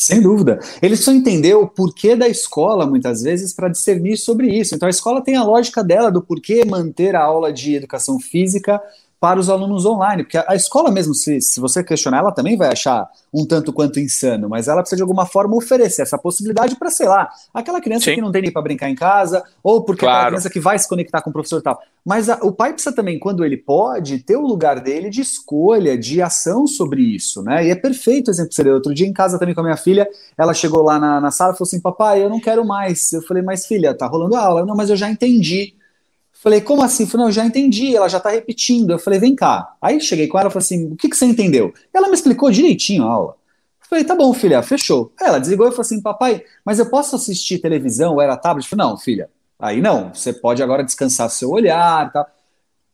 Sem 0.00 0.22
dúvida. 0.22 0.60
Eles 0.80 1.00
precisam 1.00 1.16
entender 1.16 1.54
o 1.54 1.66
porquê 1.66 2.14
da 2.14 2.28
escola, 2.28 2.86
muitas 2.86 3.22
vezes, 3.22 3.52
para 3.52 3.68
discernir 3.68 4.16
sobre 4.16 4.46
isso. 4.46 4.74
Então, 4.74 4.86
a 4.86 4.90
escola 4.90 5.20
tem 5.20 5.34
a 5.34 5.42
lógica 5.42 5.82
dela 5.82 6.08
do 6.08 6.22
porquê 6.22 6.64
manter 6.64 7.16
a 7.16 7.24
aula 7.24 7.52
de 7.52 7.74
educação 7.74 8.20
física 8.20 8.80
para 9.20 9.40
os 9.40 9.50
alunos 9.50 9.84
online, 9.84 10.22
porque 10.22 10.38
a 10.38 10.54
escola 10.54 10.90
mesmo, 10.90 11.12
se, 11.12 11.40
se 11.40 11.60
você 11.60 11.82
questionar, 11.82 12.18
ela 12.18 12.32
também 12.32 12.56
vai 12.56 12.68
achar 12.68 13.08
um 13.34 13.44
tanto 13.44 13.72
quanto 13.72 13.98
insano, 13.98 14.48
mas 14.48 14.68
ela 14.68 14.80
precisa 14.80 14.96
de 14.96 15.02
alguma 15.02 15.26
forma 15.26 15.56
oferecer 15.56 16.02
essa 16.02 16.16
possibilidade 16.16 16.76
para, 16.76 16.88
sei 16.88 17.08
lá, 17.08 17.28
aquela 17.52 17.80
criança 17.80 18.04
Sim. 18.04 18.14
que 18.14 18.20
não 18.20 18.30
tem 18.30 18.42
nem 18.42 18.52
para 18.52 18.62
brincar 18.62 18.88
em 18.88 18.94
casa, 18.94 19.42
ou 19.62 19.82
porque 19.82 20.00
claro. 20.00 20.16
aquela 20.16 20.30
criança 20.30 20.50
que 20.50 20.60
vai 20.60 20.78
se 20.78 20.88
conectar 20.88 21.20
com 21.20 21.30
o 21.30 21.32
professor 21.32 21.58
e 21.58 21.62
tal. 21.62 21.80
Mas 22.04 22.30
a, 22.30 22.38
o 22.42 22.52
pai 22.52 22.72
precisa 22.72 22.94
também, 22.94 23.18
quando 23.18 23.44
ele 23.44 23.56
pode, 23.56 24.20
ter 24.20 24.36
o 24.36 24.46
lugar 24.46 24.80
dele 24.80 25.10
de 25.10 25.20
escolha, 25.20 25.98
de 25.98 26.22
ação 26.22 26.66
sobre 26.66 27.02
isso, 27.02 27.42
né? 27.42 27.66
E 27.66 27.70
é 27.70 27.74
perfeito 27.74 28.28
o 28.28 28.30
exemplo 28.30 28.50
que 28.50 28.54
você 28.54 28.64
deu. 28.64 28.74
Outro 28.74 28.94
dia 28.94 29.06
em 29.06 29.12
casa 29.12 29.38
também 29.38 29.54
com 29.54 29.60
a 29.60 29.64
minha 29.64 29.76
filha, 29.76 30.08
ela 30.36 30.54
chegou 30.54 30.82
lá 30.82 30.98
na, 30.98 31.20
na 31.20 31.30
sala 31.30 31.52
e 31.52 31.56
falou 31.58 31.66
assim: 31.66 31.80
Papai, 31.80 32.22
eu 32.22 32.30
não 32.30 32.40
quero 32.40 32.64
mais. 32.64 33.12
Eu 33.12 33.22
falei, 33.22 33.42
mas 33.42 33.66
filha, 33.66 33.94
tá 33.94 34.06
rolando 34.06 34.36
a 34.36 34.40
aula. 34.40 34.64
Não, 34.64 34.76
mas 34.76 34.90
eu 34.90 34.96
já 34.96 35.10
entendi. 35.10 35.74
Falei, 36.40 36.60
como 36.60 36.82
assim? 36.82 37.04
Falei, 37.04 37.26
não, 37.26 37.32
já 37.32 37.44
entendi, 37.44 37.96
ela 37.96 38.08
já 38.08 38.20
tá 38.20 38.30
repetindo. 38.30 38.90
Eu 38.90 38.98
falei, 38.98 39.18
vem 39.18 39.34
cá. 39.34 39.74
Aí 39.82 40.00
cheguei 40.00 40.28
com 40.28 40.38
ela 40.38 40.48
e 40.48 40.52
falei 40.52 40.64
assim: 40.64 40.92
o 40.92 40.96
que, 40.96 41.08
que 41.08 41.16
você 41.16 41.26
entendeu? 41.26 41.74
Ela 41.92 42.06
me 42.06 42.14
explicou 42.14 42.50
direitinho 42.50 43.04
a 43.04 43.10
aula. 43.10 43.34
Falei, 43.80 44.04
tá 44.04 44.14
bom, 44.14 44.32
filha, 44.32 44.62
fechou. 44.62 45.12
Ela 45.20 45.40
desligou 45.40 45.66
e 45.66 45.70
falou 45.70 45.82
assim: 45.82 46.00
papai, 46.00 46.44
mas 46.64 46.78
eu 46.78 46.88
posso 46.88 47.16
assistir 47.16 47.58
televisão 47.58 48.14
ou 48.14 48.22
era 48.22 48.36
tablet? 48.36 48.64
Eu 48.64 48.70
falei, 48.70 48.86
não, 48.86 48.96
filha, 48.96 49.28
aí 49.58 49.82
não. 49.82 50.14
Você 50.14 50.32
pode 50.32 50.62
agora 50.62 50.84
descansar 50.84 51.28
seu 51.28 51.50
olhar 51.50 52.06
e 52.06 52.12
tal. 52.12 52.26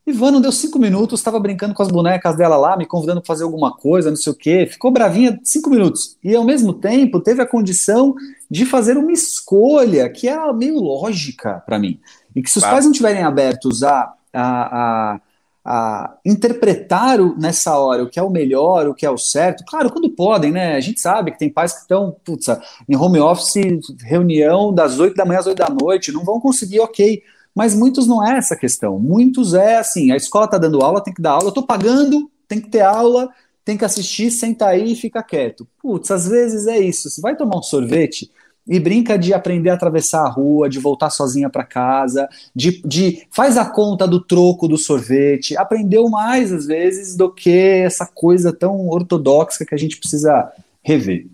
Ivana 0.07 0.39
deu 0.39 0.51
cinco 0.51 0.77
minutos, 0.77 1.19
estava 1.19 1.39
brincando 1.39 1.73
com 1.73 1.81
as 1.81 1.89
bonecas 1.89 2.35
dela 2.35 2.57
lá, 2.57 2.77
me 2.77 2.85
convidando 2.85 3.21
para 3.21 3.27
fazer 3.27 3.43
alguma 3.43 3.75
coisa, 3.75 4.09
não 4.09 4.17
sei 4.17 4.33
o 4.33 4.35
quê. 4.35 4.67
Ficou 4.69 4.91
bravinha 4.91 5.39
cinco 5.43 5.69
minutos. 5.69 6.15
E 6.23 6.35
ao 6.35 6.43
mesmo 6.43 6.73
tempo 6.73 7.19
teve 7.19 7.41
a 7.41 7.47
condição 7.47 8.15
de 8.49 8.65
fazer 8.65 8.97
uma 8.97 9.11
escolha 9.11 10.07
que 10.09 10.27
era 10.27 10.51
meio 10.53 10.79
lógica 10.79 11.63
para 11.65 11.79
mim. 11.79 11.99
E 12.35 12.41
que 12.41 12.49
se 12.51 12.57
os 12.57 12.63
pais 12.63 12.83
não 12.83 12.91
estiverem 12.91 13.23
abertos 13.23 13.81
a, 13.81 14.13
a, 14.33 15.13
a, 15.13 15.19
a 15.63 16.17
interpretar 16.25 17.21
o, 17.21 17.37
nessa 17.37 17.77
hora 17.77 18.03
o 18.03 18.09
que 18.09 18.19
é 18.19 18.23
o 18.23 18.29
melhor, 18.29 18.87
o 18.87 18.93
que 18.93 19.05
é 19.05 19.09
o 19.09 19.17
certo, 19.17 19.63
claro, 19.65 19.89
quando 19.89 20.09
podem, 20.09 20.51
né? 20.51 20.75
A 20.75 20.81
gente 20.81 20.99
sabe 20.99 21.31
que 21.31 21.39
tem 21.39 21.49
pais 21.49 21.73
que 21.73 21.81
estão, 21.81 22.15
putz, 22.25 22.47
em 22.89 22.95
home 22.95 23.19
office, 23.19 23.55
reunião 24.01 24.73
das 24.73 24.99
8 24.99 25.15
da 25.15 25.25
manhã 25.25 25.39
às 25.39 25.47
8 25.47 25.57
da 25.57 25.69
noite, 25.69 26.11
não 26.11 26.25
vão 26.25 26.39
conseguir, 26.39 26.81
ok. 26.81 27.23
Mas 27.55 27.73
muitos 27.73 28.05
não 28.05 28.25
é 28.25 28.37
essa 28.37 28.55
questão. 28.55 28.99
Muitos 28.99 29.53
é 29.53 29.77
assim, 29.77 30.11
a 30.11 30.17
escola 30.17 30.43
está 30.43 30.57
dando 30.57 30.81
aula, 30.81 31.01
tem 31.01 31.13
que 31.13 31.21
dar 31.21 31.31
aula, 31.31 31.45
eu 31.45 31.49
estou 31.49 31.65
pagando, 31.65 32.29
tem 32.49 32.59
que 32.59 32.69
ter 32.69 32.81
aula, 32.81 33.29
tem 33.63 33.77
que 33.77 33.85
assistir, 33.85 34.29
senta 34.29 34.67
aí 34.67 34.91
e 34.91 34.95
fica 34.95 35.23
quieto. 35.23 35.65
Putz, 35.81 36.11
às 36.11 36.27
vezes 36.27 36.67
é 36.67 36.77
isso. 36.77 37.09
Você 37.09 37.21
vai 37.21 37.35
tomar 37.35 37.57
um 37.57 37.63
sorvete, 37.63 38.29
e 38.67 38.79
brinca 38.79 39.17
de 39.17 39.33
aprender 39.33 39.69
a 39.69 39.75
atravessar 39.75 40.23
a 40.25 40.29
rua, 40.29 40.69
de 40.69 40.79
voltar 40.79 41.09
sozinha 41.09 41.49
para 41.49 41.63
casa, 41.63 42.27
de, 42.55 42.81
de 42.83 43.27
faz 43.29 43.57
a 43.57 43.65
conta 43.65 44.07
do 44.07 44.19
troco 44.19 44.67
do 44.67 44.77
sorvete. 44.77 45.57
Aprendeu 45.57 46.09
mais 46.09 46.51
às 46.51 46.65
vezes 46.65 47.15
do 47.15 47.31
que 47.31 47.51
essa 47.51 48.05
coisa 48.05 48.51
tão 48.51 48.89
ortodoxa 48.89 49.65
que 49.65 49.75
a 49.75 49.77
gente 49.77 49.97
precisa 49.97 50.51
rever. 50.81 51.27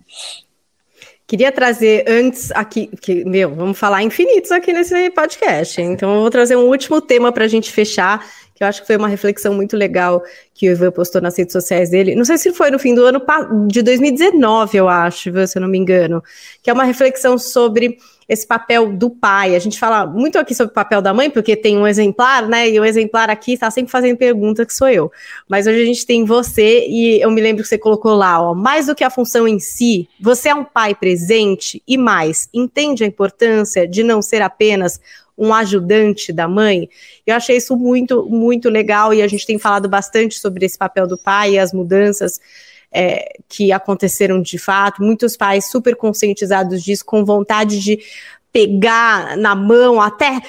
Queria 1.26 1.50
trazer 1.50 2.04
antes 2.06 2.50
aqui, 2.50 2.90
que, 3.00 3.24
meu, 3.24 3.54
vamos 3.54 3.78
falar 3.78 4.02
infinitos 4.02 4.52
aqui 4.52 4.70
nesse 4.70 5.08
podcast. 5.12 5.80
Então, 5.80 6.14
eu 6.14 6.20
vou 6.20 6.30
trazer 6.30 6.56
um 6.56 6.68
último 6.68 7.00
tema 7.00 7.32
para 7.32 7.46
a 7.46 7.48
gente 7.48 7.72
fechar 7.72 8.22
eu 8.64 8.68
acho 8.68 8.80
que 8.80 8.86
foi 8.86 8.96
uma 8.96 9.08
reflexão 9.08 9.54
muito 9.54 9.76
legal 9.76 10.22
que 10.54 10.68
o 10.68 10.72
Ivan 10.72 10.90
postou 10.90 11.20
nas 11.20 11.36
redes 11.36 11.52
sociais 11.52 11.90
dele. 11.90 12.14
Não 12.14 12.24
sei 12.24 12.38
se 12.38 12.52
foi 12.52 12.70
no 12.70 12.78
fim 12.78 12.94
do 12.94 13.04
ano 13.04 13.22
de 13.68 13.82
2019, 13.82 14.76
eu 14.76 14.88
acho, 14.88 15.30
se 15.46 15.58
eu 15.58 15.62
não 15.62 15.68
me 15.68 15.78
engano, 15.78 16.22
que 16.62 16.70
é 16.70 16.72
uma 16.72 16.84
reflexão 16.84 17.36
sobre 17.38 17.98
esse 18.28 18.46
papel 18.46 18.92
do 18.92 19.10
pai. 19.10 19.54
A 19.54 19.58
gente 19.58 19.78
fala 19.78 20.06
muito 20.06 20.38
aqui 20.38 20.54
sobre 20.54 20.70
o 20.70 20.74
papel 20.74 21.02
da 21.02 21.12
mãe, 21.12 21.28
porque 21.28 21.54
tem 21.56 21.76
um 21.76 21.86
exemplar, 21.86 22.48
né? 22.48 22.68
E 22.68 22.78
o 22.80 22.84
exemplar 22.84 23.28
aqui 23.28 23.52
está 23.54 23.70
sempre 23.70 23.90
fazendo 23.90 24.16
pergunta, 24.16 24.64
que 24.64 24.72
sou 24.72 24.88
eu. 24.88 25.10
Mas 25.48 25.66
hoje 25.66 25.82
a 25.82 25.84
gente 25.84 26.06
tem 26.06 26.24
você, 26.24 26.86
e 26.88 27.20
eu 27.20 27.30
me 27.30 27.40
lembro 27.40 27.62
que 27.62 27.68
você 27.68 27.76
colocou 27.76 28.14
lá, 28.14 28.40
ó, 28.40 28.54
mais 28.54 28.86
do 28.86 28.94
que 28.94 29.04
a 29.04 29.10
função 29.10 29.46
em 29.46 29.58
si, 29.58 30.08
você 30.20 30.48
é 30.48 30.54
um 30.54 30.64
pai 30.64 30.94
presente 30.94 31.82
e 31.86 31.98
mais, 31.98 32.48
entende 32.54 33.04
a 33.04 33.06
importância 33.06 33.86
de 33.86 34.02
não 34.02 34.22
ser 34.22 34.40
apenas 34.40 35.00
um 35.42 35.52
ajudante 35.52 36.32
da 36.32 36.46
mãe. 36.46 36.88
Eu 37.26 37.34
achei 37.34 37.56
isso 37.56 37.76
muito, 37.76 38.24
muito 38.30 38.70
legal 38.70 39.12
e 39.12 39.20
a 39.20 39.26
gente 39.26 39.44
tem 39.44 39.58
falado 39.58 39.88
bastante 39.88 40.38
sobre 40.38 40.64
esse 40.64 40.78
papel 40.78 41.04
do 41.04 41.18
pai 41.18 41.54
e 41.54 41.58
as 41.58 41.72
mudanças 41.72 42.40
é, 42.92 43.36
que 43.48 43.72
aconteceram 43.72 44.40
de 44.40 44.56
fato. 44.56 45.02
Muitos 45.02 45.36
pais 45.36 45.68
super 45.68 45.96
conscientizados 45.96 46.80
disso, 46.80 47.04
com 47.04 47.24
vontade 47.24 47.80
de 47.80 47.98
pegar 48.52 49.36
na 49.36 49.56
mão, 49.56 50.00
até 50.00 50.40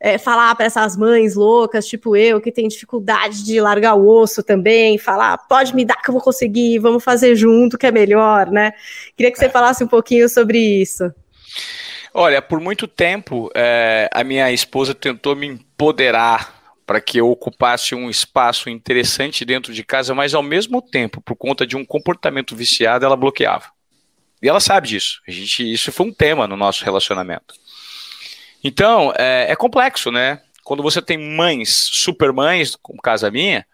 é, 0.00 0.16
falar 0.16 0.54
para 0.54 0.64
essas 0.64 0.96
mães 0.96 1.34
loucas, 1.34 1.86
tipo 1.86 2.16
eu, 2.16 2.40
que 2.40 2.50
tem 2.50 2.68
dificuldade 2.68 3.44
de 3.44 3.60
largar 3.60 3.96
o 3.96 4.08
osso 4.08 4.42
também, 4.42 4.96
falar, 4.96 5.36
pode 5.46 5.74
me 5.74 5.84
dar 5.84 5.96
que 5.96 6.08
eu 6.08 6.14
vou 6.14 6.22
conseguir, 6.22 6.78
vamos 6.78 7.04
fazer 7.04 7.34
junto 7.36 7.76
que 7.76 7.86
é 7.86 7.90
melhor, 7.90 8.50
né? 8.50 8.72
Queria 9.14 9.30
que 9.30 9.38
você 9.38 9.50
falasse 9.50 9.84
um 9.84 9.88
pouquinho 9.88 10.26
sobre 10.26 10.58
isso. 10.58 11.12
Olha, 12.20 12.42
por 12.42 12.58
muito 12.58 12.88
tempo, 12.88 13.48
é, 13.54 14.10
a 14.12 14.24
minha 14.24 14.50
esposa 14.50 14.92
tentou 14.92 15.36
me 15.36 15.46
empoderar 15.46 16.52
para 16.84 17.00
que 17.00 17.18
eu 17.20 17.30
ocupasse 17.30 17.94
um 17.94 18.10
espaço 18.10 18.68
interessante 18.68 19.44
dentro 19.44 19.72
de 19.72 19.84
casa, 19.84 20.12
mas 20.16 20.34
ao 20.34 20.42
mesmo 20.42 20.82
tempo, 20.82 21.20
por 21.20 21.36
conta 21.36 21.64
de 21.64 21.76
um 21.76 21.84
comportamento 21.84 22.56
viciado, 22.56 23.04
ela 23.04 23.14
bloqueava. 23.14 23.66
E 24.42 24.48
ela 24.48 24.58
sabe 24.58 24.88
disso. 24.88 25.20
A 25.28 25.30
gente, 25.30 25.72
isso 25.72 25.92
foi 25.92 26.06
um 26.06 26.12
tema 26.12 26.48
no 26.48 26.56
nosso 26.56 26.84
relacionamento. 26.84 27.54
Então, 28.64 29.12
é, 29.16 29.52
é 29.52 29.54
complexo, 29.54 30.10
né? 30.10 30.42
Quando 30.64 30.82
você 30.82 31.00
tem 31.00 31.16
mães, 31.16 31.72
super 31.72 32.32
mães, 32.32 32.74
como 32.82 33.00
casa 33.00 33.30
minha, 33.30 33.64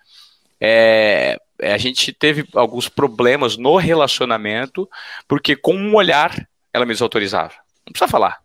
é, 0.61 1.39
a 1.63 1.79
gente 1.79 2.13
teve 2.13 2.47
alguns 2.55 2.91
problemas 2.91 3.57
no 3.57 3.79
relacionamento, 3.79 4.87
porque 5.27 5.57
com 5.57 5.75
um 5.75 5.95
olhar 5.95 6.47
ela 6.75 6.85
me 6.85 6.93
desautorizava. 6.93 7.64
Não 7.87 7.93
precisa 7.93 8.09
falar, 8.09 8.43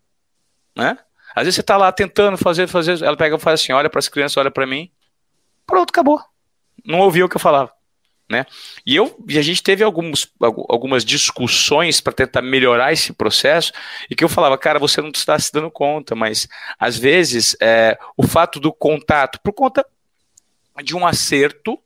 né? 0.75 0.97
Às 1.35 1.43
vezes 1.43 1.55
você 1.55 1.61
está 1.61 1.77
lá 1.77 1.91
tentando 1.91 2.37
fazer, 2.37 2.67
fazer, 2.67 3.01
ela 3.03 3.15
pega 3.15 3.35
e 3.35 3.39
faz 3.39 3.61
assim, 3.61 3.71
olha 3.71 3.89
para 3.89 3.99
as 3.99 4.07
crianças, 4.07 4.37
olha 4.37 4.51
para 4.51 4.65
mim, 4.65 4.91
pronto, 5.65 5.91
acabou. 5.91 6.21
Não 6.85 6.99
ouviu 6.99 7.25
o 7.25 7.29
que 7.29 7.35
eu 7.35 7.39
falava, 7.39 7.71
né? 8.29 8.45
E 8.85 8.95
eu, 8.95 9.15
e 9.27 9.37
a 9.37 9.41
gente 9.41 9.61
teve 9.61 9.83
alguns, 9.83 10.31
algumas 10.67 11.05
discussões 11.05 12.01
para 12.01 12.13
tentar 12.13 12.41
melhorar 12.41 12.91
esse 12.91 13.13
processo 13.13 13.71
e 14.09 14.15
que 14.15 14.23
eu 14.23 14.29
falava, 14.29 14.57
cara, 14.57 14.79
você 14.79 15.01
não 15.01 15.09
está 15.09 15.37
se 15.37 15.51
dando 15.51 15.69
conta, 15.69 16.15
mas 16.15 16.47
às 16.77 16.97
vezes 16.97 17.55
é, 17.61 17.97
o 18.17 18.27
fato 18.27 18.59
do 18.59 18.73
contato, 18.73 19.39
por 19.43 19.53
conta 19.53 19.85
de 20.83 20.95
um 20.95 21.05
acerto 21.05 21.79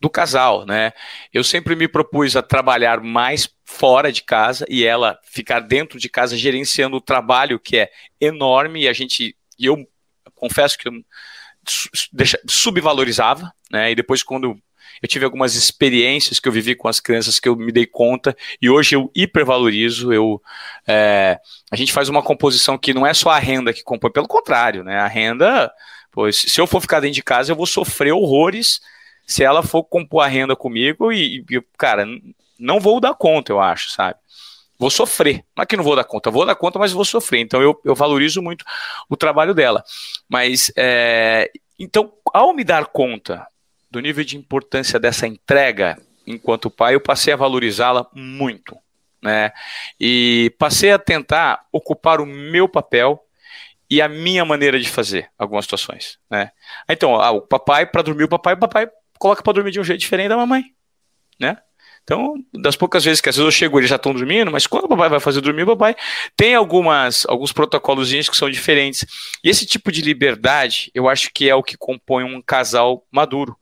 do 0.00 0.08
casal, 0.08 0.64
né? 0.64 0.92
Eu 1.32 1.44
sempre 1.44 1.76
me 1.76 1.86
propus 1.86 2.34
a 2.34 2.42
trabalhar 2.42 3.00
mais 3.00 3.48
fora 3.64 4.10
de 4.10 4.22
casa 4.22 4.64
e 4.68 4.84
ela 4.84 5.18
ficar 5.24 5.60
dentro 5.60 5.98
de 5.98 6.08
casa 6.08 6.36
gerenciando 6.36 6.96
o 6.96 7.00
trabalho 7.00 7.60
que 7.60 7.76
é 7.76 7.90
enorme 8.20 8.82
e 8.82 8.88
a 8.88 8.92
gente 8.92 9.36
e 9.58 9.66
eu 9.66 9.86
confesso 10.34 10.78
que 10.78 10.88
eu 10.88 10.92
subvalorizava, 12.48 13.52
né? 13.70 13.90
E 13.90 13.94
depois 13.94 14.22
quando 14.22 14.58
eu 15.02 15.08
tive 15.08 15.24
algumas 15.24 15.54
experiências 15.54 16.40
que 16.40 16.48
eu 16.48 16.52
vivi 16.52 16.74
com 16.74 16.88
as 16.88 16.98
crianças 16.98 17.38
que 17.38 17.48
eu 17.48 17.56
me 17.56 17.70
dei 17.70 17.86
conta 17.86 18.36
e 18.60 18.68
hoje 18.68 18.96
eu 18.96 19.10
hipervalorizo. 19.14 20.12
Eu, 20.12 20.42
é, 20.86 21.38
a 21.70 21.76
gente 21.76 21.92
faz 21.92 22.08
uma 22.08 22.22
composição 22.22 22.76
que 22.76 22.92
não 22.92 23.06
é 23.06 23.14
só 23.14 23.30
a 23.30 23.38
renda 23.38 23.72
que 23.72 23.82
compõe, 23.82 24.10
pelo 24.10 24.28
contrário, 24.28 24.82
né? 24.82 24.98
A 24.98 25.06
renda, 25.06 25.70
pois 26.10 26.36
se 26.36 26.60
eu 26.60 26.66
for 26.66 26.80
ficar 26.80 27.00
dentro 27.00 27.14
de 27.14 27.22
casa, 27.22 27.52
eu 27.52 27.56
vou 27.56 27.66
sofrer 27.66 28.12
horrores 28.12 28.80
se 29.30 29.44
ela 29.44 29.62
for 29.62 29.84
compor 29.84 30.24
a 30.24 30.26
renda 30.26 30.56
comigo 30.56 31.12
e, 31.12 31.44
e, 31.48 31.62
cara, 31.78 32.04
não 32.58 32.80
vou 32.80 32.98
dar 32.98 33.14
conta, 33.14 33.52
eu 33.52 33.60
acho, 33.60 33.90
sabe? 33.90 34.18
Vou 34.76 34.90
sofrer. 34.90 35.44
Não 35.56 35.62
é 35.62 35.66
que 35.66 35.76
não 35.76 35.84
vou 35.84 35.94
dar 35.94 36.02
conta, 36.02 36.32
vou 36.32 36.44
dar 36.44 36.56
conta, 36.56 36.80
mas 36.80 36.90
vou 36.90 37.04
sofrer. 37.04 37.38
Então 37.38 37.62
eu, 37.62 37.80
eu 37.84 37.94
valorizo 37.94 38.42
muito 38.42 38.64
o 39.08 39.16
trabalho 39.16 39.54
dela. 39.54 39.84
Mas, 40.28 40.72
é, 40.76 41.48
então, 41.78 42.12
ao 42.34 42.52
me 42.52 42.64
dar 42.64 42.86
conta 42.86 43.46
do 43.88 44.00
nível 44.00 44.24
de 44.24 44.36
importância 44.36 44.98
dessa 44.98 45.28
entrega 45.28 45.96
enquanto 46.26 46.68
pai, 46.68 46.96
eu 46.96 47.00
passei 47.00 47.32
a 47.32 47.36
valorizá-la 47.36 48.08
muito. 48.12 48.76
Né? 49.22 49.52
E 50.00 50.52
passei 50.58 50.90
a 50.90 50.98
tentar 50.98 51.66
ocupar 51.70 52.20
o 52.20 52.26
meu 52.26 52.68
papel 52.68 53.22
e 53.88 54.02
a 54.02 54.08
minha 54.08 54.44
maneira 54.44 54.80
de 54.80 54.88
fazer 54.88 55.30
algumas 55.38 55.64
situações, 55.64 56.18
né? 56.30 56.52
Então, 56.88 57.20
ah, 57.20 57.32
o 57.32 57.40
papai 57.40 57.84
para 57.84 58.02
dormir 58.02 58.22
o 58.22 58.28
papai, 58.28 58.54
o 58.54 58.58
papai 58.58 58.88
coloca 59.20 59.42
para 59.42 59.52
dormir 59.52 59.70
de 59.70 59.78
um 59.78 59.84
jeito 59.84 60.00
diferente 60.00 60.30
da 60.30 60.36
mamãe, 60.36 60.64
né? 61.38 61.58
Então, 62.02 62.34
das 62.54 62.74
poucas 62.74 63.04
vezes 63.04 63.20
que 63.20 63.28
às 63.28 63.36
vezes 63.36 63.44
eu 63.44 63.52
chego, 63.52 63.78
eles 63.78 63.90
já 63.90 63.96
estão 63.96 64.14
dormindo, 64.14 64.50
mas 64.50 64.66
quando 64.66 64.84
o 64.84 64.88
papai 64.88 65.10
vai 65.10 65.20
fazer 65.20 65.42
dormir, 65.42 65.62
o 65.62 65.76
papai 65.76 65.94
tem 66.34 66.54
algumas, 66.54 67.26
alguns 67.28 67.52
protocolos 67.52 68.10
que 68.10 68.36
são 68.36 68.50
diferentes. 68.50 69.04
E 69.44 69.50
esse 69.50 69.66
tipo 69.66 69.92
de 69.92 70.00
liberdade, 70.00 70.90
eu 70.94 71.08
acho 71.08 71.30
que 71.32 71.48
é 71.48 71.54
o 71.54 71.62
que 71.62 71.76
compõe 71.76 72.24
um 72.24 72.40
casal 72.40 73.06
maduro 73.12 73.54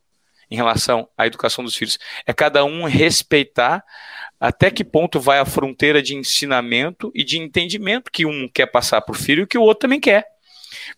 em 0.51 0.57
relação 0.57 1.09
à 1.19 1.27
educação 1.27 1.63
dos 1.65 1.75
filhos. 1.75 1.99
É 2.25 2.33
cada 2.33 2.65
um 2.65 2.85
respeitar 2.85 3.85
até 4.41 4.71
que 4.71 4.85
ponto 4.85 5.21
vai 5.21 5.41
a 5.41 5.45
fronteira 5.45 6.01
de 6.01 6.15
ensinamento 6.15 7.11
e 7.15 7.25
de 7.25 7.39
entendimento 7.39 8.11
que 8.11 8.25
um 8.25 8.49
quer 8.49 8.67
passar 8.67 9.01
para 9.01 9.13
o 9.13 9.19
filho 9.19 9.43
e 9.43 9.47
que 9.47 9.59
o 9.59 9.63
outro 9.63 9.81
também 9.81 10.01
quer. 10.01 10.25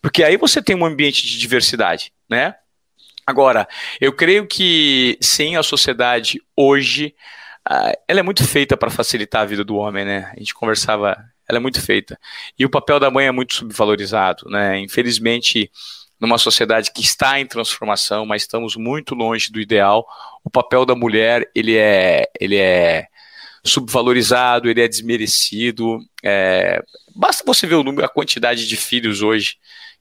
Porque 0.01 0.23
aí 0.23 0.37
você 0.37 0.61
tem 0.61 0.75
um 0.75 0.85
ambiente 0.85 1.25
de 1.25 1.37
diversidade, 1.39 2.13
né? 2.29 2.55
Agora, 3.31 3.65
eu 4.01 4.11
creio 4.11 4.45
que 4.45 5.17
sim, 5.21 5.55
a 5.55 5.63
sociedade 5.63 6.41
hoje 6.53 7.15
uh, 7.65 7.97
ela 8.05 8.19
é 8.19 8.23
muito 8.23 8.45
feita 8.45 8.75
para 8.75 8.89
facilitar 8.89 9.43
a 9.43 9.45
vida 9.45 9.63
do 9.63 9.77
homem, 9.77 10.03
né? 10.03 10.29
A 10.35 10.39
gente 10.39 10.53
conversava, 10.53 11.17
ela 11.47 11.57
é 11.57 11.61
muito 11.61 11.81
feita. 11.81 12.19
E 12.59 12.65
o 12.65 12.69
papel 12.69 12.99
da 12.99 13.09
mãe 13.09 13.27
é 13.27 13.31
muito 13.31 13.53
subvalorizado, 13.53 14.49
né? 14.49 14.77
Infelizmente, 14.81 15.71
numa 16.19 16.37
sociedade 16.37 16.91
que 16.91 17.01
está 17.01 17.39
em 17.39 17.45
transformação, 17.45 18.25
mas 18.25 18.41
estamos 18.41 18.75
muito 18.75 19.15
longe 19.15 19.49
do 19.49 19.61
ideal, 19.61 20.05
o 20.43 20.49
papel 20.49 20.85
da 20.85 20.93
mulher, 20.93 21.49
ele 21.55 21.77
é, 21.77 22.25
ele 22.37 22.57
é 22.57 23.07
subvalorizado, 23.63 24.69
ele 24.69 24.81
é 24.81 24.89
desmerecido. 24.89 25.99
É, 26.21 26.83
basta 27.15 27.45
você 27.45 27.65
ver 27.65 27.75
o 27.75 27.83
número, 27.83 28.05
a 28.05 28.09
quantidade 28.09 28.67
de 28.67 28.75
filhos 28.75 29.21
hoje 29.21 29.55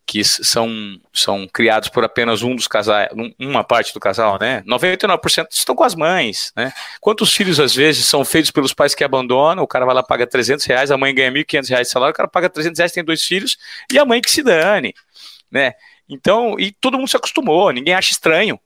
que 0.07 0.25
são, 0.25 0.69
são 1.13 1.47
criados 1.47 1.89
por 1.89 2.05
apenas 2.05 2.43
um 2.43 2.57
dos 2.57 2.67
casais, 2.67 3.09
uma 3.39 3.63
parte 3.63 3.95
do 3.95 4.01
casal, 4.01 4.39
né? 4.41 4.63
99% 4.67 5.47
estão 5.53 5.75
com 5.75 5.85
as 5.85 5.95
mães, 5.95 6.53
né? 6.57 6.73
Quantos 7.01 7.33
filhos, 7.33 7.61
às 7.61 7.75
vezes, 7.75 8.07
são 8.07 8.25
feitos 8.25 8.51
pelos 8.51 8.75
pais 8.75 8.95
que 8.95 9.05
abandonam, 9.05 9.63
o 9.63 9.69
cara 9.69 9.87
vai 9.87 9.95
lá, 9.95 10.03
paga 10.03 10.27
300 10.27 10.67
reais, 10.67 10.91
a 10.91 10.99
mãe 10.99 11.15
ganha 11.15 11.31
1.500 11.31 11.69
reais 11.69 11.87
de 11.87 11.93
salário, 11.93 12.13
o 12.13 12.17
cara 12.17 12.29
paga 12.29 12.51
300 12.51 12.79
reais, 12.79 12.93
tem 12.93 13.05
dois 13.05 13.23
filhos, 13.25 13.57
e 13.93 13.99
a 13.99 14.05
mãe 14.05 14.21
que 14.21 14.31
se 14.31 14.43
dane, 14.43 14.95
né? 15.51 15.75
Então, 16.09 16.59
e 16.59 16.73
todo 16.73 16.99
mundo 16.99 17.09
se 17.09 17.17
acostumou, 17.17 17.71
ninguém 17.71 17.95
acha 17.95 18.11
estranho, 18.11 18.59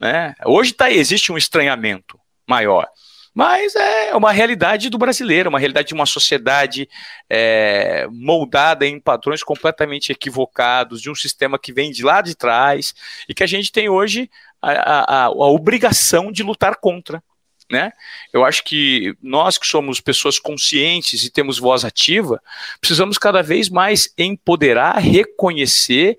né? 0.00 0.34
Hoje 0.46 0.72
tá, 0.72 0.90
existe 0.90 1.30
um 1.30 1.36
estranhamento 1.36 2.18
maior. 2.48 2.88
Mas 3.36 3.76
é 3.76 4.16
uma 4.16 4.32
realidade 4.32 4.88
do 4.88 4.96
brasileiro, 4.96 5.50
uma 5.50 5.58
realidade 5.58 5.88
de 5.88 5.94
uma 5.94 6.06
sociedade 6.06 6.88
é, 7.28 8.08
moldada 8.10 8.86
em 8.86 8.98
padrões 8.98 9.42
completamente 9.42 10.10
equivocados, 10.10 11.02
de 11.02 11.10
um 11.10 11.14
sistema 11.14 11.58
que 11.58 11.70
vem 11.70 11.90
de 11.90 12.02
lá 12.02 12.22
de 12.22 12.34
trás 12.34 12.94
e 13.28 13.34
que 13.34 13.42
a 13.42 13.46
gente 13.46 13.70
tem 13.70 13.90
hoje 13.90 14.30
a, 14.62 14.70
a, 14.70 15.24
a 15.24 15.30
obrigação 15.50 16.32
de 16.32 16.42
lutar 16.42 16.76
contra. 16.76 17.22
Né? 17.70 17.92
Eu 18.32 18.42
acho 18.42 18.64
que 18.64 19.14
nós 19.22 19.58
que 19.58 19.66
somos 19.66 20.00
pessoas 20.00 20.38
conscientes 20.38 21.22
e 21.22 21.30
temos 21.30 21.58
voz 21.58 21.84
ativa, 21.84 22.42
precisamos 22.80 23.18
cada 23.18 23.42
vez 23.42 23.68
mais 23.68 24.10
empoderar, 24.16 24.96
reconhecer 24.96 26.16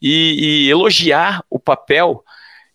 e, 0.00 0.66
e 0.66 0.70
elogiar 0.70 1.42
o 1.50 1.58
papel 1.58 2.24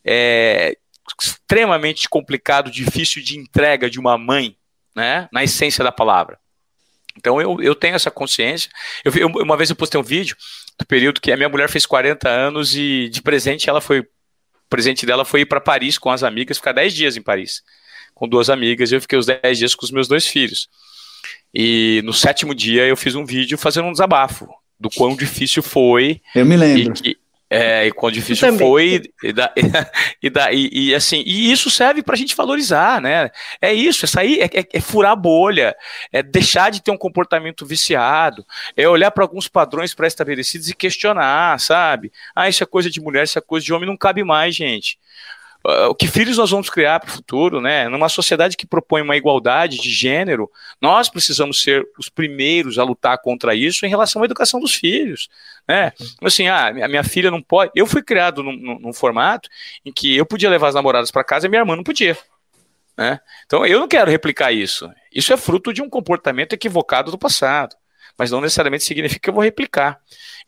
é, 0.04 0.78
extremamente 1.22 2.10
complicado, 2.10 2.72
difícil 2.72 3.24
de 3.24 3.38
entrega 3.38 3.90
de 3.90 4.00
uma 4.00 4.18
mãe, 4.18 4.56
né, 4.96 5.28
na 5.32 5.44
essência 5.44 5.84
da 5.84 5.92
palavra. 5.92 6.40
Então 7.18 7.40
eu, 7.42 7.62
eu 7.62 7.76
tenho 7.76 7.96
essa 7.96 8.12
consciência. 8.12 8.70
Eu, 9.04 9.14
eu, 9.16 9.28
uma 9.28 9.56
vez 9.56 9.70
eu 9.70 9.76
postei 9.76 10.00
um 10.00 10.04
vídeo 10.04 10.36
do 10.78 10.86
período 10.86 11.22
que 11.22 11.32
a 11.32 11.38
minha 11.38 11.50
mulher 11.50 11.70
fez 11.70 11.86
40 11.86 12.28
anos 12.28 12.76
e 12.76 13.10
de 13.10 13.22
presente 13.22 13.70
ela 13.70 13.80
foi, 13.80 14.02
o 14.02 14.08
presente 14.70 15.06
dela 15.06 15.24
foi 15.24 15.42
ir 15.42 15.46
para 15.46 15.62
Paris 15.62 15.98
com 15.98 16.10
as 16.12 16.24
amigas, 16.24 16.58
ficar 16.58 16.74
10 16.74 16.94
dias 16.94 17.18
em 17.18 17.22
Paris 17.22 17.64
com 18.14 18.28
duas 18.28 18.50
amigas 18.50 18.92
e 18.92 18.96
eu 18.96 19.02
fiquei 19.02 19.20
os 19.20 19.26
10 19.26 19.58
dias 19.58 19.76
com 19.76 19.86
os 19.86 19.92
meus 19.92 20.08
dois 20.08 20.26
filhos. 20.26 20.70
E 21.54 22.02
no 22.04 22.14
sétimo 22.14 22.56
dia 22.56 22.86
eu 22.86 22.98
fiz 22.98 23.14
um 23.16 23.26
vídeo 23.26 23.58
fazendo 23.58 23.88
um 23.88 23.92
desabafo 23.92 24.48
do 24.80 24.90
quão 24.90 25.16
difícil 25.16 25.62
foi. 25.62 26.22
Eu 26.34 26.46
me 26.46 26.58
lembro. 26.58 26.94
E 27.04 27.18
é, 27.50 27.86
e 27.86 27.92
quão 27.92 28.12
difícil 28.12 28.58
foi, 28.58 29.04
e, 29.24 29.32
da, 29.32 29.54
e, 30.22 30.30
da, 30.30 30.52
e, 30.52 30.70
e, 30.72 30.96
assim, 30.96 31.24
e 31.26 31.52
isso 31.52 31.70
serve 31.70 32.02
para 32.02 32.16
a 32.16 32.18
gente 32.18 32.36
valorizar, 32.36 33.00
né? 33.00 33.30
É 33.62 33.72
isso, 33.72 34.06
é 34.06 34.08
sair, 34.08 34.42
é, 34.42 34.46
é, 34.46 34.68
é, 34.74 34.82
furar 34.82 35.12
a 35.12 35.16
bolha, 35.16 35.76
é 36.12 36.24
deixar 36.24 36.72
de 36.72 36.82
ter 36.82 36.92
um 36.92 36.98
comportamento 36.98 37.66
viciado, 37.66 38.46
é 38.76 38.88
olhar 38.90 39.12
para 39.12 39.24
alguns 39.24 39.48
padrões 39.48 39.94
pré-estabelecidos 39.94 40.70
e 40.70 40.76
questionar, 40.76 41.60
sabe? 41.60 42.12
Ah, 42.36 42.50
isso 42.50 42.64
é 42.64 42.66
coisa 42.66 42.90
de 42.90 43.00
mulher, 43.00 43.24
isso 43.24 43.38
é 43.38 43.42
coisa 43.42 43.64
de 43.64 43.74
homem, 43.74 43.88
não 43.88 43.98
cabe 43.98 44.24
mais, 44.24 44.56
gente. 44.56 44.98
O 45.90 45.96
que 45.96 46.08
filhos 46.08 46.38
nós 46.38 46.52
vamos 46.52 46.70
criar 46.70 47.00
para 47.00 47.10
o 47.10 47.14
futuro, 47.14 47.60
né? 47.60 47.90
Numa 47.90 48.08
sociedade 48.08 48.56
que 48.56 48.68
propõe 48.68 49.02
uma 49.02 49.18
igualdade 49.18 49.78
de 49.78 49.90
gênero, 49.90 50.50
nós 50.80 51.10
precisamos 51.10 51.60
ser 51.62 51.84
os 51.98 52.08
primeiros 52.08 52.78
a 52.78 52.84
lutar 52.84 53.18
contra 53.20 53.56
isso 53.56 53.84
em 53.84 53.90
relação 53.90 54.22
à 54.22 54.26
educação 54.26 54.60
dos 54.60 54.76
filhos, 54.76 55.28
né? 55.68 55.92
Assim, 56.22 56.48
ah, 56.48 56.68
a 56.68 56.88
minha 56.88 57.04
filha 57.04 57.32
não 57.32 57.42
pode. 57.42 57.72
Eu 57.76 57.88
fui 57.88 58.04
criado 58.04 58.44
num, 58.44 58.80
num 58.80 58.94
formato 58.94 59.50
em 59.84 59.92
que 59.92 60.16
eu 60.16 60.26
podia 60.26 60.50
levar 60.50 60.68
as 60.68 60.76
namoradas 60.76 61.10
para 61.10 61.24
casa 61.24 61.48
e 61.48 61.50
minha 61.50 61.62
irmã 61.62 61.76
não 61.76 61.84
podia. 61.84 62.16
Né? 62.98 63.20
Então 63.46 63.66
eu 63.66 63.80
não 63.80 63.88
quero 63.88 64.10
replicar 64.10 64.52
isso. 64.52 64.90
Isso 65.12 65.34
é 65.34 65.38
fruto 65.38 65.74
de 65.74 65.82
um 65.82 65.90
comportamento 65.90 66.54
equivocado 66.54 67.12
do 67.12 67.18
passado, 67.18 67.76
mas 68.18 68.32
não 68.32 68.40
necessariamente 68.40 68.84
significa 68.84 69.20
que 69.20 69.30
eu 69.30 69.34
vou 69.34 69.44
replicar. 69.44 70.00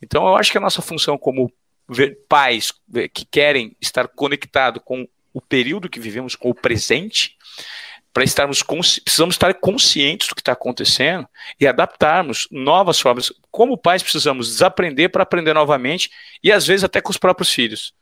Então 0.02 0.26
eu 0.28 0.36
acho 0.36 0.52
que 0.52 0.58
a 0.58 0.62
nossa 0.62 0.82
função 0.82 1.18
como 1.18 1.52
pais 2.28 2.74
que 3.14 3.26
querem 3.26 3.76
estar 3.82 4.08
conectados 4.08 4.82
com 4.84 5.08
o 5.34 5.42
período 5.42 5.90
que 5.90 6.00
vivemos, 6.00 6.36
com 6.36 6.50
o 6.50 6.56
presente, 6.56 7.38
para 8.14 8.24
estarmos 8.24 8.64
precisamos 8.64 9.36
estar 9.36 9.54
conscientes 9.54 10.28
do 10.28 10.34
que 10.34 10.42
está 10.42 10.54
acontecendo 10.54 11.28
e 11.60 11.68
adaptarmos 11.68 12.48
novas 12.52 13.00
formas. 13.00 13.32
Como 13.52 13.78
pais 13.78 14.02
precisamos 14.02 14.48
desaprender 14.50 15.12
para 15.12 15.22
aprender 15.22 15.54
novamente 15.54 16.10
e 16.44 16.52
às 16.52 16.66
vezes 16.66 16.84
até 16.84 17.00
com 17.00 17.12
os 17.12 17.18
próprios 17.18 17.52
filhos. 17.52 17.94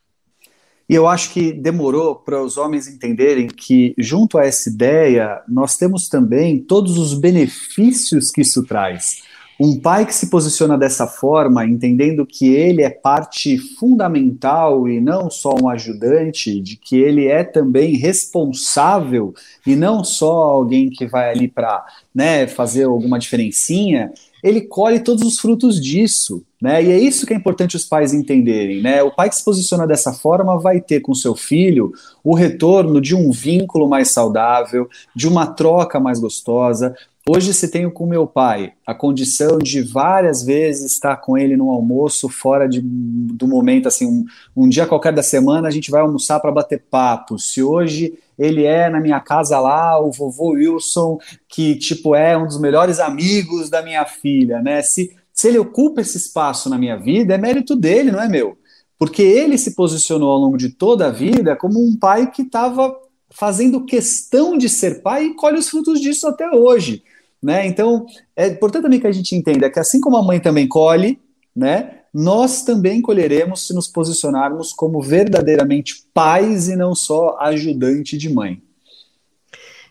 E 0.88 0.94
eu 0.94 1.06
acho 1.06 1.32
que 1.32 1.52
demorou 1.52 2.14
para 2.14 2.40
os 2.42 2.56
homens 2.56 2.86
entenderem 2.86 3.48
que, 3.48 3.92
junto 3.98 4.38
a 4.38 4.46
essa 4.46 4.70
ideia, 4.70 5.42
nós 5.48 5.76
temos 5.76 6.08
também 6.08 6.60
todos 6.60 6.96
os 6.96 7.12
benefícios 7.12 8.30
que 8.30 8.40
isso 8.40 8.64
traz. 8.64 9.22
Um 9.58 9.80
pai 9.80 10.04
que 10.04 10.14
se 10.14 10.28
posiciona 10.28 10.76
dessa 10.76 11.06
forma, 11.06 11.64
entendendo 11.64 12.26
que 12.26 12.54
ele 12.54 12.82
é 12.82 12.90
parte 12.90 13.56
fundamental 13.56 14.86
e 14.86 15.00
não 15.00 15.30
só 15.30 15.54
um 15.54 15.68
ajudante, 15.68 16.60
de 16.60 16.76
que 16.76 16.96
ele 16.96 17.26
é 17.26 17.42
também 17.42 17.96
responsável 17.96 19.34
e 19.66 19.74
não 19.74 20.04
só 20.04 20.30
alguém 20.30 20.90
que 20.90 21.06
vai 21.06 21.30
ali 21.30 21.48
para 21.48 21.86
né, 22.14 22.46
fazer 22.46 22.84
alguma 22.84 23.18
diferencinha, 23.18 24.12
ele 24.42 24.60
colhe 24.60 25.00
todos 25.00 25.24
os 25.24 25.38
frutos 25.38 25.80
disso. 25.80 26.44
Né? 26.60 26.84
E 26.84 26.92
é 26.92 26.98
isso 26.98 27.26
que 27.26 27.32
é 27.32 27.36
importante 27.36 27.76
os 27.76 27.84
pais 27.84 28.12
entenderem. 28.12 28.82
Né? 28.82 29.02
O 29.02 29.10
pai 29.10 29.28
que 29.28 29.36
se 29.36 29.44
posiciona 29.44 29.86
dessa 29.86 30.12
forma 30.12 30.58
vai 30.58 30.80
ter 30.80 31.00
com 31.00 31.14
seu 31.14 31.34
filho 31.34 31.92
o 32.22 32.34
retorno 32.34 33.00
de 33.00 33.14
um 33.14 33.30
vínculo 33.30 33.88
mais 33.88 34.12
saudável, 34.12 34.88
de 35.14 35.26
uma 35.26 35.46
troca 35.46 35.98
mais 35.98 36.20
gostosa, 36.20 36.94
Hoje, 37.28 37.52
se 37.52 37.66
tenho 37.68 37.90
com 37.90 38.06
meu 38.06 38.24
pai 38.24 38.74
a 38.86 38.94
condição 38.94 39.58
de 39.58 39.82
várias 39.82 40.44
vezes 40.44 40.92
estar 40.92 41.16
com 41.16 41.36
ele 41.36 41.56
no 41.56 41.72
almoço, 41.72 42.28
fora 42.28 42.68
de, 42.68 42.80
do 42.80 43.48
momento, 43.48 43.88
assim, 43.88 44.06
um, 44.06 44.24
um 44.56 44.68
dia 44.68 44.86
qualquer 44.86 45.12
da 45.12 45.24
semana, 45.24 45.66
a 45.66 45.70
gente 45.72 45.90
vai 45.90 46.02
almoçar 46.02 46.38
para 46.38 46.52
bater 46.52 46.84
papo. 46.88 47.36
Se 47.36 47.60
hoje 47.60 48.16
ele 48.38 48.62
é 48.62 48.88
na 48.88 49.00
minha 49.00 49.18
casa 49.18 49.58
lá, 49.58 50.00
o 50.00 50.12
vovô 50.12 50.50
Wilson, 50.50 51.18
que, 51.48 51.74
tipo, 51.74 52.14
é 52.14 52.38
um 52.38 52.46
dos 52.46 52.60
melhores 52.60 53.00
amigos 53.00 53.68
da 53.68 53.82
minha 53.82 54.04
filha, 54.04 54.62
né? 54.62 54.80
Se, 54.82 55.12
se 55.32 55.48
ele 55.48 55.58
ocupa 55.58 56.02
esse 56.02 56.16
espaço 56.16 56.70
na 56.70 56.78
minha 56.78 56.96
vida, 56.96 57.34
é 57.34 57.38
mérito 57.38 57.74
dele, 57.74 58.12
não 58.12 58.22
é 58.22 58.28
meu? 58.28 58.56
Porque 58.96 59.22
ele 59.22 59.58
se 59.58 59.74
posicionou 59.74 60.30
ao 60.30 60.38
longo 60.38 60.56
de 60.56 60.68
toda 60.68 61.08
a 61.08 61.10
vida 61.10 61.56
como 61.56 61.84
um 61.84 61.98
pai 61.98 62.30
que 62.30 62.42
estava 62.42 62.96
fazendo 63.30 63.84
questão 63.84 64.56
de 64.56 64.68
ser 64.68 65.02
pai 65.02 65.24
e 65.24 65.34
colhe 65.34 65.58
os 65.58 65.68
frutos 65.68 66.00
disso 66.00 66.28
até 66.28 66.48
hoje. 66.50 67.02
Né? 67.46 67.64
Então, 67.64 68.06
é 68.34 68.48
importante 68.48 68.82
também 68.82 68.98
que 68.98 69.06
a 69.06 69.12
gente 69.12 69.36
entenda 69.36 69.70
que 69.70 69.78
assim 69.78 70.00
como 70.00 70.16
a 70.16 70.22
mãe 70.22 70.40
também 70.40 70.66
colhe, 70.66 71.20
né, 71.54 72.00
nós 72.12 72.64
também 72.64 73.00
colheremos 73.00 73.68
se 73.68 73.72
nos 73.72 73.86
posicionarmos 73.86 74.72
como 74.72 75.00
verdadeiramente 75.00 76.08
pais 76.12 76.68
e 76.68 76.74
não 76.74 76.92
só 76.92 77.36
ajudante 77.38 78.18
de 78.18 78.28
mãe. 78.34 78.60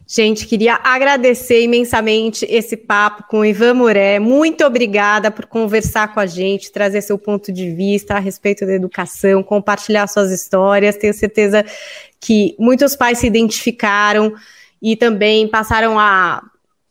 Gente, 0.05 0.45
queria 0.47 0.75
agradecer 0.83 1.63
imensamente 1.63 2.45
esse 2.49 2.75
papo 2.75 3.23
com 3.29 3.39
o 3.39 3.45
Ivan 3.45 3.75
Moré. 3.75 4.19
Muito 4.19 4.65
obrigada 4.65 5.31
por 5.31 5.45
conversar 5.45 6.13
com 6.13 6.19
a 6.19 6.25
gente, 6.25 6.73
trazer 6.73 7.01
seu 7.03 7.17
ponto 7.17 7.53
de 7.53 7.71
vista 7.73 8.15
a 8.15 8.19
respeito 8.19 8.65
da 8.65 8.73
educação, 8.73 9.41
compartilhar 9.41 10.07
suas 10.07 10.29
histórias. 10.29 10.97
Tenho 10.97 11.13
certeza 11.13 11.65
que 12.19 12.53
muitos 12.59 12.97
pais 12.97 13.19
se 13.19 13.27
identificaram 13.27 14.33
e 14.81 14.97
também 14.97 15.47
passaram 15.47 15.97
a 15.97 16.43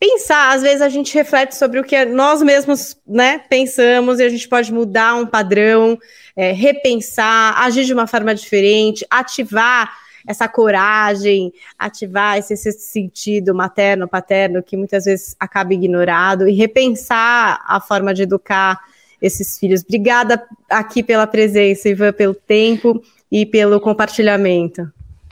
pensar, 0.05 0.55
às 0.55 0.61
vezes 0.61 0.83
a 0.83 0.89
gente 0.91 1.15
reflete 1.15 1.57
sobre 1.57 1.81
o 1.81 1.85
que 1.85 2.05
nós 2.05 2.43
mesmos 2.43 2.95
né, 3.07 3.39
pensamos 3.49 4.21
e 4.21 4.23
a 4.23 4.29
gente 4.29 4.47
pode 4.47 4.71
mudar 4.71 5.15
um 5.15 5.27
padrão, 5.27 5.99
é, 6.37 6.53
repensar, 6.53 7.59
agir 7.59 7.85
de 7.85 7.95
uma 7.95 8.07
forma 8.07 8.35
diferente, 8.35 9.07
ativar 9.09 9.91
essa 10.27 10.47
coragem, 10.47 11.53
ativar 11.79 12.37
esse, 12.39 12.57
sentido 12.73 13.55
materno, 13.55 14.07
paterno, 14.07 14.63
que 14.63 14.77
muitas 14.77 15.07
vezes 15.07 15.35
acaba 15.41 15.73
ignorado, 15.73 16.49
e 16.49 16.53
repensar 16.53 17.63
a 17.67 17.81
forma 17.81 18.13
de 18.13 18.23
educar 18.23 18.81
esses 19.21 19.59
filhos. 19.59 19.83
Obrigada 19.83 20.43
aqui 20.69 21.03
pela 21.03 21.27
presença, 21.27 21.89
Ivan, 21.89 22.13
pelo 22.13 22.35
tempo 22.35 23.03
e 23.31 23.47
pelo 23.47 23.81
compartilhamento. 23.81 24.91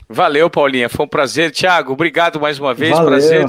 Valeu, 0.09 0.49
Paulinha. 0.49 0.89
Foi 0.89 1.05
um 1.05 1.09
prazer. 1.09 1.51
Tiago, 1.51 1.93
obrigado 1.93 2.39
mais 2.39 2.59
uma 2.59 2.73
vez. 2.73 2.91
Valeu. 2.91 3.07
Prazer 3.07 3.45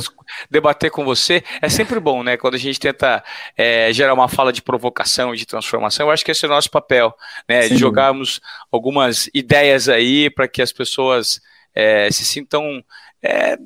debater 0.50 0.90
com 0.90 1.04
você. 1.04 1.42
É 1.60 1.68
sempre 1.68 2.00
bom, 2.00 2.22
né? 2.22 2.36
Quando 2.36 2.54
a 2.54 2.58
gente 2.58 2.80
tenta 2.80 3.22
é, 3.56 3.92
gerar 3.92 4.14
uma 4.14 4.28
fala 4.28 4.52
de 4.52 4.62
provocação, 4.62 5.34
de 5.34 5.46
transformação. 5.46 6.06
Eu 6.06 6.10
acho 6.10 6.24
que 6.24 6.30
esse 6.30 6.44
é 6.44 6.48
o 6.48 6.50
nosso 6.50 6.70
papel, 6.70 7.14
né? 7.48 7.62
Sim. 7.62 7.74
De 7.74 7.80
jogarmos 7.80 8.40
algumas 8.70 9.28
ideias 9.34 9.88
aí 9.88 10.30
para 10.30 10.48
que 10.48 10.62
as 10.62 10.72
pessoas 10.72 11.40
é, 11.74 12.10
se 12.10 12.24
sintam. 12.24 12.82
É, 13.22 13.56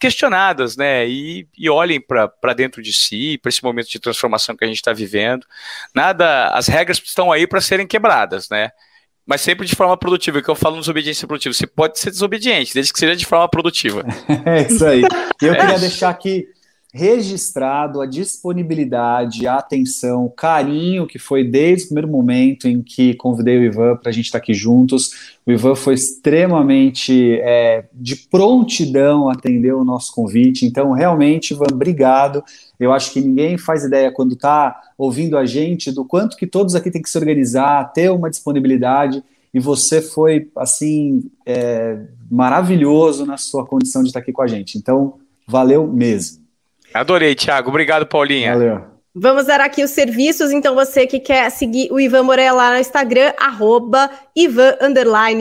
questionadas, 0.00 0.78
né? 0.78 1.06
E, 1.06 1.46
e 1.56 1.68
olhem 1.68 2.00
para 2.00 2.54
dentro 2.56 2.82
de 2.82 2.90
si, 2.90 3.36
para 3.36 3.50
esse 3.50 3.62
momento 3.62 3.90
de 3.90 4.00
transformação 4.00 4.56
que 4.56 4.64
a 4.64 4.66
gente 4.66 4.78
está 4.78 4.94
vivendo. 4.94 5.46
Nada, 5.94 6.48
as 6.48 6.68
regras 6.68 6.96
estão 7.04 7.30
aí 7.30 7.46
para 7.46 7.60
serem 7.60 7.86
quebradas, 7.86 8.48
né? 8.48 8.70
Mas 9.30 9.42
sempre 9.42 9.64
de 9.64 9.76
forma 9.76 9.96
produtiva. 9.96 10.42
que 10.42 10.48
eu 10.48 10.56
falo 10.56 10.80
desobediência 10.80 11.24
produtiva. 11.24 11.54
Você 11.54 11.64
pode 11.64 12.00
ser 12.00 12.10
desobediente, 12.10 12.74
desde 12.74 12.92
que 12.92 12.98
seja 12.98 13.14
de 13.14 13.24
forma 13.24 13.48
produtiva. 13.48 14.04
é 14.44 14.62
isso 14.62 14.84
aí. 14.84 15.02
Eu 15.40 15.54
é. 15.54 15.56
queria 15.56 15.78
deixar 15.78 16.10
aqui 16.10 16.48
registrado 16.92 18.00
a 18.00 18.06
disponibilidade, 18.06 19.46
a 19.46 19.56
atenção, 19.56 20.24
o 20.24 20.30
carinho 20.30 21.06
que 21.06 21.18
foi 21.18 21.44
desde 21.44 21.84
o 21.84 21.88
primeiro 21.88 22.08
momento 22.08 22.66
em 22.66 22.82
que 22.82 23.14
convidei 23.14 23.58
o 23.58 23.62
Ivan 23.62 23.96
para 23.96 24.10
a 24.10 24.12
gente 24.12 24.24
estar 24.26 24.38
aqui 24.38 24.52
juntos. 24.52 25.38
O 25.46 25.52
Ivan 25.52 25.76
foi 25.76 25.94
extremamente 25.94 27.38
é, 27.42 27.84
de 27.92 28.16
prontidão 28.16 29.28
atender 29.28 29.72
o 29.72 29.84
nosso 29.84 30.12
convite. 30.12 30.66
Então, 30.66 30.90
realmente, 30.90 31.54
Ivan, 31.54 31.66
obrigado. 31.72 32.42
Eu 32.78 32.92
acho 32.92 33.12
que 33.12 33.20
ninguém 33.20 33.56
faz 33.56 33.84
ideia 33.84 34.10
quando 34.10 34.34
está 34.34 34.80
ouvindo 34.98 35.38
a 35.38 35.46
gente 35.46 35.92
do 35.92 36.04
quanto 36.04 36.36
que 36.36 36.46
todos 36.46 36.74
aqui 36.74 36.90
têm 36.90 37.02
que 37.02 37.10
se 37.10 37.18
organizar, 37.18 37.92
ter 37.92 38.10
uma 38.10 38.28
disponibilidade. 38.28 39.22
E 39.54 39.60
você 39.60 40.02
foi 40.02 40.50
assim 40.56 41.30
é, 41.46 42.00
maravilhoso 42.28 43.24
na 43.24 43.36
sua 43.36 43.64
condição 43.64 44.02
de 44.02 44.08
estar 44.08 44.18
aqui 44.18 44.32
com 44.32 44.42
a 44.42 44.48
gente. 44.48 44.76
Então, 44.76 45.14
valeu 45.46 45.86
mesmo. 45.86 46.39
Adorei, 46.92 47.34
Thiago. 47.34 47.68
Obrigado, 47.68 48.06
Paulinha. 48.06 48.52
Valeu. 48.52 48.90
Vamos 49.12 49.46
dar 49.46 49.60
aqui 49.60 49.82
os 49.82 49.90
serviços, 49.90 50.52
então 50.52 50.72
você 50.72 51.04
que 51.04 51.18
quer 51.18 51.50
seguir 51.50 51.90
o 51.90 51.98
Ivan 51.98 52.22
Moré 52.22 52.52
lá 52.52 52.74
no 52.74 52.78
Instagram, 52.78 53.32
arroba 53.40 54.08
Ivan 54.36 54.76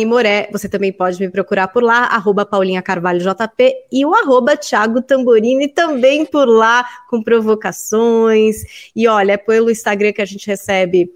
Moré, 0.08 0.50
você 0.52 0.68
também 0.68 0.92
pode 0.92 1.20
me 1.20 1.30
procurar 1.30 1.68
por 1.68 1.84
lá, 1.84 2.06
arroba 2.06 2.48
Paulinha 2.48 2.82
Carvalho 2.82 3.20
JP 3.20 3.76
e 3.92 4.04
o 4.08 4.16
arroba 4.16 4.58
Thiago 4.58 5.04
Tamborini 5.04 5.68
também 5.68 6.26
por 6.26 6.48
lá, 6.48 6.84
com 7.08 7.22
provocações, 7.22 8.64
e 8.96 9.08
olha, 9.08 9.34
é 9.34 9.38
pelo 9.38 9.70
Instagram 9.70 10.14
que 10.14 10.22
a 10.24 10.26
gente 10.26 10.48
recebe 10.48 11.08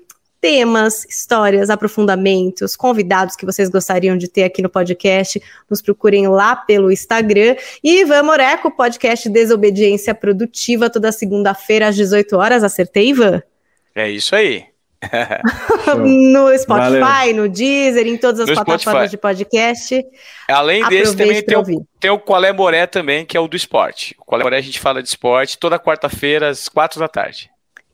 temas, 0.43 1.05
histórias, 1.05 1.69
aprofundamentos, 1.69 2.75
convidados 2.75 3.33
que 3.33 3.45
vocês 3.45 3.69
gostariam 3.69 4.17
de 4.17 4.27
ter 4.27 4.43
aqui 4.43 4.61
no 4.61 4.67
podcast, 4.67 5.41
nos 5.69 5.81
procurem 5.81 6.27
lá 6.27 6.53
pelo 6.53 6.91
Instagram. 6.91 7.55
E 7.81 8.01
Ivan 8.01 8.23
Moreco, 8.23 8.69
podcast 8.69 9.29
Desobediência 9.29 10.13
Produtiva, 10.13 10.89
toda 10.89 11.13
segunda-feira 11.13 11.87
às 11.87 11.95
18 11.95 12.35
horas. 12.35 12.61
Acertei, 12.61 13.07
Ivan? 13.07 13.41
É 13.95 14.09
isso 14.09 14.35
aí. 14.35 14.65
no 15.97 16.57
Spotify, 16.57 16.99
Valeu. 16.99 17.35
no 17.35 17.49
Deezer, 17.49 18.05
em 18.05 18.17
todas 18.17 18.41
as 18.41 18.49
no 18.49 18.53
plataformas 18.53 18.81
Spotify. 18.81 19.09
de 19.11 19.17
podcast. 19.17 20.05
Além 20.49 20.85
desse, 20.89 21.15
também 21.15 21.41
tem 21.41 21.57
o, 21.57 21.87
tem 22.01 22.11
o 22.11 22.19
Qual 22.19 22.43
é 22.43 22.51
Moré 22.51 22.85
também, 22.85 23.25
que 23.25 23.37
é 23.37 23.39
o 23.39 23.47
do 23.47 23.55
esporte. 23.55 24.13
O 24.19 24.25
Qual 24.25 24.41
é 24.41 24.43
Moré 24.43 24.57
a 24.57 24.61
gente 24.61 24.81
fala 24.81 25.01
de 25.01 25.07
esporte 25.07 25.57
toda 25.57 25.79
quarta-feira, 25.79 26.49
às 26.49 26.67
quatro 26.67 26.99
da 26.99 27.07
tarde. 27.07 27.52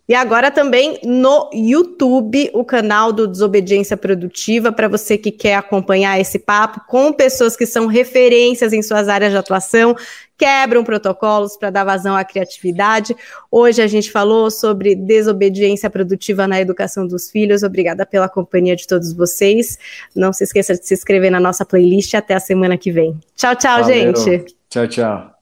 E 0.10 0.16
agora 0.16 0.50
também 0.50 1.00
no 1.04 1.48
YouTube, 1.54 2.50
o 2.52 2.66
canal 2.66 3.14
do 3.14 3.28
Desobediência 3.28 3.96
Produtiva, 3.96 4.72
para 4.72 4.88
você 4.88 5.20
que 5.20 5.30
quer 5.30 5.54
acompanhar 5.54 6.20
esse 6.20 6.40
papo 6.40 6.82
com 6.88 7.14
pessoas 7.14 7.56
que 7.56 7.68
são 7.68 7.86
referências 7.86 8.74
em 8.74 8.82
suas 8.82 9.08
áreas 9.08 9.32
de 9.32 9.38
atuação, 9.38 9.96
quebram 10.36 10.84
protocolos 10.84 11.56
para 11.56 11.70
dar 11.70 11.84
vazão 11.84 12.16
à 12.16 12.24
criatividade. 12.24 13.16
Hoje 13.52 13.84
a 13.84 13.88
gente 13.88 14.12
falou 14.12 14.50
sobre 14.50 14.96
desobediência 14.96 15.92
produtiva 15.92 16.48
na 16.48 16.60
educação 16.60 17.06
dos 17.06 17.30
filhos. 17.30 17.62
Obrigada 17.62 18.04
pela 18.04 18.28
companhia 18.28 18.76
de 18.76 18.88
todos 18.88 19.14
vocês. 19.14 19.78
Não 20.16 20.34
se 20.34 20.44
esqueça 20.44 20.74
de 20.74 20.88
se 20.88 20.96
inscrever 20.96 21.30
na 21.30 21.40
nossa 21.40 21.64
playlist. 21.64 22.16
Até 22.16 22.34
a 22.34 22.40
semana 22.40 22.80
que 22.80 22.92
vem. 22.92 23.16
Tchau, 23.36 23.56
tchau, 23.56 23.84
Valeu. 23.84 24.16
gente. 24.16 24.56
Tchau, 24.70 24.88
tchau. 24.88 25.39